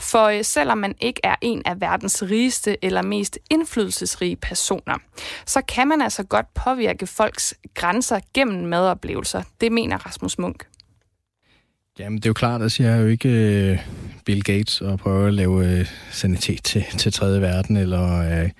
For 0.00 0.24
øh, 0.24 0.44
selvom 0.44 0.78
man 0.78 0.94
ikke 1.00 1.20
er 1.24 1.36
en 1.40 1.62
af 1.64 1.80
verdens 1.80 2.22
rigeste 2.22 2.84
eller 2.84 3.02
mest 3.02 3.38
indflydelsesrige 3.50 4.36
personer, 4.36 4.98
så 5.46 5.62
kan 5.68 5.88
man 5.88 6.02
altså 6.02 6.22
godt 6.22 6.54
påvirke 6.54 7.06
folks 7.06 7.54
grænser 7.74 8.20
gennem 8.34 8.66
madoplevelser. 8.66 9.42
Det 9.60 9.72
mener 9.72 10.06
Rasmus 10.06 10.38
Munk. 10.38 10.66
Jamen, 11.98 12.18
det 12.18 12.26
er 12.26 12.30
jo 12.30 12.34
klart, 12.34 12.62
at 12.62 12.80
jeg 12.80 12.92
er 12.92 12.96
jo 12.96 13.06
ikke 13.06 13.28
øh, 13.28 13.78
Bill 14.24 14.44
Gates 14.44 14.80
og 14.80 14.98
prøver 14.98 15.26
at 15.26 15.34
lave 15.34 15.66
øh, 15.66 15.86
sanitet 16.10 16.64
til, 16.64 16.84
til 16.98 17.12
tredje 17.12 17.40
verden, 17.40 17.76
eller 17.76 18.42
øh, 18.42 18.50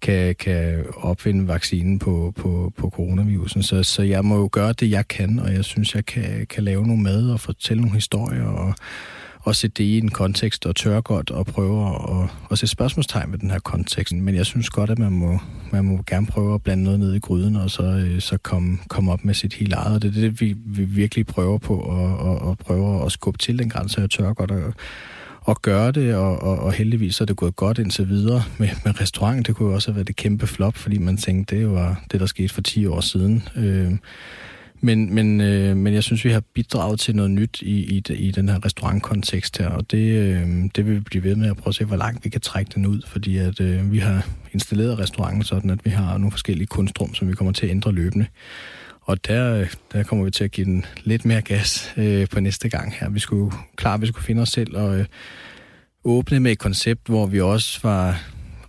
kan, 0.00 0.34
kan 0.34 0.84
opfinde 0.96 1.48
vaccinen 1.48 1.98
på, 1.98 2.32
på, 2.36 2.72
på 2.76 2.90
coronavirusen. 2.90 3.62
Så, 3.62 3.82
så 3.82 4.02
jeg 4.02 4.24
må 4.24 4.36
jo 4.36 4.48
gøre 4.52 4.72
det, 4.72 4.90
jeg 4.90 5.08
kan, 5.08 5.38
og 5.38 5.52
jeg 5.52 5.64
synes, 5.64 5.94
jeg 5.94 6.06
kan, 6.06 6.46
kan 6.50 6.64
lave 6.64 6.86
nogle 6.86 7.02
mad 7.02 7.30
og 7.30 7.40
fortælle 7.40 7.80
nogle 7.80 7.94
historier 7.94 8.44
og, 8.44 8.74
og 9.40 9.56
sætte 9.56 9.74
det 9.74 9.84
i 9.84 9.98
en 9.98 10.08
kontekst 10.08 10.66
og 10.66 10.76
tør 10.76 11.00
godt 11.00 11.30
og 11.30 11.46
prøve 11.46 11.86
at, 11.86 12.30
at 12.50 12.58
sætte 12.58 12.70
spørgsmålstegn 12.72 13.32
ved 13.32 13.38
den 13.38 13.50
her 13.50 13.58
kontekst. 13.58 14.14
Men 14.14 14.34
jeg 14.34 14.46
synes 14.46 14.70
godt, 14.70 14.90
at 14.90 14.98
man 14.98 15.12
må, 15.12 15.38
man 15.72 15.84
må 15.84 16.02
gerne 16.06 16.26
prøve 16.26 16.54
at 16.54 16.62
blande 16.62 16.84
noget 16.84 17.00
ned 17.00 17.14
i 17.14 17.18
gryden, 17.18 17.56
og 17.56 17.70
så, 17.70 17.82
øh, 17.82 18.20
så 18.20 18.38
komme, 18.38 18.78
komme 18.88 19.12
op 19.12 19.24
med 19.24 19.34
sit 19.34 19.54
helt 19.54 19.72
eget. 19.72 19.94
Og 19.94 20.02
det 20.02 20.16
er 20.16 20.20
det, 20.20 20.40
vi, 20.40 20.56
vi 20.66 20.84
virkelig 20.84 21.26
prøver 21.26 21.58
på, 21.58 21.74
og, 21.76 22.18
og, 22.18 22.38
og 22.38 22.58
prøver 22.58 23.04
at 23.04 23.12
skubbe 23.12 23.38
til 23.38 23.58
den 23.58 23.68
grænse 23.68 24.00
jeg 24.00 24.10
tør 24.10 24.32
godt 24.32 24.50
at 24.50 24.62
at 25.48 25.62
gøre 25.62 25.92
det, 25.92 26.14
og, 26.14 26.42
og, 26.42 26.58
og 26.58 26.72
heldigvis 26.72 27.20
er 27.20 27.24
det 27.24 27.36
gået 27.36 27.56
godt 27.56 27.78
indtil 27.78 28.08
videre. 28.08 28.42
Med, 28.58 28.68
med 28.84 29.00
restaurant, 29.00 29.46
det 29.46 29.56
kunne 29.56 29.68
jo 29.68 29.74
også 29.74 29.90
have 29.90 29.96
været 29.96 30.10
et 30.10 30.16
kæmpe 30.16 30.46
flop, 30.46 30.76
fordi 30.76 30.98
man 30.98 31.16
tænkte, 31.16 31.56
det 31.56 31.70
var 31.70 32.02
det, 32.12 32.20
der 32.20 32.26
skete 32.26 32.54
for 32.54 32.60
10 32.60 32.86
år 32.86 33.00
siden. 33.00 33.48
Øh, 33.56 33.92
men, 34.80 35.14
men, 35.14 35.40
øh, 35.40 35.76
men 35.76 35.94
jeg 35.94 36.02
synes, 36.02 36.24
vi 36.24 36.30
har 36.30 36.42
bidraget 36.54 37.00
til 37.00 37.16
noget 37.16 37.30
nyt 37.30 37.62
i, 37.62 37.96
i, 37.96 38.14
i 38.14 38.30
den 38.30 38.48
her 38.48 38.64
restaurantkontekst 38.64 39.58
her, 39.58 39.68
og 39.68 39.90
det, 39.90 40.12
øh, 40.12 40.48
det 40.76 40.86
vil 40.86 40.94
vi 40.94 41.00
blive 41.00 41.24
ved 41.24 41.36
med 41.36 41.50
at 41.50 41.56
prøve 41.56 41.70
at 41.70 41.74
se, 41.74 41.84
hvor 41.84 41.96
langt 41.96 42.24
vi 42.24 42.30
kan 42.30 42.40
trække 42.40 42.70
den 42.74 42.86
ud, 42.86 43.02
fordi 43.06 43.36
at 43.36 43.60
øh, 43.60 43.92
vi 43.92 43.98
har 43.98 44.28
installeret 44.52 44.98
restauranten 44.98 45.42
sådan, 45.42 45.70
at 45.70 45.84
vi 45.84 45.90
har 45.90 46.18
nogle 46.18 46.30
forskellige 46.30 46.66
kunstrum, 46.66 47.14
som 47.14 47.28
vi 47.28 47.32
kommer 47.32 47.52
til 47.52 47.66
at 47.66 47.70
ændre 47.70 47.92
løbende. 47.92 48.26
Og 49.06 49.26
der, 49.26 49.66
der 49.92 50.02
kommer 50.02 50.24
vi 50.24 50.30
til 50.30 50.44
at 50.44 50.50
give 50.50 50.64
den 50.64 50.84
lidt 51.04 51.24
mere 51.24 51.42
gas 51.42 51.94
øh, 51.96 52.28
på 52.28 52.40
næste 52.40 52.68
gang 52.68 52.94
her. 52.94 53.08
Vi 53.08 53.18
skulle 53.18 53.52
klar, 53.76 53.96
vi 53.96 54.06
skulle 54.06 54.24
finde 54.24 54.42
os 54.42 54.48
selv 54.48 54.76
og 54.76 54.98
øh, 54.98 55.04
åbne 56.04 56.40
med 56.40 56.52
et 56.52 56.58
koncept, 56.58 57.06
hvor 57.08 57.26
vi 57.26 57.40
også 57.40 57.80
var 57.82 58.22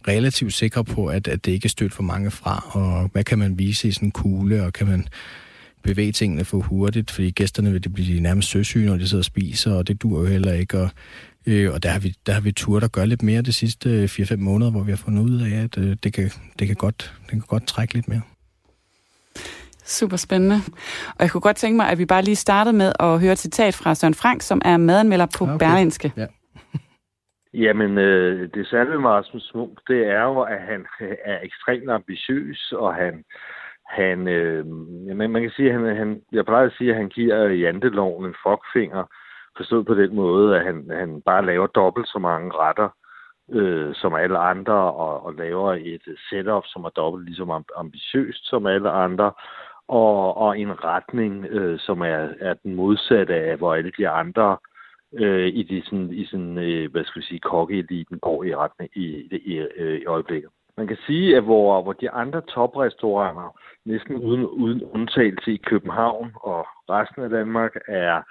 relativt 0.08 0.54
sikre 0.54 0.84
på, 0.84 1.08
at, 1.08 1.28
at 1.28 1.46
det 1.46 1.52
ikke 1.52 1.66
er 1.66 1.70
stødt 1.70 1.94
for 1.94 2.04
mange 2.04 2.32
fra, 2.32 2.70
og 2.72 3.10
hvad 3.14 3.24
kan 3.24 3.40
man 3.40 3.60
vise 3.60 3.88
i 3.88 3.92
sådan 3.92 4.08
en 4.08 4.12
kugle, 4.12 4.64
og 4.64 4.74
kan 4.74 4.88
man 4.88 5.08
bevæge 5.84 6.12
tingene 6.12 6.46
for 6.46 6.58
hurtigt, 6.60 7.12
fordi 7.12 7.32
gæsterne 7.32 7.72
vil 7.72 7.84
det 7.84 7.94
blive 7.94 8.20
nærmest 8.20 8.50
søsyge, 8.50 8.86
når 8.86 8.98
de 8.98 9.08
sidder 9.08 9.22
og 9.22 9.26
spiser, 9.26 9.74
og 9.74 9.88
det 9.88 10.02
dur 10.02 10.20
jo 10.20 10.26
heller 10.26 10.54
ikke. 10.54 10.80
Og, 10.80 10.90
øh, 11.46 11.74
og 11.74 11.84
der 11.84 11.90
har 11.90 12.00
vi, 12.00 12.16
der 12.26 12.34
har 12.34 12.42
vi 12.42 12.52
turt 12.52 12.84
at 12.84 12.92
gøre 12.92 13.08
lidt 13.08 13.24
mere 13.24 13.42
de 13.42 13.54
sidste 13.54 13.90
øh, 13.90 14.06
4-5 14.06 14.36
måneder, 14.36 14.72
hvor 14.72 14.84
vi 14.84 14.92
har 14.92 14.98
fundet 14.98 15.24
ud 15.24 15.42
af, 15.42 15.64
at 15.64 15.78
øh, 15.78 15.98
det, 16.04 16.14
kan, 16.14 16.32
det, 16.60 16.68
kan 16.68 16.76
godt, 16.76 17.14
det 17.22 17.30
kan 17.30 17.40
godt 17.40 17.68
trække 17.68 17.94
lidt 17.94 18.08
mere. 18.08 18.22
Super 19.88 20.18
spændende. 20.18 20.56
Og 21.16 21.20
jeg 21.20 21.32
kunne 21.32 21.42
godt 21.42 21.56
tænke 21.56 21.78
mig, 21.78 21.90
at 21.90 21.98
vi 21.98 22.06
bare 22.06 22.22
lige 22.22 22.36
startede 22.36 22.76
med 22.76 22.92
at 23.00 23.20
høre 23.22 23.32
et 23.32 23.38
citat 23.38 23.74
fra 23.76 23.96
Søren 23.96 24.14
Frank, 24.14 24.42
som 24.42 24.62
er 24.66 24.78
madanmelder 24.78 25.28
på 25.38 25.44
okay. 25.44 25.58
Berlinske. 25.60 26.14
Ja. 26.18 26.28
Jamen, 27.64 27.98
øh, 27.98 28.50
det 28.54 28.68
særlige 28.68 29.00
med 29.00 29.10
Rasmus 29.10 29.52
Munk, 29.56 29.80
det 29.88 30.08
er 30.08 30.24
jo, 30.24 30.42
at 30.42 30.62
han 30.62 30.86
er 31.26 31.40
ekstremt 31.44 31.90
ambitiøs, 31.90 32.74
og 32.78 32.96
han, 32.96 33.24
han 33.88 34.28
øh, 34.28 34.66
man, 35.16 35.30
man 35.30 35.42
kan 35.42 35.52
sige, 35.56 35.72
han, 35.72 35.96
han, 35.96 36.22
jeg 36.32 36.46
plejer 36.46 36.66
at 36.66 36.76
sige, 36.78 36.90
at 36.90 36.96
han 36.96 37.10
giver 37.10 37.48
janteloven 37.48 38.26
en 38.26 38.36
fuckfinger, 38.46 39.04
forstået 39.58 39.86
på 39.86 39.94
den 39.94 40.16
måde, 40.16 40.58
at 40.58 40.66
han, 40.66 40.90
han 40.94 41.22
bare 41.26 41.46
laver 41.46 41.68
dobbelt 41.68 42.08
så 42.08 42.20
mange 42.20 42.52
retter, 42.52 42.90
øh, 43.52 43.96
som 43.96 44.14
alle 44.14 44.38
andre, 44.38 44.74
og, 44.74 45.26
og 45.26 45.34
laver 45.34 45.74
et 45.74 46.18
setup, 46.30 46.64
som 46.66 46.84
er 46.84 46.90
dobbelt 46.90 47.26
lige 47.26 47.36
så 47.36 47.64
ambitiøst 47.76 48.50
som 48.50 48.66
alle 48.66 48.90
andre, 48.90 49.32
og, 49.88 50.38
og 50.38 50.60
en 50.60 50.84
retning, 50.84 51.46
øh, 51.46 51.80
som 51.80 52.02
er, 52.02 52.28
er 52.40 52.54
den 52.54 52.76
modsatte 52.76 53.36
af, 53.36 53.58
hvor 53.58 53.76
alle 53.76 53.92
de 53.98 54.10
andre 54.10 54.58
øh, 55.14 55.48
i, 55.48 55.64
de, 55.64 55.82
sådan, 55.86 56.14
i 56.14 56.26
sådan, 56.26 56.58
øh, 56.58 56.92
hvad 56.92 57.04
skal 57.04 57.22
vi 57.22 57.26
sige, 57.26 57.40
kokkeeliten 57.40 58.20
går 58.20 58.44
i 58.44 58.56
retning 58.56 58.92
i, 58.96 59.06
i, 59.06 59.38
i, 59.46 59.58
øh, 59.58 60.02
i 60.02 60.06
øjeblikket. 60.06 60.50
Man 60.78 60.88
kan 60.88 60.98
sige, 61.06 61.38
at 61.38 61.44
hvor, 61.44 61.82
hvor 61.82 61.94
de 61.94 62.12
andre 62.12 62.42
toprestauranter, 62.42 63.60
næsten 63.86 64.16
uden, 64.16 64.46
uden 64.46 64.84
undtagelse 64.84 65.54
i 65.54 65.58
København 65.58 66.32
og 66.36 66.68
resten 66.90 67.24
af 67.24 67.30
Danmark, 67.30 67.76
er 67.88 68.22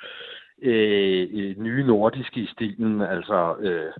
øh, 0.62 1.28
øh 1.32 1.56
nye 1.58 1.86
nordiske 1.86 2.40
i 2.40 2.46
stilen, 2.46 3.00
altså 3.02 3.56
øh, 3.60 3.92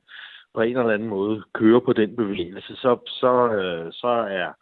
på 0.54 0.60
en 0.60 0.76
eller 0.76 0.94
anden 0.94 1.08
måde 1.08 1.42
kører 1.54 1.80
på 1.80 1.92
den 1.92 2.16
bevægelse, 2.16 2.76
så, 2.76 2.98
så, 3.06 3.52
øh, 3.52 3.92
så 3.92 4.08
er 4.08 4.52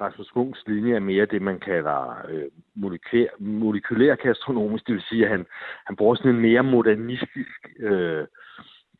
Rasmus 0.00 0.34
Munchs 0.34 0.64
linje 0.66 0.94
er 0.94 1.00
mere 1.00 1.26
det, 1.26 1.42
man 1.42 1.58
kalder 1.58 2.26
øh, 2.28 2.44
molekylær, 2.74 3.28
molekylær 3.38 4.14
gastronomisk, 4.14 4.86
det 4.86 4.94
vil 4.94 5.02
sige, 5.08 5.24
at 5.24 5.30
han, 5.30 5.46
han 5.86 5.96
bruger 5.96 6.14
sådan 6.14 6.34
en 6.34 6.40
mere 6.40 6.62
modernistisk, 6.62 7.68
øh, 7.78 8.26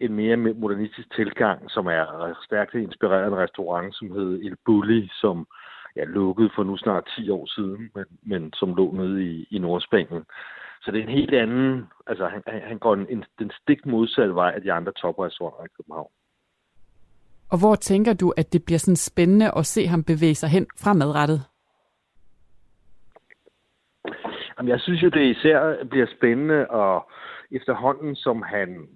en 0.00 0.14
mere 0.14 0.36
modernistisk 0.36 1.14
tilgang, 1.14 1.70
som 1.70 1.86
er 1.86 2.34
stærkt 2.44 2.74
inspireret 2.74 3.22
af 3.22 3.26
en 3.26 3.36
restaurant, 3.36 3.96
som 3.96 4.12
hed 4.12 4.40
El 4.42 4.56
Bulli, 4.64 5.10
som 5.12 5.46
ja, 5.96 6.04
lukkede 6.04 6.50
for 6.54 6.64
nu 6.64 6.76
snart 6.76 7.12
10 7.16 7.30
år 7.30 7.46
siden, 7.46 7.90
men, 7.94 8.04
men 8.22 8.52
som 8.52 8.74
lå 8.74 8.92
nede 8.92 9.24
i, 9.24 9.46
i 9.50 9.58
Nordspanien. 9.58 10.24
Så 10.82 10.90
det 10.90 10.98
er 10.98 11.02
en 11.02 11.18
helt 11.18 11.34
anden, 11.34 11.86
altså 12.06 12.26
han, 12.26 12.42
han 12.46 12.78
går 12.78 12.94
en, 12.94 13.06
en, 13.08 13.24
den 13.38 13.50
stik 13.62 13.86
modsatte 13.86 14.34
vej 14.34 14.52
af 14.54 14.62
de 14.62 14.72
andre 14.72 14.92
toprestauranter 14.92 15.64
i 15.64 15.74
København. 15.76 16.10
Og 17.52 17.58
hvor 17.58 17.74
tænker 17.74 18.14
du, 18.14 18.32
at 18.36 18.52
det 18.52 18.64
bliver 18.64 18.78
sådan 18.78 18.96
spændende 18.96 19.50
at 19.56 19.66
se 19.66 19.86
ham 19.86 20.04
bevæge 20.04 20.34
sig 20.34 20.48
hen 20.48 20.66
fremadrettet? 20.78 21.40
Jamen, 24.58 24.70
jeg 24.70 24.80
synes 24.80 25.02
jo, 25.02 25.08
det 25.08 25.36
især 25.36 25.84
bliver 25.90 26.06
spændende, 26.16 26.70
og 26.70 27.10
efterhånden 27.50 28.16
som 28.16 28.42
han, 28.42 28.88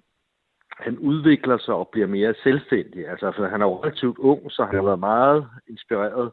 han 0.79 0.97
udvikler 0.97 1.57
sig 1.57 1.73
og 1.73 1.89
bliver 1.91 2.07
mere 2.07 2.33
selvstændig, 2.43 3.07
altså 3.07 3.31
for 3.35 3.47
han 3.47 3.61
er 3.61 3.65
jo 3.65 3.83
relativt 3.83 4.17
ung, 4.17 4.51
så 4.51 4.65
han 4.65 4.75
har 4.75 4.83
været 4.83 4.99
meget 4.99 5.47
inspireret 5.67 6.31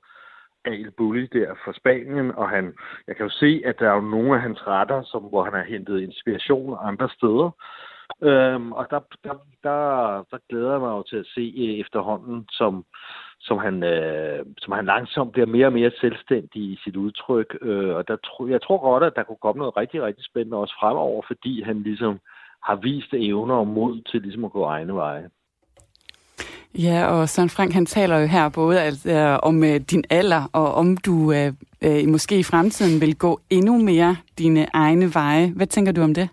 af 0.64 0.72
El 0.72 0.90
Bulli 0.90 1.26
der 1.26 1.54
fra 1.64 1.72
Spanien, 1.72 2.34
og 2.34 2.48
han, 2.50 2.74
jeg 3.06 3.16
kan 3.16 3.26
jo 3.26 3.30
se, 3.30 3.62
at 3.64 3.78
der 3.78 3.90
er 3.90 3.94
jo 3.94 4.00
nogle 4.00 4.34
af 4.34 4.40
hans 4.40 4.66
retter, 4.66 5.02
som, 5.02 5.22
hvor 5.22 5.44
han 5.44 5.52
har 5.52 5.62
hentet 5.64 6.00
inspiration 6.00 6.78
andre 6.82 7.08
steder. 7.08 7.50
Øhm, 8.22 8.72
og 8.72 8.86
der, 8.90 9.00
der, 9.24 9.34
der, 9.62 9.80
der 10.30 10.38
glæder 10.48 10.70
jeg 10.70 10.80
mig 10.80 10.90
jo 10.90 11.02
til 11.02 11.16
at 11.16 11.26
se 11.34 11.54
øh, 11.56 11.74
efterhånden, 11.82 12.46
som, 12.50 12.84
som, 13.40 13.58
han, 13.58 13.82
øh, 13.82 14.46
som 14.58 14.72
han 14.72 14.84
langsomt 14.84 15.32
bliver 15.32 15.46
mere 15.46 15.66
og 15.66 15.72
mere 15.72 15.90
selvstændig 16.00 16.62
i 16.62 16.78
sit 16.84 16.96
udtryk. 16.96 17.58
Øh, 17.60 17.94
og 17.96 18.08
der, 18.08 18.16
tro, 18.16 18.46
jeg 18.46 18.62
tror 18.62 18.78
godt, 18.78 19.04
at 19.04 19.12
der 19.16 19.22
kunne 19.22 19.42
komme 19.42 19.58
noget 19.58 19.76
rigtig, 19.76 20.02
rigtig 20.02 20.24
spændende 20.24 20.56
også 20.56 20.74
fremover, 20.80 21.22
fordi 21.26 21.62
han 21.62 21.82
ligesom 21.82 22.18
har 22.62 22.76
vist 22.76 23.14
evner 23.14 23.54
og 23.54 23.66
mod 23.66 24.00
til 24.10 24.22
ligesom 24.22 24.44
at 24.44 24.52
gå 24.52 24.62
egne 24.64 24.94
veje. 24.94 25.28
Ja, 26.78 27.06
og 27.06 27.28
Søren 27.28 27.50
Frank, 27.50 27.72
han 27.72 27.86
taler 27.86 28.18
jo 28.18 28.26
her 28.26 28.48
både 28.48 28.80
altså, 28.80 29.38
om 29.42 29.64
øh, 29.64 29.80
din 29.80 30.04
alder, 30.10 30.50
og 30.52 30.74
om 30.74 30.96
du 30.96 31.12
uh, 31.12 32.08
måske 32.08 32.38
i 32.38 32.42
fremtiden 32.42 33.00
vil 33.00 33.18
gå 33.18 33.40
endnu 33.50 33.78
mere 33.78 34.16
dine 34.38 34.66
egne 34.72 35.14
veje. 35.14 35.52
Hvad 35.56 35.66
tænker 35.66 35.92
du 35.92 36.02
om 36.02 36.14
det? 36.14 36.28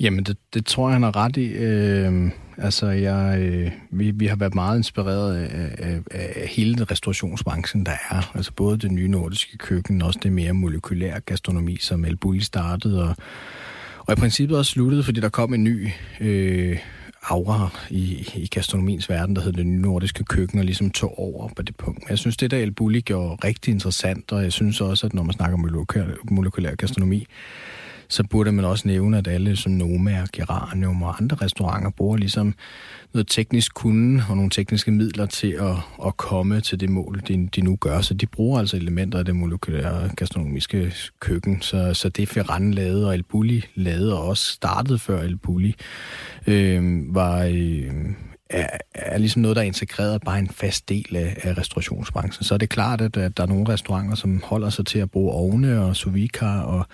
Jamen, 0.00 0.24
det, 0.24 0.36
det 0.54 0.66
tror 0.66 0.88
jeg, 0.88 0.94
han 0.94 1.02
har 1.02 1.16
ret 1.16 1.36
i. 1.36 1.46
Øh, 1.46 2.30
altså, 2.58 2.86
jeg, 2.86 3.40
øh, 3.40 3.70
vi, 3.90 4.10
vi 4.10 4.26
har 4.26 4.36
været 4.36 4.54
meget 4.54 4.76
inspireret 4.76 5.36
af, 5.36 5.70
af, 5.78 6.00
af 6.10 6.48
hele 6.48 6.84
restaurationsbranchen, 6.84 7.86
der 7.86 7.96
er. 8.10 8.32
Altså 8.34 8.52
både 8.52 8.78
det 8.78 8.92
nye 8.92 9.08
nordiske 9.08 9.58
køkken, 9.58 10.02
og 10.02 10.06
også 10.08 10.20
det 10.22 10.32
mere 10.32 10.52
molekylære 10.52 11.20
gastronomi, 11.20 11.76
som 11.76 12.04
El 12.04 12.16
Bulli 12.16 12.40
startede, 12.40 13.02
og, 13.02 13.16
og 13.98 14.12
i 14.12 14.16
princippet 14.16 14.58
også 14.58 14.72
sluttede, 14.72 15.02
fordi 15.02 15.20
der 15.20 15.28
kom 15.28 15.54
en 15.54 15.64
ny 15.64 15.88
øh, 16.20 16.78
aura 17.22 17.68
i, 17.90 18.28
i 18.34 18.46
gastronomiens 18.46 19.08
verden, 19.08 19.36
der 19.36 19.42
hed 19.42 19.52
det 19.52 19.66
nye 19.66 19.82
nordiske 19.82 20.24
køkken, 20.24 20.58
og 20.58 20.64
ligesom 20.64 20.90
tog 20.90 21.18
over 21.18 21.48
på 21.48 21.62
det 21.62 21.76
punkt. 21.76 21.98
Men 21.98 22.10
jeg 22.10 22.18
synes, 22.18 22.36
det 22.36 22.50
der 22.50 22.58
El 22.58 22.72
Bulli 22.72 23.00
gjorde 23.00 23.46
rigtig 23.46 23.72
interessant, 23.72 24.32
og 24.32 24.42
jeg 24.42 24.52
synes 24.52 24.80
også, 24.80 25.06
at 25.06 25.14
når 25.14 25.22
man 25.22 25.32
snakker 25.32 25.54
om 25.54 25.60
molekylær, 25.60 26.04
molekylær 26.30 26.74
gastronomi, 26.74 27.26
så 28.10 28.24
burde 28.30 28.52
man 28.52 28.64
også 28.64 28.88
nævne, 28.88 29.18
at 29.18 29.28
alle 29.28 29.56
som 29.56 29.72
Noma 29.72 30.22
og 30.22 30.28
Geranium 30.32 31.02
og 31.02 31.16
andre 31.20 31.36
restauranter 31.36 31.90
bruger 31.90 32.16
ligesom 32.16 32.54
noget 33.14 33.26
teknisk 33.28 33.74
kunde 33.74 34.24
og 34.28 34.36
nogle 34.36 34.50
tekniske 34.50 34.90
midler 34.90 35.26
til 35.26 35.50
at, 35.60 36.06
at 36.06 36.16
komme 36.16 36.60
til 36.60 36.80
det 36.80 36.88
mål, 36.88 37.22
de, 37.28 37.48
de 37.56 37.60
nu 37.60 37.76
gør. 37.76 38.00
Så 38.00 38.14
de 38.14 38.26
bruger 38.26 38.58
altså 38.58 38.76
elementer 38.76 39.18
af 39.18 39.24
det 39.24 39.36
molekylære 39.36 40.10
gastronomiske 40.16 40.94
køkken. 41.20 41.62
Så, 41.62 41.94
så 41.94 42.08
det 42.08 42.28
Ferran 42.28 42.74
lavede 42.74 43.06
og 43.06 43.14
El 43.14 43.22
Bulli 43.22 43.64
lavede 43.74 44.18
og 44.18 44.28
også 44.28 44.52
startede 44.52 44.98
før 44.98 45.22
El 45.22 45.36
Bulli, 45.36 45.74
øh, 46.46 47.14
var... 47.14 47.44
Øh, 47.44 48.14
er, 48.50 48.66
er 48.94 49.18
ligesom 49.18 49.42
noget, 49.42 49.56
der 49.56 49.62
er 49.62 49.66
integreret 49.66 50.22
bare 50.22 50.38
en 50.38 50.48
fast 50.48 50.88
del 50.88 51.16
af, 51.16 51.36
af 51.42 51.58
restaurationsbranchen. 51.58 52.44
Så 52.44 52.54
er 52.54 52.58
det 52.58 52.68
klart, 52.68 53.00
at, 53.00 53.16
at 53.16 53.36
der 53.36 53.42
er 53.42 53.46
nogle 53.46 53.68
restauranter, 53.68 54.14
som 54.14 54.42
holder 54.44 54.70
sig 54.70 54.86
til 54.86 54.98
at 54.98 55.10
bruge 55.10 55.32
ovne 55.32 55.80
og 55.80 55.96
sous 55.96 56.30
og 56.42 56.86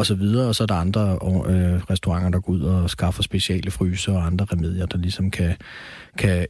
og 0.00 0.06
så 0.06 0.14
videre, 0.14 0.48
og 0.48 0.54
så 0.54 0.62
er 0.62 0.66
der 0.66 0.74
andre 0.74 1.12
øh, 1.22 1.80
restauranter, 1.90 2.28
der 2.28 2.40
går 2.40 2.52
ud 2.52 2.60
og 2.60 2.90
skaffer 2.90 3.22
speciale 3.22 3.70
fryser 3.70 4.12
og 4.12 4.26
andre 4.26 4.46
remedier, 4.52 4.86
der 4.86 4.98
ligesom 4.98 5.30
kan, 5.30 5.56
kan 6.18 6.46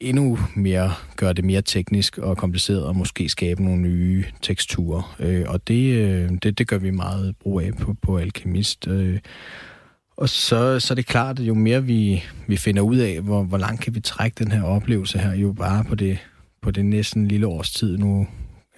endnu 0.00 0.38
mere 0.56 0.92
gøre 1.16 1.32
det 1.32 1.44
mere 1.44 1.62
teknisk 1.62 2.18
og 2.18 2.36
kompliceret, 2.36 2.84
og 2.84 2.96
måske 2.96 3.28
skabe 3.28 3.64
nogle 3.64 3.80
nye 3.80 4.24
teksturer. 4.42 5.16
Øh, 5.18 5.44
og 5.48 5.68
det, 5.68 5.94
øh, 5.94 6.30
det, 6.42 6.58
det 6.58 6.68
gør 6.68 6.78
vi 6.78 6.90
meget 6.90 7.36
brug 7.36 7.60
af 7.60 7.70
på, 7.80 7.94
på 8.02 8.18
Alkemist. 8.18 8.88
Øh, 8.88 9.18
og 10.16 10.28
så, 10.28 10.80
så 10.80 10.94
er 10.94 10.96
det 10.96 11.06
klart, 11.06 11.38
at 11.38 11.44
jo 11.46 11.54
mere 11.54 11.84
vi, 11.84 12.24
vi 12.46 12.56
finder 12.56 12.82
ud 12.82 12.96
af, 12.96 13.20
hvor, 13.20 13.42
hvor 13.42 13.58
langt 13.58 13.80
kan 13.80 13.94
vi 13.94 14.00
trække 14.00 14.44
den 14.44 14.52
her 14.52 14.62
oplevelse 14.62 15.18
her, 15.18 15.34
jo 15.34 15.52
bare 15.52 15.84
på 15.84 15.94
det, 15.94 16.18
på 16.62 16.70
det 16.70 16.84
næsten 16.84 17.28
lille 17.28 17.46
års 17.46 17.70
tid 17.70 17.98
nu, 17.98 18.26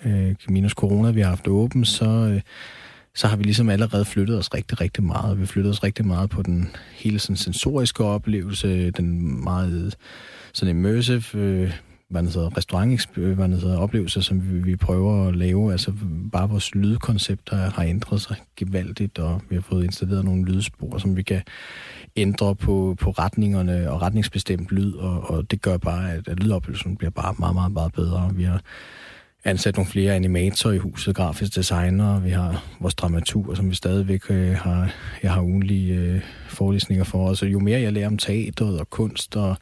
øh, 0.04 0.34
minus 0.48 0.72
corona, 0.72 1.10
vi 1.10 1.20
har 1.20 1.28
haft 1.28 1.48
åben, 1.48 1.84
så, 1.84 2.04
øh, 2.04 2.40
så 3.14 3.26
har 3.26 3.36
vi 3.36 3.42
ligesom 3.42 3.68
allerede 3.68 4.04
flyttet 4.04 4.38
os 4.38 4.54
rigtig, 4.54 4.80
rigtig 4.80 5.04
meget. 5.04 5.40
Vi 5.40 5.46
flyttet 5.46 5.70
os 5.70 5.82
rigtig 5.82 6.06
meget 6.06 6.30
på 6.30 6.42
den 6.42 6.76
hele 6.92 7.18
sådan 7.18 7.36
sensoriske 7.36 8.04
oplevelse, 8.04 8.90
den 8.90 9.42
meget 9.44 9.96
sådan 10.52 10.76
immersive, 10.76 11.22
øh, 11.34 11.72
hvad 12.12 12.22
det 12.22 12.34
hedder, 12.34 12.56
restaurant, 12.56 13.08
øh, 13.16 13.36
hvad 13.36 13.48
det 13.48 13.60
hedder, 13.60 13.78
oplevelser, 13.78 14.20
som 14.20 14.52
vi, 14.52 14.58
vi 14.58 14.76
prøver 14.76 15.28
at 15.28 15.36
lave. 15.36 15.72
Altså 15.72 15.92
bare 16.32 16.48
vores 16.48 16.74
lydkoncepter 16.74 17.56
har, 17.56 17.70
har 17.70 17.82
ændret 17.82 18.20
sig 18.20 18.36
gevaldigt, 18.56 19.18
og 19.18 19.42
vi 19.48 19.54
har 19.54 19.62
fået 19.62 19.84
installeret 19.84 20.24
nogle 20.24 20.44
lydspor, 20.44 20.98
som 20.98 21.16
vi 21.16 21.22
kan 21.22 21.42
ændre 22.16 22.54
på, 22.54 22.96
på 23.00 23.10
retningerne 23.10 23.90
og 23.90 24.02
retningsbestemt 24.02 24.70
lyd, 24.70 24.92
og, 24.94 25.30
og 25.30 25.50
det 25.50 25.62
gør 25.62 25.76
bare, 25.76 26.12
at, 26.12 26.28
at 26.28 26.42
lydoplevelsen 26.42 26.96
bliver 26.96 27.10
bare 27.10 27.34
meget, 27.38 27.54
meget, 27.54 27.72
meget 27.72 27.92
bedre. 27.92 28.30
Vi 28.34 28.44
har 28.44 28.62
ansat 29.45 29.76
nogle 29.76 29.90
flere 29.90 30.14
animatorer 30.14 30.74
i 30.74 30.78
huset, 30.78 31.16
grafisk 31.16 31.55
designer, 31.55 32.20
vi 32.20 32.30
har 32.30 32.64
vores 32.80 32.95
dramatur, 32.95 33.55
som 33.55 33.70
vi 33.70 33.74
stadigvæk 33.74 34.30
øh, 34.30 34.55
har, 34.55 34.95
jeg 35.22 35.32
har 35.32 35.43
ugenlige 35.43 35.95
øh, 35.95 36.20
forelæsninger 36.49 37.05
for. 37.05 37.28
Og 37.28 37.36
så 37.36 37.47
jo 37.47 37.59
mere 37.59 37.80
jeg 37.80 37.93
lærer 37.93 38.07
om 38.07 38.18
teateret 38.18 38.80
og 38.80 38.90
kunst 38.90 39.36
og, 39.36 39.57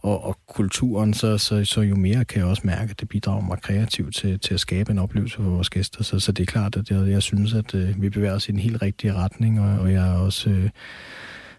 og, 0.00 0.24
og 0.24 0.38
kulturen, 0.48 1.14
så, 1.14 1.38
så, 1.38 1.64
så 1.64 1.80
jo 1.80 1.96
mere 1.96 2.24
kan 2.24 2.38
jeg 2.38 2.46
også 2.46 2.62
mærke, 2.64 2.90
at 2.90 3.00
det 3.00 3.08
bidrager 3.08 3.46
mig 3.46 3.62
kreativt 3.62 4.14
til, 4.14 4.40
til 4.40 4.54
at 4.54 4.60
skabe 4.60 4.92
en 4.92 4.98
oplevelse 4.98 5.36
for 5.36 5.42
vores 5.42 5.70
gæster. 5.70 6.04
Så, 6.04 6.20
så 6.20 6.32
det 6.32 6.42
er 6.42 6.46
klart, 6.46 6.76
at 6.76 6.90
jeg, 6.90 7.08
jeg 7.08 7.22
synes, 7.22 7.54
at 7.54 7.74
øh, 7.74 8.02
vi 8.02 8.10
bevæger 8.10 8.34
os 8.34 8.48
i 8.48 8.52
den 8.52 8.60
helt 8.60 8.82
rigtige 8.82 9.14
retning, 9.14 9.60
og, 9.60 9.78
og 9.78 9.92
jeg 9.92 10.08
er 10.08 10.18
også... 10.18 10.50
Øh, 10.50 10.70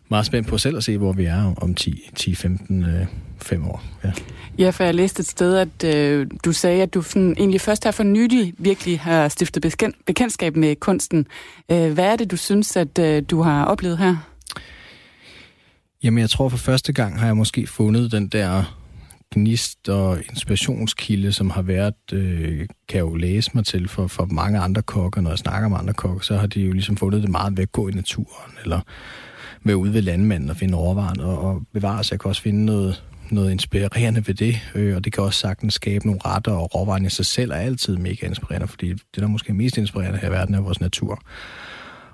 meget 0.10 0.26
spændt 0.26 0.48
på 0.48 0.58
selv 0.58 0.78
at 0.78 0.84
se, 0.84 0.98
hvor 0.98 1.14
vi 1.14 1.26
er 1.26 1.54
om 1.58 1.76
10, 1.76 2.10
10 2.16 2.36
15, 2.36 2.84
øh, 2.84 3.06
5 3.42 3.68
år. 3.68 3.84
Ja. 4.04 4.12
ja, 4.58 4.70
for 4.70 4.84
jeg 4.84 4.96
læste 4.96 5.20
et 5.20 5.28
sted, 5.28 5.58
at 5.58 5.96
øh, 5.96 6.28
du 6.46 6.52
sagde, 6.52 6.82
at 6.82 6.94
du 6.94 7.02
sådan, 7.02 7.36
egentlig 7.38 7.62
først 7.62 7.84
her 7.84 7.92
for 7.92 8.04
nylig 8.04 8.54
virkelig 8.58 9.00
har 9.00 9.28
stiftet 9.28 9.76
bekendtskab 10.06 10.56
med 10.56 10.76
kunsten. 10.76 11.28
Øh, 11.72 11.94
hvad 11.94 12.06
er 12.06 12.16
det, 12.16 12.32
du 12.32 12.38
synes, 12.38 12.78
at 12.78 13.00
øh, 13.00 13.24
du 13.30 13.42
har 13.42 13.66
oplevet 13.66 13.98
her? 13.98 14.16
Jamen, 16.04 16.20
jeg 16.20 16.30
tror 16.30 16.50
for 16.50 16.58
første 16.58 16.94
gang 16.94 17.20
har 17.20 17.26
jeg 17.26 17.38
måske 17.38 17.68
fundet 17.68 18.12
den 18.12 18.28
der 18.28 18.76
gnist 19.34 19.90
og 19.90 20.20
inspirationskilde, 20.30 21.32
som 21.32 21.50
har 21.50 21.62
været, 21.62 22.14
øh, 22.14 22.58
kan 22.88 22.98
jeg 22.98 23.02
jo 23.02 23.16
læse 23.16 23.52
mig 23.54 23.66
til 23.66 23.88
for, 23.88 24.08
for 24.08 24.26
mange 24.26 24.60
andre 24.60 24.82
kokker. 24.82 25.22
Når 25.22 25.30
jeg 25.30 25.40
snakker 25.40 25.70
med 25.70 25.78
andre 25.78 25.94
kokker, 25.94 26.22
så 26.22 26.38
har 26.38 26.48
de 26.48 26.62
jo 26.62 26.72
ligesom 26.72 26.98
fundet 26.98 27.22
det 27.22 27.30
meget 27.30 27.60
at 27.60 27.72
gå 27.72 27.88
i 27.88 27.92
naturen, 27.92 28.52
eller 28.64 28.82
med 29.64 29.76
ude 29.76 29.94
ved 29.94 30.02
landmanden 30.02 30.50
og 30.50 30.56
finde 30.56 30.78
råvaren 30.78 31.20
og, 31.20 31.40
og 31.40 31.62
bevare 31.74 32.04
sig. 32.04 32.12
Jeg 32.12 32.20
kan 32.20 32.30
også 32.30 32.42
finde 32.42 32.66
noget, 32.66 33.04
noget 33.32 33.52
inspirerende 33.52 34.28
ved 34.28 34.36
det, 34.36 34.56
øh, 34.76 34.96
og 34.96 35.06
det 35.06 35.14
kan 35.14 35.24
også 35.24 35.40
sagtens 35.40 35.74
skabe 35.74 36.06
nogle 36.06 36.22
retter, 36.26 36.52
og 36.52 36.76
råvaren 36.76 37.06
i 37.06 37.10
sig 37.10 37.26
selv 37.26 37.52
er 37.52 37.56
altid 37.56 37.98
mega 37.98 38.26
inspirerende, 38.26 38.68
fordi 38.68 38.90
det, 38.90 39.16
der 39.16 39.28
måske 39.28 39.50
er 39.50 39.54
mest 39.54 39.78
inspirerende 39.78 40.20
her 40.20 40.28
i 40.28 40.32
verden, 40.32 40.56
er 40.56 40.62
vores 40.62 40.82
natur. 40.82 41.22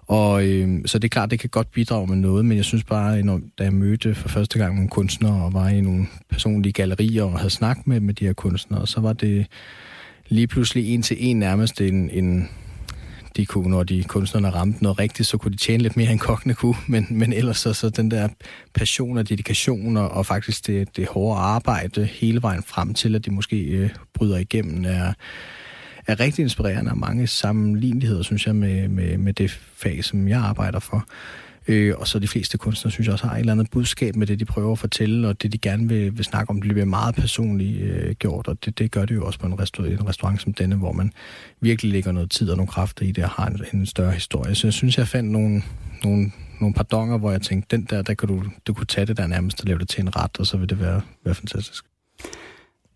Og 0.07 0.45
øh, 0.47 0.81
så 0.85 0.99
det 0.99 1.07
er 1.07 1.09
klart, 1.09 1.31
det 1.31 1.39
kan 1.39 1.49
godt 1.49 1.71
bidrage 1.71 2.07
med 2.07 2.15
noget, 2.15 2.45
men 2.45 2.57
jeg 2.57 2.65
synes 2.65 2.83
bare, 2.83 3.21
når, 3.21 3.41
da 3.57 3.63
jeg 3.63 3.73
mødte 3.73 4.15
for 4.15 4.29
første 4.29 4.59
gang 4.59 4.75
nogle 4.75 4.89
kunstnere 4.89 5.43
og 5.43 5.53
var 5.53 5.69
i 5.69 5.81
nogle 5.81 6.07
personlige 6.29 6.73
gallerier 6.73 7.23
og 7.23 7.39
havde 7.39 7.49
snakket 7.49 7.87
med, 7.87 7.99
med 7.99 8.13
de 8.13 8.25
her 8.25 8.33
kunstnere, 8.33 8.87
så 8.87 9.01
var 9.01 9.13
det 9.13 9.47
lige 10.27 10.47
pludselig 10.47 10.93
en 10.93 11.01
til 11.01 11.17
en 11.19 11.39
nærmest 11.39 11.81
en, 11.81 12.09
en 12.09 12.49
de 13.38 13.45
kunne, 13.45 13.69
når 13.69 13.83
de 13.83 14.03
kunstnerne 14.03 14.49
ramte 14.49 14.83
noget 14.83 14.99
rigtigt, 14.99 15.27
så 15.27 15.38
kunne 15.38 15.51
de 15.51 15.57
tjene 15.57 15.83
lidt 15.83 15.97
mere 15.97 16.11
end 16.11 16.19
kokkene 16.19 16.53
kunne, 16.53 16.75
men, 16.88 17.07
men 17.09 17.33
ellers 17.33 17.57
så, 17.57 17.73
så 17.73 17.89
den 17.89 18.11
der 18.11 18.27
passion 18.73 19.17
og 19.17 19.29
dedikation 19.29 19.97
og, 19.97 20.09
og 20.09 20.25
faktisk 20.25 20.67
det, 20.67 20.97
det 20.97 21.07
hårde 21.07 21.39
arbejde 21.39 22.05
hele 22.05 22.41
vejen 22.41 22.63
frem 22.63 22.93
til, 22.93 23.15
at 23.15 23.25
de 23.25 23.31
måske 23.31 23.61
øh, 23.61 23.89
bryder 24.13 24.38
igennem, 24.38 24.86
er, 24.86 25.13
er 26.07 26.19
rigtig 26.19 26.43
inspirerende 26.43 26.91
og 26.91 26.97
mange 26.97 27.27
sammenligneligheder, 27.27 28.23
synes 28.23 28.47
jeg, 28.47 28.55
med, 28.55 28.88
med, 28.88 29.17
med 29.17 29.33
det 29.33 29.51
fag, 29.75 30.03
som 30.03 30.27
jeg 30.27 30.39
arbejder 30.39 30.79
for. 30.79 31.05
Øh, 31.68 31.93
og 31.97 32.07
så 32.07 32.20
de 32.20 32.28
fleste 32.28 32.57
kunstnere, 32.57 32.91
synes 32.91 33.07
jeg 33.07 33.13
også, 33.13 33.28
har 33.28 33.36
et 33.36 33.39
eller 33.39 33.51
andet 33.51 33.72
budskab 33.72 34.16
med 34.16 34.28
det, 34.28 34.39
de 34.39 34.45
prøver 34.45 34.72
at 34.72 34.80
fortælle, 34.80 35.28
og 35.28 35.41
det, 35.41 35.53
de 35.53 35.57
gerne 35.57 35.88
vil, 35.88 36.18
vil 36.18 36.26
snakke 36.26 36.49
om, 36.49 36.61
det 36.61 36.72
bliver 36.72 36.86
meget 36.86 37.16
personligt 37.16 37.82
øh, 37.82 38.16
gjort, 38.16 38.47
og 38.47 38.66
det, 38.66 38.80
det 38.80 38.91
gør 38.91 39.05
det 39.05 39.16
jo 39.16 39.26
også 39.26 39.39
på 39.39 39.47
en 39.47 39.59
restaurant, 39.59 39.99
en 39.99 40.07
restaurant 40.07 40.41
som 40.41 40.53
denne, 40.53 40.76
hvor 40.76 40.91
man 40.91 41.11
virkelig 41.61 41.91
lægger 41.91 42.11
noget 42.11 42.32
tid 42.32 42.49
og 42.49 42.57
nogle 42.57 42.72
kræfter 42.72 43.05
i 43.05 43.11
det, 43.11 43.24
og 43.24 43.30
har 43.30 43.47
en, 43.47 43.61
en 43.74 43.86
større 43.86 44.11
historie. 44.11 44.55
Så 44.55 44.68
jeg 44.68 44.74
synes, 44.74 44.97
jeg 44.97 45.07
fandt 45.07 45.32
nogle, 45.32 45.63
nogle, 46.03 46.32
nogle 46.61 46.74
pardonger, 46.74 47.18
hvor 47.18 47.32
jeg 47.32 47.41
tænkte, 47.41 47.78
den 47.78 47.88
der, 47.89 48.01
der 48.01 48.13
kan 48.13 48.28
du, 48.28 48.43
du 48.68 48.74
kunne 48.74 48.86
tage 48.86 49.05
det 49.05 49.18
der 49.18 49.28
nærmest 49.28 49.61
og 49.61 49.68
lave 49.68 49.80
det 49.80 49.89
til 49.89 50.01
en 50.01 50.16
ret, 50.16 50.39
og 50.39 50.45
så 50.45 50.57
vil 50.57 50.70
det 50.70 50.80
være, 50.80 51.01
være 51.26 51.36
fantastisk. 51.36 51.86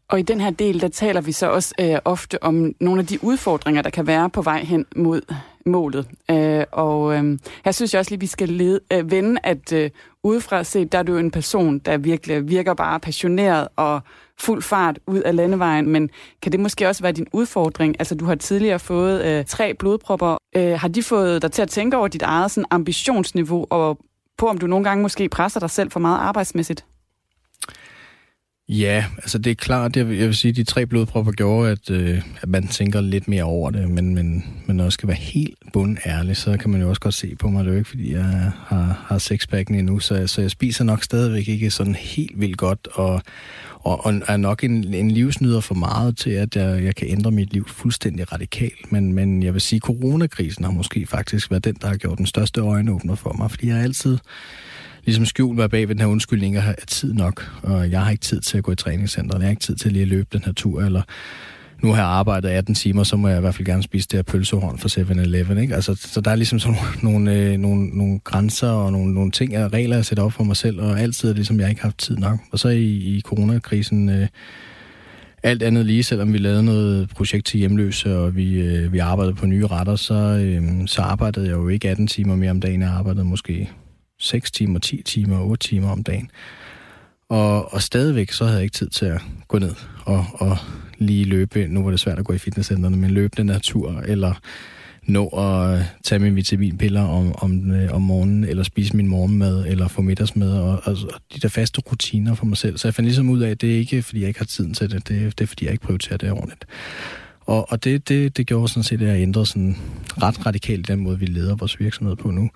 Og 0.10 0.20
i 0.20 0.22
den 0.22 0.41
her 0.41 0.49
del, 0.49 0.82
der 0.82 0.88
taler 0.88 1.22
vi 1.22 1.32
så 1.32 1.49
også 1.49 1.74
øh, 1.80 1.97
ofte 2.05 2.43
om 2.43 2.74
nogle 2.80 3.01
af 3.01 3.07
de 3.07 3.24
udfordringer, 3.24 3.82
der 3.82 3.89
kan 3.89 4.07
være 4.07 4.30
på 4.30 4.41
vej 4.41 4.64
hen 4.64 4.86
mod 4.95 5.22
målet. 5.66 6.07
Øh, 6.32 6.64
og 6.72 7.16
øh, 7.16 7.39
her 7.66 7.72
synes 7.72 7.93
jeg 7.93 7.99
også 7.99 8.12
lige, 8.12 8.20
vi 8.20 8.28
skal 8.28 8.49
lede, 8.49 8.80
øh, 8.93 9.12
vende, 9.12 9.39
at 9.43 9.74
øh, 9.74 9.89
udefra 10.24 10.64
set, 10.64 10.91
der 10.91 10.97
er 10.97 11.03
du 11.03 11.18
en 11.18 11.32
person, 11.32 11.80
der 11.80 11.97
virkelig 11.97 12.49
virker 12.49 12.74
bare 12.74 12.99
passioneret 12.99 13.68
og 13.76 14.01
fuld 14.39 14.62
fart 14.62 14.99
ud 15.07 15.20
af 15.20 15.36
landevejen, 15.36 15.89
men 15.89 16.10
kan 16.41 16.51
det 16.51 16.60
måske 16.60 16.88
også 16.88 17.01
være 17.01 17.12
din 17.12 17.28
udfordring? 17.34 17.95
Altså, 17.99 18.16
du 18.16 18.26
har 18.26 18.36
tidligere 18.36 18.80
fået 18.80 19.26
øh, 19.26 19.45
tre 19.45 19.74
blodpropper. 19.74 20.38
Øh, 20.55 20.80
har 20.80 20.88
de 20.88 21.03
fået 21.03 21.41
dig 21.41 21.51
til 21.51 21.62
at 21.62 21.70
tænke 21.70 21.97
over 21.97 22.07
dit 22.07 22.22
eget 22.22 22.51
sådan, 22.51 22.66
ambitionsniveau, 22.72 23.66
og 23.70 23.97
på 24.38 24.47
om 24.47 24.57
du 24.57 24.68
nogle 24.68 24.84
gange 24.84 25.01
måske 25.01 25.30
presser 25.30 25.60
dig 25.60 25.70
selv 25.70 25.91
for 25.91 25.99
meget 25.99 26.20
arbejdsmæssigt? 26.20 26.86
Ja, 28.72 29.05
altså 29.17 29.38
det 29.38 29.51
er 29.51 29.55
klart, 29.55 29.95
jeg 29.95 30.09
vil, 30.09 30.17
jeg 30.17 30.28
vil 30.28 30.36
sige, 30.36 30.49
at 30.49 30.55
de 30.55 30.63
tre 30.63 30.86
blodpropper 30.86 31.32
gjorde, 31.32 31.72
at, 31.72 31.91
øh, 31.91 32.22
at 32.41 32.49
man 32.49 32.67
tænker 32.67 33.01
lidt 33.01 33.28
mere 33.28 33.43
over 33.43 33.72
det, 33.72 33.89
men, 33.89 34.15
men, 34.15 34.45
men 34.65 34.76
når 34.76 34.84
jeg 34.84 34.93
skal 34.93 35.07
være 35.07 35.17
helt 35.17 35.57
bundærlig, 35.74 36.38
så 36.38 36.57
kan 36.57 36.70
man 36.70 36.82
jo 36.82 36.89
også 36.89 37.01
godt 37.01 37.13
se 37.13 37.36
på 37.36 37.49
mig, 37.49 37.63
det 37.63 37.70
er 37.70 37.74
jo 37.74 37.78
ikke, 37.78 37.89
fordi 37.89 38.13
jeg 38.13 38.51
har, 38.67 39.05
har 39.07 39.17
sexpacken 39.17 39.76
endnu, 39.76 39.99
så, 39.99 40.28
så 40.28 40.41
jeg 40.41 40.51
spiser 40.51 40.84
nok 40.84 41.03
stadigvæk 41.03 41.47
ikke 41.47 41.72
sådan 41.72 41.95
helt 41.95 42.39
vildt 42.39 42.57
godt, 42.57 42.88
og, 42.93 43.22
og, 43.80 44.05
og 44.05 44.13
er 44.28 44.38
nok 44.38 44.63
en, 44.63 44.93
en 44.93 45.11
livsnyder 45.11 45.59
for 45.59 45.76
meget 45.76 46.17
til, 46.17 46.32
at 46.32 46.55
jeg, 46.55 46.84
jeg 46.84 46.95
kan 46.95 47.07
ændre 47.07 47.32
mit 47.32 47.53
liv 47.53 47.67
fuldstændig 47.67 48.32
radikalt, 48.32 48.91
men, 48.91 49.13
men 49.13 49.43
jeg 49.43 49.53
vil 49.53 49.61
sige, 49.61 49.78
at 49.78 49.84
coronakrisen 49.84 50.63
har 50.63 50.72
måske 50.72 51.05
faktisk 51.07 51.51
været 51.51 51.65
den, 51.65 51.76
der 51.82 51.88
har 51.88 51.97
gjort 51.97 52.17
den 52.17 52.26
største 52.26 52.61
øjenåbner 52.61 53.15
for 53.15 53.36
mig, 53.38 53.49
fordi 53.51 53.67
jeg 53.67 53.76
har 53.76 53.84
altid 53.84 54.17
ligesom 55.05 55.25
skjult 55.25 55.57
mig 55.57 55.69
bag 55.69 55.87
ved 55.87 55.95
den 55.95 56.01
her 56.01 56.07
undskyldning, 56.07 56.55
at 56.55 56.61
have 56.61 56.75
tid 56.87 57.13
nok, 57.13 57.51
og 57.63 57.91
jeg 57.91 58.03
har 58.03 58.11
ikke 58.11 58.21
tid 58.21 58.41
til 58.41 58.57
at 58.57 58.63
gå 58.63 58.71
i 58.71 58.75
træningscenteret, 58.75 59.39
jeg 59.39 59.45
har 59.45 59.51
ikke 59.51 59.63
tid 59.63 59.75
til 59.75 59.91
lige 59.91 60.01
at 60.01 60.07
løbe 60.07 60.27
den 60.33 60.41
her 60.45 60.53
tur, 60.53 60.81
eller 60.81 61.01
nu 61.83 61.89
har 61.89 61.97
jeg 61.97 62.05
arbejdet 62.05 62.49
18 62.49 62.75
timer, 62.75 63.03
så 63.03 63.15
må 63.15 63.27
jeg 63.27 63.37
i 63.37 63.41
hvert 63.41 63.55
fald 63.55 63.65
gerne 63.65 63.83
spise 63.83 64.07
det 64.07 64.17
her 64.17 64.23
pølsehorn 64.23 64.77
fra 64.77 64.89
7-Eleven. 65.01 65.57
Ikke? 65.57 65.75
Altså, 65.75 65.95
så 65.95 66.21
der 66.21 66.31
er 66.31 66.35
ligesom 66.35 66.59
sådan 66.59 66.77
nogle, 67.01 67.33
øh, 67.33 67.57
nogle, 67.57 67.87
nogle 67.87 68.19
grænser 68.23 68.69
og 68.69 68.91
nogle, 68.91 69.13
nogle 69.13 69.31
ting 69.31 69.57
og 69.57 69.73
regler, 69.73 69.95
jeg 69.95 70.05
sætter 70.05 70.23
op 70.23 70.33
for 70.33 70.43
mig 70.43 70.55
selv, 70.55 70.81
og 70.81 70.99
altid 70.99 71.29
er 71.29 71.33
det, 71.33 71.47
som 71.47 71.59
jeg 71.59 71.69
ikke 71.69 71.81
har 71.81 71.87
haft 71.87 71.97
tid 71.97 72.17
nok. 72.17 72.39
Og 72.51 72.59
så 72.59 72.69
i, 72.69 72.85
i 72.85 73.21
coronakrisen, 73.21 74.09
øh, 74.09 74.27
alt 75.43 75.63
andet 75.63 75.85
lige, 75.85 76.03
selvom 76.03 76.33
vi 76.33 76.37
lavede 76.37 76.63
noget 76.63 77.09
projekt 77.09 77.45
til 77.45 77.59
hjemløse, 77.59 78.17
og 78.17 78.35
vi, 78.35 78.59
øh, 78.59 78.93
vi 78.93 78.97
arbejdede 78.97 79.35
på 79.35 79.45
nye 79.45 79.67
retter, 79.67 79.95
så, 79.95 80.13
øh, 80.13 80.87
så 80.87 81.01
arbejdede 81.01 81.45
jeg 81.45 81.53
jo 81.53 81.67
ikke 81.67 81.89
18 81.89 82.07
timer 82.07 82.35
mere 82.35 82.51
om 82.51 82.59
dagen. 82.59 82.81
Jeg 82.81 82.89
arbejdede 82.89 83.25
måske 83.25 83.69
6 84.20 84.51
timer, 84.51 84.80
10 84.80 85.01
timer, 85.01 85.39
8 85.39 85.67
timer 85.67 85.89
om 85.89 86.03
dagen. 86.03 86.32
Og, 87.30 87.74
og 87.74 87.82
stadigvæk 87.82 88.32
så 88.32 88.43
havde 88.43 88.57
jeg 88.57 88.63
ikke 88.63 88.74
tid 88.74 88.89
til 88.89 89.05
at 89.05 89.22
gå 89.47 89.59
ned 89.59 89.76
og, 90.05 90.26
og 90.34 90.57
lige 90.97 91.26
løbe. 91.26 91.67
Nu 91.67 91.84
var 91.84 91.91
det 91.91 91.99
svært 91.99 92.20
at 92.20 92.26
gå 92.26 92.34
i 92.34 92.38
fitnesscenterne, 92.38 92.97
men 92.97 93.11
løbe 93.11 93.34
den 93.38 93.49
eller 93.49 94.34
nå 95.03 95.28
at 95.28 95.82
tage 96.03 96.20
mine 96.20 96.36
vitaminpiller 96.36 97.01
om, 97.01 97.36
om, 97.36 97.72
øh, 97.72 97.93
om 97.93 98.01
morgenen, 98.01 98.43
eller 98.43 98.63
spise 98.63 98.95
min 98.95 99.07
morgenmad, 99.07 99.65
eller 99.67 99.88
få 99.88 100.01
middagsmad, 100.01 100.51
og, 100.51 100.82
og, 100.84 100.97
og 101.13 101.22
de 101.36 101.39
der 101.39 101.47
faste 101.47 101.82
rutiner 101.82 102.36
for 102.36 102.45
mig 102.45 102.57
selv. 102.57 102.78
Så 102.78 102.88
jeg 102.88 102.93
fandt 102.93 103.05
ligesom 103.05 103.30
ud 103.30 103.39
af, 103.39 103.49
at 103.49 103.61
det 103.61 103.74
er 103.74 103.78
ikke, 103.78 104.01
fordi 104.01 104.20
jeg 104.20 104.28
ikke 104.28 104.39
har 104.39 104.45
tiden 104.45 104.74
til 104.74 104.91
det, 104.91 105.07
det, 105.07 105.39
det 105.39 105.43
er, 105.43 105.47
fordi 105.47 105.65
jeg 105.65 105.72
ikke 105.72 105.86
prioriterer 105.86 106.17
det 106.17 106.32
ordentligt. 106.32 106.65
Og, 107.39 107.72
og 107.72 107.84
det, 107.84 108.09
det, 108.09 108.38
det 108.38 108.47
gjorde 108.47 108.67
sådan 108.67 108.84
set, 108.84 109.01
at 109.01 109.07
jeg 109.07 109.22
ændrede 109.22 109.45
sådan 109.45 109.78
ret 110.22 110.45
radikalt 110.45 110.88
den 110.88 110.99
måde, 110.99 111.20
vi 111.20 111.26
leder 111.26 111.55
vores 111.55 111.80
virksomhed 111.80 112.15
på 112.15 112.32
nu 112.32 112.49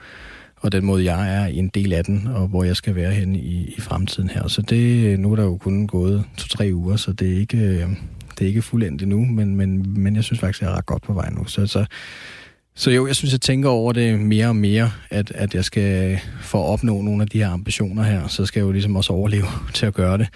og 0.64 0.72
den 0.72 0.86
måde, 0.86 1.03
jeg 1.03 1.36
er 1.36 1.45
en 1.45 1.68
del 1.68 1.93
af 1.93 2.05
den, 2.05 2.28
og 2.28 2.47
hvor 2.47 2.64
jeg 2.64 2.76
skal 2.76 2.95
være 2.95 3.11
hen 3.11 3.36
i, 3.36 3.74
i 3.78 3.82
fremtiden 3.82 4.30
her. 4.30 4.47
Så 4.47 4.61
det, 4.61 5.20
nu 5.20 5.32
er 5.32 5.36
der 5.36 5.43
jo 5.43 5.57
kun 5.57 5.88
gået 5.88 6.24
to-tre 6.38 6.72
uger, 6.74 6.95
så 6.95 7.14
det 7.14 7.34
er 7.34 7.39
ikke, 7.39 7.57
øh, 7.57 7.89
det 8.39 8.41
er 8.41 8.47
ikke 8.47 8.61
fuldendt 8.61 9.01
endnu, 9.01 9.26
men, 9.26 9.55
men, 9.55 9.86
men 10.03 10.16
jeg 10.16 10.24
synes 10.24 10.39
faktisk, 10.39 10.61
jeg 10.61 10.72
er 10.72 10.78
ret 10.78 10.86
godt 10.86 11.03
på 11.03 11.14
vej 11.14 11.30
nu. 11.30 11.45
Så, 11.45 11.68
så, 11.68 11.86
så 12.76 12.91
jo, 12.91 13.07
jeg 13.07 13.16
synes, 13.16 13.32
jeg 13.32 13.41
tænker 13.41 13.70
over 13.70 13.93
det 13.93 14.20
mere 14.20 14.47
og 14.47 14.55
mere, 14.55 14.91
at, 15.09 15.32
at 15.32 15.55
jeg 15.55 15.66
skal 15.66 16.20
for 16.41 16.64
at 16.64 16.74
opnå 16.74 17.01
nogle 17.01 17.22
af 17.22 17.28
de 17.28 17.38
her 17.38 17.49
ambitioner 17.49 18.03
her, 18.03 18.28
så 18.28 18.45
skal 18.45 18.59
jeg 18.59 18.66
jo 18.66 18.72
ligesom 18.72 18.95
også 18.95 19.14
overleve 19.14 19.47
til 19.74 19.86
at 19.86 19.93
gøre 19.93 20.18
det. 20.18 20.28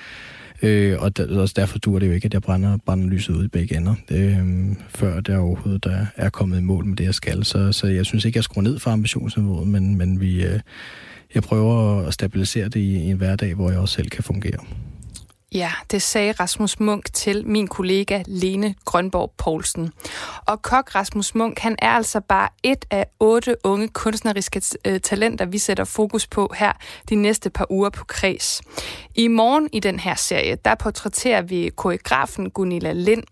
Øh, 0.62 1.02
og 1.02 1.18
der, 1.18 1.40
også 1.42 1.54
derfor 1.58 1.80
dur 1.80 2.00
det 2.00 2.08
jo 2.08 2.12
ikke, 2.12 2.26
at 2.26 2.34
jeg 2.34 2.42
brænder, 2.42 2.78
brænder 2.86 3.08
lyset 3.08 3.36
ud 3.36 3.46
i 3.46 3.48
begge 3.48 3.78
ender, 3.78 3.96
øh, 4.12 4.76
før 4.90 5.20
der 5.20 5.38
overhovedet 5.38 5.84
der 5.84 6.06
er 6.16 6.30
kommet 6.30 6.58
i 6.58 6.62
mål 6.62 6.86
med 6.86 6.96
det, 6.96 7.04
jeg 7.04 7.16
skal. 7.16 7.44
Så, 7.44 7.72
så 7.72 7.88
jeg 7.88 8.06
synes 8.06 8.26
ikke, 8.26 8.38
jeg 8.38 8.44
skruer 8.44 8.64
ned 8.64 8.80
for 8.80 8.92
ambitionsniveauet, 8.92 9.68
men, 9.68 9.96
men 9.98 10.20
vi, 10.20 10.46
øh, 10.46 10.60
jeg 11.36 11.44
prøver 11.44 12.02
at 12.02 12.14
stabilisere 12.14 12.66
det 12.66 12.80
i, 12.80 12.98
i 12.98 13.10
en 13.10 13.18
hverdag, 13.18 13.54
hvor 13.54 13.70
jeg 13.70 13.80
også 13.80 13.96
selv 13.96 14.10
kan 14.10 14.24
fungere. 14.24 14.60
Ja, 15.58 15.72
det 15.92 16.02
sagde 16.02 16.32
Rasmus 16.32 16.80
Munk 16.80 17.14
til 17.14 17.48
min 17.48 17.68
kollega 17.68 18.24
Lene 18.26 18.76
Grønborg 18.86 19.34
Poulsen. 19.38 19.92
Og 20.46 20.62
kok 20.62 20.96
Rasmus 20.96 21.36
Munk, 21.36 21.60
han 21.60 21.76
er 21.80 21.90
altså 21.90 22.22
bare 22.22 22.50
et 22.64 22.86
af 22.92 23.06
otte 23.20 23.56
unge 23.64 23.88
kunstneriske 23.88 24.62
øh, 24.86 25.00
talenter, 25.00 25.46
vi 25.46 25.58
sætter 25.58 25.84
fokus 25.84 26.28
på 26.28 26.54
her 26.58 26.74
de 27.10 27.16
næste 27.16 27.50
par 27.50 27.66
uger 27.70 27.90
på 27.90 28.06
Kreds. 28.06 28.62
I 29.16 29.28
morgen 29.28 29.70
i 29.74 29.80
den 29.80 30.00
her 30.00 30.16
serie, 30.16 30.58
der 30.66 30.76
portrætterer 30.76 31.42
vi 31.42 31.72
koreografen 31.76 32.50
Gunilla 32.50 32.92
Lind, 32.92 33.24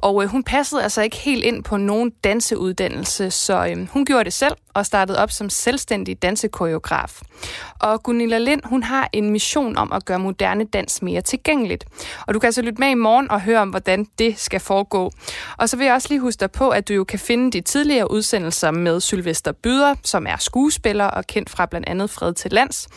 og 0.00 0.22
øh, 0.22 0.28
hun 0.28 0.42
passede 0.44 0.82
altså 0.82 1.02
ikke 1.02 1.16
helt 1.16 1.44
ind 1.44 1.64
på 1.64 1.76
nogen 1.76 2.10
danseuddannelse, 2.24 3.30
så 3.30 3.66
øh, 3.66 3.88
hun 3.88 4.04
gjorde 4.04 4.24
det 4.24 4.32
selv 4.32 4.54
og 4.74 4.86
startede 4.86 5.18
op 5.18 5.30
som 5.30 5.50
selvstændig 5.50 6.22
dansekoreograf. 6.22 7.20
Og 7.80 8.02
Gunilla 8.02 8.38
Lind, 8.38 8.60
hun 8.64 8.82
har 8.82 9.08
en 9.12 9.30
mission 9.30 9.76
om 9.76 9.92
at 9.92 10.04
gøre 10.04 10.18
moderne 10.18 10.64
dans 10.64 11.02
mere 11.02 11.20
tilgængeligt. 11.20 11.84
Og 12.26 12.34
du 12.34 12.38
kan 12.38 12.46
altså 12.46 12.62
lytte 12.62 12.80
med 12.80 12.88
i 12.88 12.94
morgen 12.94 13.30
og 13.30 13.40
høre 13.40 13.60
om, 13.60 13.68
hvordan 13.68 14.06
det 14.18 14.38
skal 14.38 14.60
foregå. 14.60 15.10
Og 15.56 15.68
så 15.68 15.76
vil 15.76 15.84
jeg 15.84 15.94
også 15.94 16.08
lige 16.10 16.20
huske 16.20 16.40
dig 16.40 16.50
på, 16.50 16.68
at 16.68 16.88
du 16.88 16.94
jo 16.94 17.04
kan 17.04 17.18
finde 17.18 17.52
de 17.52 17.60
tidligere 17.60 18.10
udsendelser 18.10 18.70
med 18.70 19.00
Sylvester 19.00 19.52
Byder, 19.52 19.94
som 20.04 20.26
er 20.26 20.36
skuespiller 20.36 21.04
og 21.04 21.26
kendt 21.26 21.50
fra 21.50 21.66
blandt 21.66 21.88
andet 21.88 22.10
Fred 22.10 22.34
til 22.34 22.52
Lands. 22.52 22.88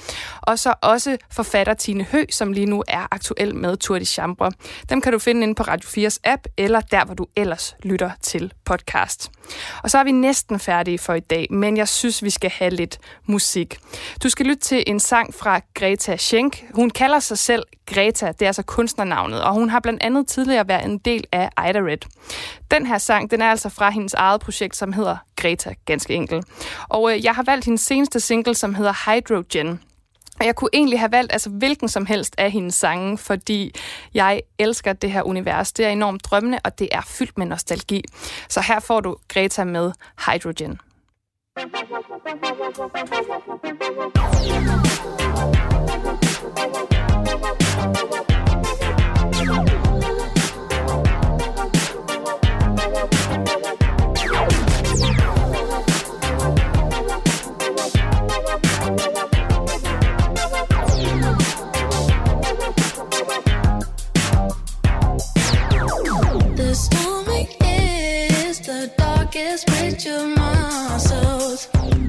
Og 0.42 0.60
så 0.60 0.74
også 0.82 1.18
forfatter 1.32 1.74
Tine 1.74 2.04
Hø, 2.04 2.26
som 2.32 2.54
lige 2.54 2.66
nu 2.66 2.84
er 2.88 3.08
aktuel 3.12 3.56
med 3.56 3.78
Tour 3.78 4.00
de 4.00 4.06
Chambre. 4.06 4.52
Dem 4.90 5.02
kan 5.02 5.12
du 5.12 5.20
finde 5.20 5.44
inde 5.44 5.56
på 5.56 5.64
Radio 5.64 6.08
4's 6.08 6.18
app, 6.24 6.48
eller 6.58 6.82
der, 6.82 7.06
hvor 7.06 7.14
du 7.14 7.26
ellers 7.36 7.76
lytter 7.84 8.12
til 8.22 8.54
podcast. 8.66 9.32
Og 9.84 9.92
så 9.92 9.98
er 9.98 10.04
vi 10.04 10.12
næsten 10.12 10.60
færdige 10.60 11.00
for 11.00 11.14
i 11.14 11.20
dag, 11.20 11.48
men 11.50 11.78
jeg 11.78 11.88
synes, 11.88 12.24
vi 12.24 12.30
skal 12.30 12.50
have 12.50 12.72
lidt 12.72 12.98
musik. 13.26 13.78
Du 14.24 14.30
skal 14.30 14.46
lytte 14.46 14.62
til 14.62 14.84
en 14.88 15.00
sang 15.00 15.34
fra 15.34 15.62
Greta 15.74 16.18
Schenk. 16.18 16.64
Hun 16.74 16.90
kalder 16.90 17.20
sig 17.20 17.38
selv 17.38 17.64
Greta, 17.86 18.28
det 18.28 18.42
er 18.42 18.48
altså 18.48 18.64
kunstnernavnet, 18.64 19.44
og 19.44 19.54
hun 19.54 19.70
har 19.70 19.80
blandt 19.80 20.04
andet 20.04 20.28
tidligere 20.28 20.68
været 20.68 20.86
en 20.86 20.98
del 20.98 21.24
af 21.32 21.50
Ida 21.70 21.80
Red. 21.80 21.98
Den 22.72 22.86
her 22.86 22.98
sang, 22.98 23.32
den 23.32 23.42
er 23.42 23.52
altså 23.52 23.70
fra 23.70 23.90
hendes 23.90 24.14
eget 24.14 24.42
projekt, 24.42 24.76
som 24.76 24.94
hedder 24.94 25.18
Greta, 25.36 25.74
ganske 25.86 26.14
enkelt. 26.14 26.46
Og 26.90 27.14
øh, 27.14 27.26
jeg 27.26 27.36
har 27.36 27.44
valgt 27.44 27.66
hendes 27.66 27.82
seneste 27.82 28.20
single, 28.20 28.56
som 28.56 28.76
hedder 28.76 28.94
Hydrogen. 29.06 29.80
Og 30.42 30.46
jeg 30.46 30.56
kunne 30.56 30.70
egentlig 30.74 31.00
have 31.00 31.12
valgt 31.12 31.32
altså 31.32 31.50
hvilken 31.50 31.88
som 31.90 32.06
helst 32.06 32.36
af 32.38 32.52
hendes 32.52 32.76
sange, 32.76 33.18
fordi 33.18 33.74
jeg 34.14 34.42
elsker 34.60 34.94
det 34.94 35.12
her 35.12 35.24
univers. 35.24 35.72
Det 35.72 35.86
er 35.86 35.90
enormt 35.90 36.26
drømmende, 36.26 36.60
og 36.64 36.80
det 36.80 36.90
er 36.92 37.02
fyldt 37.02 37.38
med 37.38 37.46
nostalgi. 37.46 38.04
Så 38.50 38.62
her 38.62 38.80
får 38.80 39.00
du 39.00 39.18
Greta 39.28 39.64
med 39.64 39.92
Hydrogen. 40.26 40.80
The 53.12 53.21
darkest 69.32 69.68
bridge 69.68 70.08
of 70.08 71.02
soul. 71.02 71.58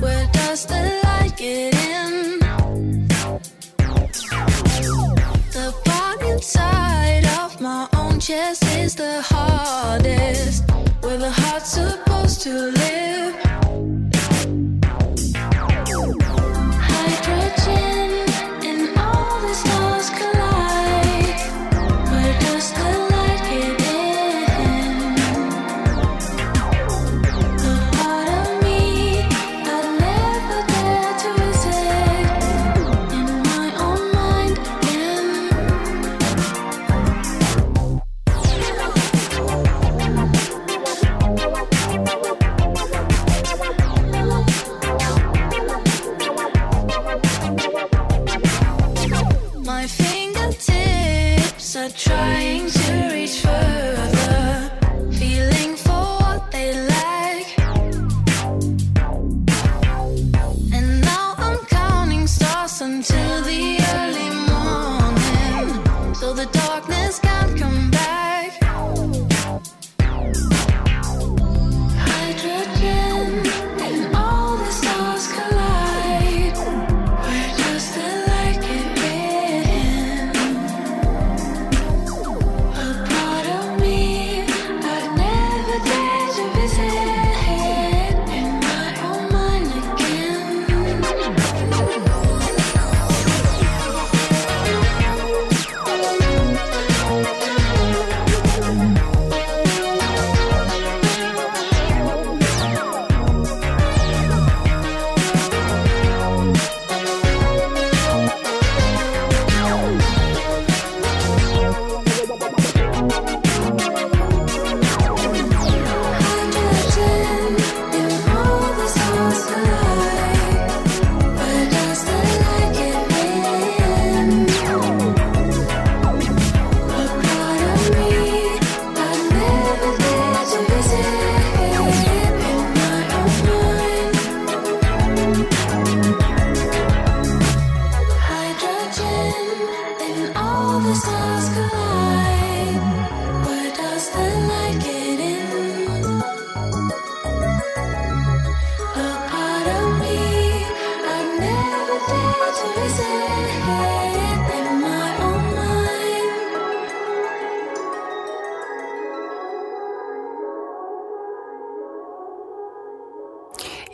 Where 0.00 0.28
does 0.32 0.66
the 0.66 1.00
light 1.04 1.32
get 1.36 1.74
in? 1.74 2.38
The 5.52 5.74
part 5.84 6.22
inside 6.22 7.24
of 7.38 7.60
my 7.60 7.88
own 7.94 8.18
chest 8.18 8.64
is 8.76 8.96
the 8.96 9.22
hardest. 9.22 10.71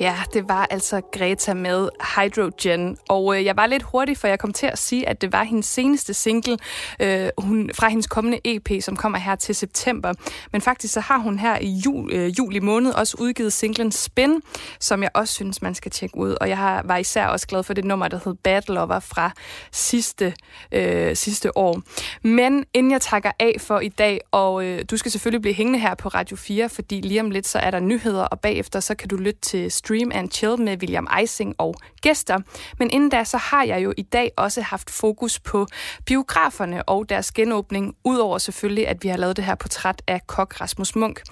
Ja, 0.08 0.14
det 0.32 0.48
var 0.48 0.66
altså 0.70 1.00
Greta 1.12 1.54
med 1.54 1.88
Hydrogen. 2.16 2.96
Og 3.08 3.36
øh, 3.36 3.44
jeg 3.44 3.56
var 3.56 3.66
lidt 3.66 3.82
hurtig, 3.82 4.18
for 4.18 4.28
jeg 4.28 4.38
kom 4.38 4.52
til 4.52 4.66
at 4.66 4.78
sige, 4.78 5.08
at 5.08 5.20
det 5.20 5.32
var 5.32 5.44
hendes 5.44 5.66
seneste 5.66 6.14
single 6.14 6.58
øh, 7.00 7.28
hun, 7.38 7.70
fra 7.74 7.88
hendes 7.88 8.06
kommende 8.06 8.40
EP, 8.44 8.82
som 8.82 8.96
kommer 8.96 9.18
her 9.18 9.36
til 9.36 9.54
september. 9.54 10.12
Men 10.52 10.60
faktisk 10.60 10.94
så 10.94 11.00
har 11.00 11.18
hun 11.18 11.38
her 11.38 11.58
i 11.60 11.70
jul, 11.86 12.12
øh, 12.12 12.38
juli 12.38 12.58
måned 12.58 12.92
også 12.92 13.16
udgivet 13.20 13.52
singlen 13.52 13.92
Spin, 13.92 14.40
som 14.80 15.02
jeg 15.02 15.10
også 15.14 15.34
synes, 15.34 15.62
man 15.62 15.74
skal 15.74 15.90
tjekke 15.90 16.16
ud. 16.16 16.36
Og 16.40 16.48
jeg 16.48 16.56
har, 16.56 16.82
var 16.84 16.96
især 16.96 17.26
også 17.26 17.46
glad 17.46 17.62
for 17.62 17.74
det 17.74 17.84
nummer, 17.84 18.08
der 18.08 18.20
hed 18.24 18.34
Bad 18.34 18.62
Lover 18.68 19.00
fra 19.00 19.30
sidste, 19.72 20.34
øh, 20.72 21.16
sidste 21.16 21.56
år. 21.56 21.82
Men 22.22 22.64
inden 22.74 22.92
jeg 22.92 23.00
takker 23.00 23.30
af 23.38 23.56
for 23.60 23.80
i 23.80 23.88
dag, 23.88 24.20
og 24.30 24.64
øh, 24.64 24.84
du 24.90 24.96
skal 24.96 25.10
selvfølgelig 25.10 25.42
blive 25.42 25.54
hængende 25.54 25.78
her 25.78 25.94
på 25.94 26.08
Radio 26.08 26.36
4, 26.36 26.68
fordi 26.68 27.00
lige 27.00 27.20
om 27.20 27.30
lidt 27.30 27.46
så 27.46 27.58
er 27.58 27.70
der 27.70 27.80
nyheder, 27.80 28.24
og 28.24 28.40
bagefter 28.40 28.80
så 28.80 28.94
kan 28.94 29.08
du 29.08 29.16
lytte 29.16 29.40
til 29.40 29.70
Stream 29.70 30.10
and 30.14 30.27
Chill 30.30 30.60
med 30.60 30.78
William 30.78 31.08
Eising 31.20 31.54
og 31.58 31.74
gæster. 32.02 32.38
Men 32.78 32.90
inden 32.90 33.08
da, 33.08 33.24
så 33.24 33.36
har 33.36 33.64
jeg 33.64 33.84
jo 33.84 33.94
i 33.96 34.02
dag 34.02 34.30
også 34.36 34.62
haft 34.62 34.90
fokus 34.90 35.38
på 35.40 35.66
biograferne 36.04 36.88
og 36.88 37.08
deres 37.08 37.32
genåbning, 37.32 37.94
udover 38.04 38.38
selvfølgelig, 38.38 38.88
at 38.88 39.04
vi 39.04 39.08
har 39.08 39.16
lavet 39.16 39.36
det 39.36 39.44
her 39.44 39.54
portræt 39.54 40.02
af 40.06 40.26
kok 40.26 40.60
Rasmus 40.60 40.96
Munk. 40.96 41.22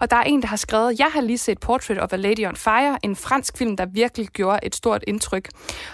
Og 0.00 0.10
der 0.10 0.16
er 0.16 0.22
en, 0.22 0.42
der 0.42 0.48
har 0.48 0.56
skrevet, 0.56 0.98
jeg 0.98 1.10
har 1.12 1.20
lige 1.20 1.38
set 1.38 1.60
Portrait 1.60 1.98
of 1.98 2.12
a 2.12 2.16
Lady 2.16 2.46
on 2.46 2.56
Fire, 2.56 2.98
en 3.02 3.16
fransk 3.16 3.58
film, 3.58 3.76
der 3.76 3.86
virkelig 3.86 4.28
gjorde 4.28 4.58
et 4.62 4.74
stort 4.74 5.04
indtryk. 5.06 5.48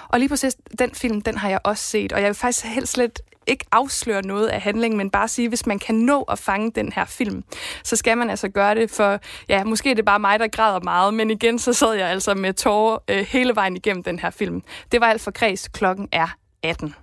Og 0.09 0.19
lige 0.19 0.29
præcis 0.29 0.57
den 0.79 0.91
film, 0.95 1.21
den 1.21 1.39
har 1.39 1.49
jeg 1.49 1.61
også 1.65 1.85
set, 1.85 2.13
og 2.13 2.21
jeg 2.21 2.27
vil 2.27 2.35
faktisk 2.35 2.67
helst 2.67 2.93
slet 2.93 3.21
ikke 3.51 3.64
afsløre 3.72 4.22
noget 4.22 4.46
af 4.46 4.61
handlingen, 4.61 4.98
men 4.98 5.11
bare 5.11 5.28
sige, 5.28 5.48
hvis 5.48 5.66
man 5.66 5.78
kan 5.78 5.94
nå 5.94 6.22
at 6.22 6.38
fange 6.38 6.70
den 6.70 6.92
her 6.92 7.05
film, 7.05 7.44
så 7.84 7.96
skal 7.96 8.18
man 8.18 8.30
altså 8.30 8.48
gøre 8.48 8.74
det, 8.74 8.90
for 8.90 9.18
ja, 9.48 9.64
måske 9.64 9.90
er 9.90 9.94
det 9.94 10.05
bare 10.05 10.18
mig, 10.18 10.38
der 10.38 10.48
græder 10.48 10.80
meget, 10.80 11.14
men 11.14 11.30
igen, 11.30 11.59
så 11.59 11.72
sad 11.72 11.92
jeg 11.92 12.09
altså 12.09 12.34
med 12.34 12.53
tårer 12.53 12.98
øh, 13.09 13.26
hele 13.28 13.55
vejen 13.55 13.76
igennem 13.76 14.03
den 14.03 14.18
her 14.18 14.30
film. 14.30 14.62
Det 14.92 15.01
var 15.01 15.07
alt 15.07 15.20
for 15.20 15.30
kreds. 15.30 15.68
Klokken 15.68 16.09
er 16.12 16.36
18. 16.62 16.94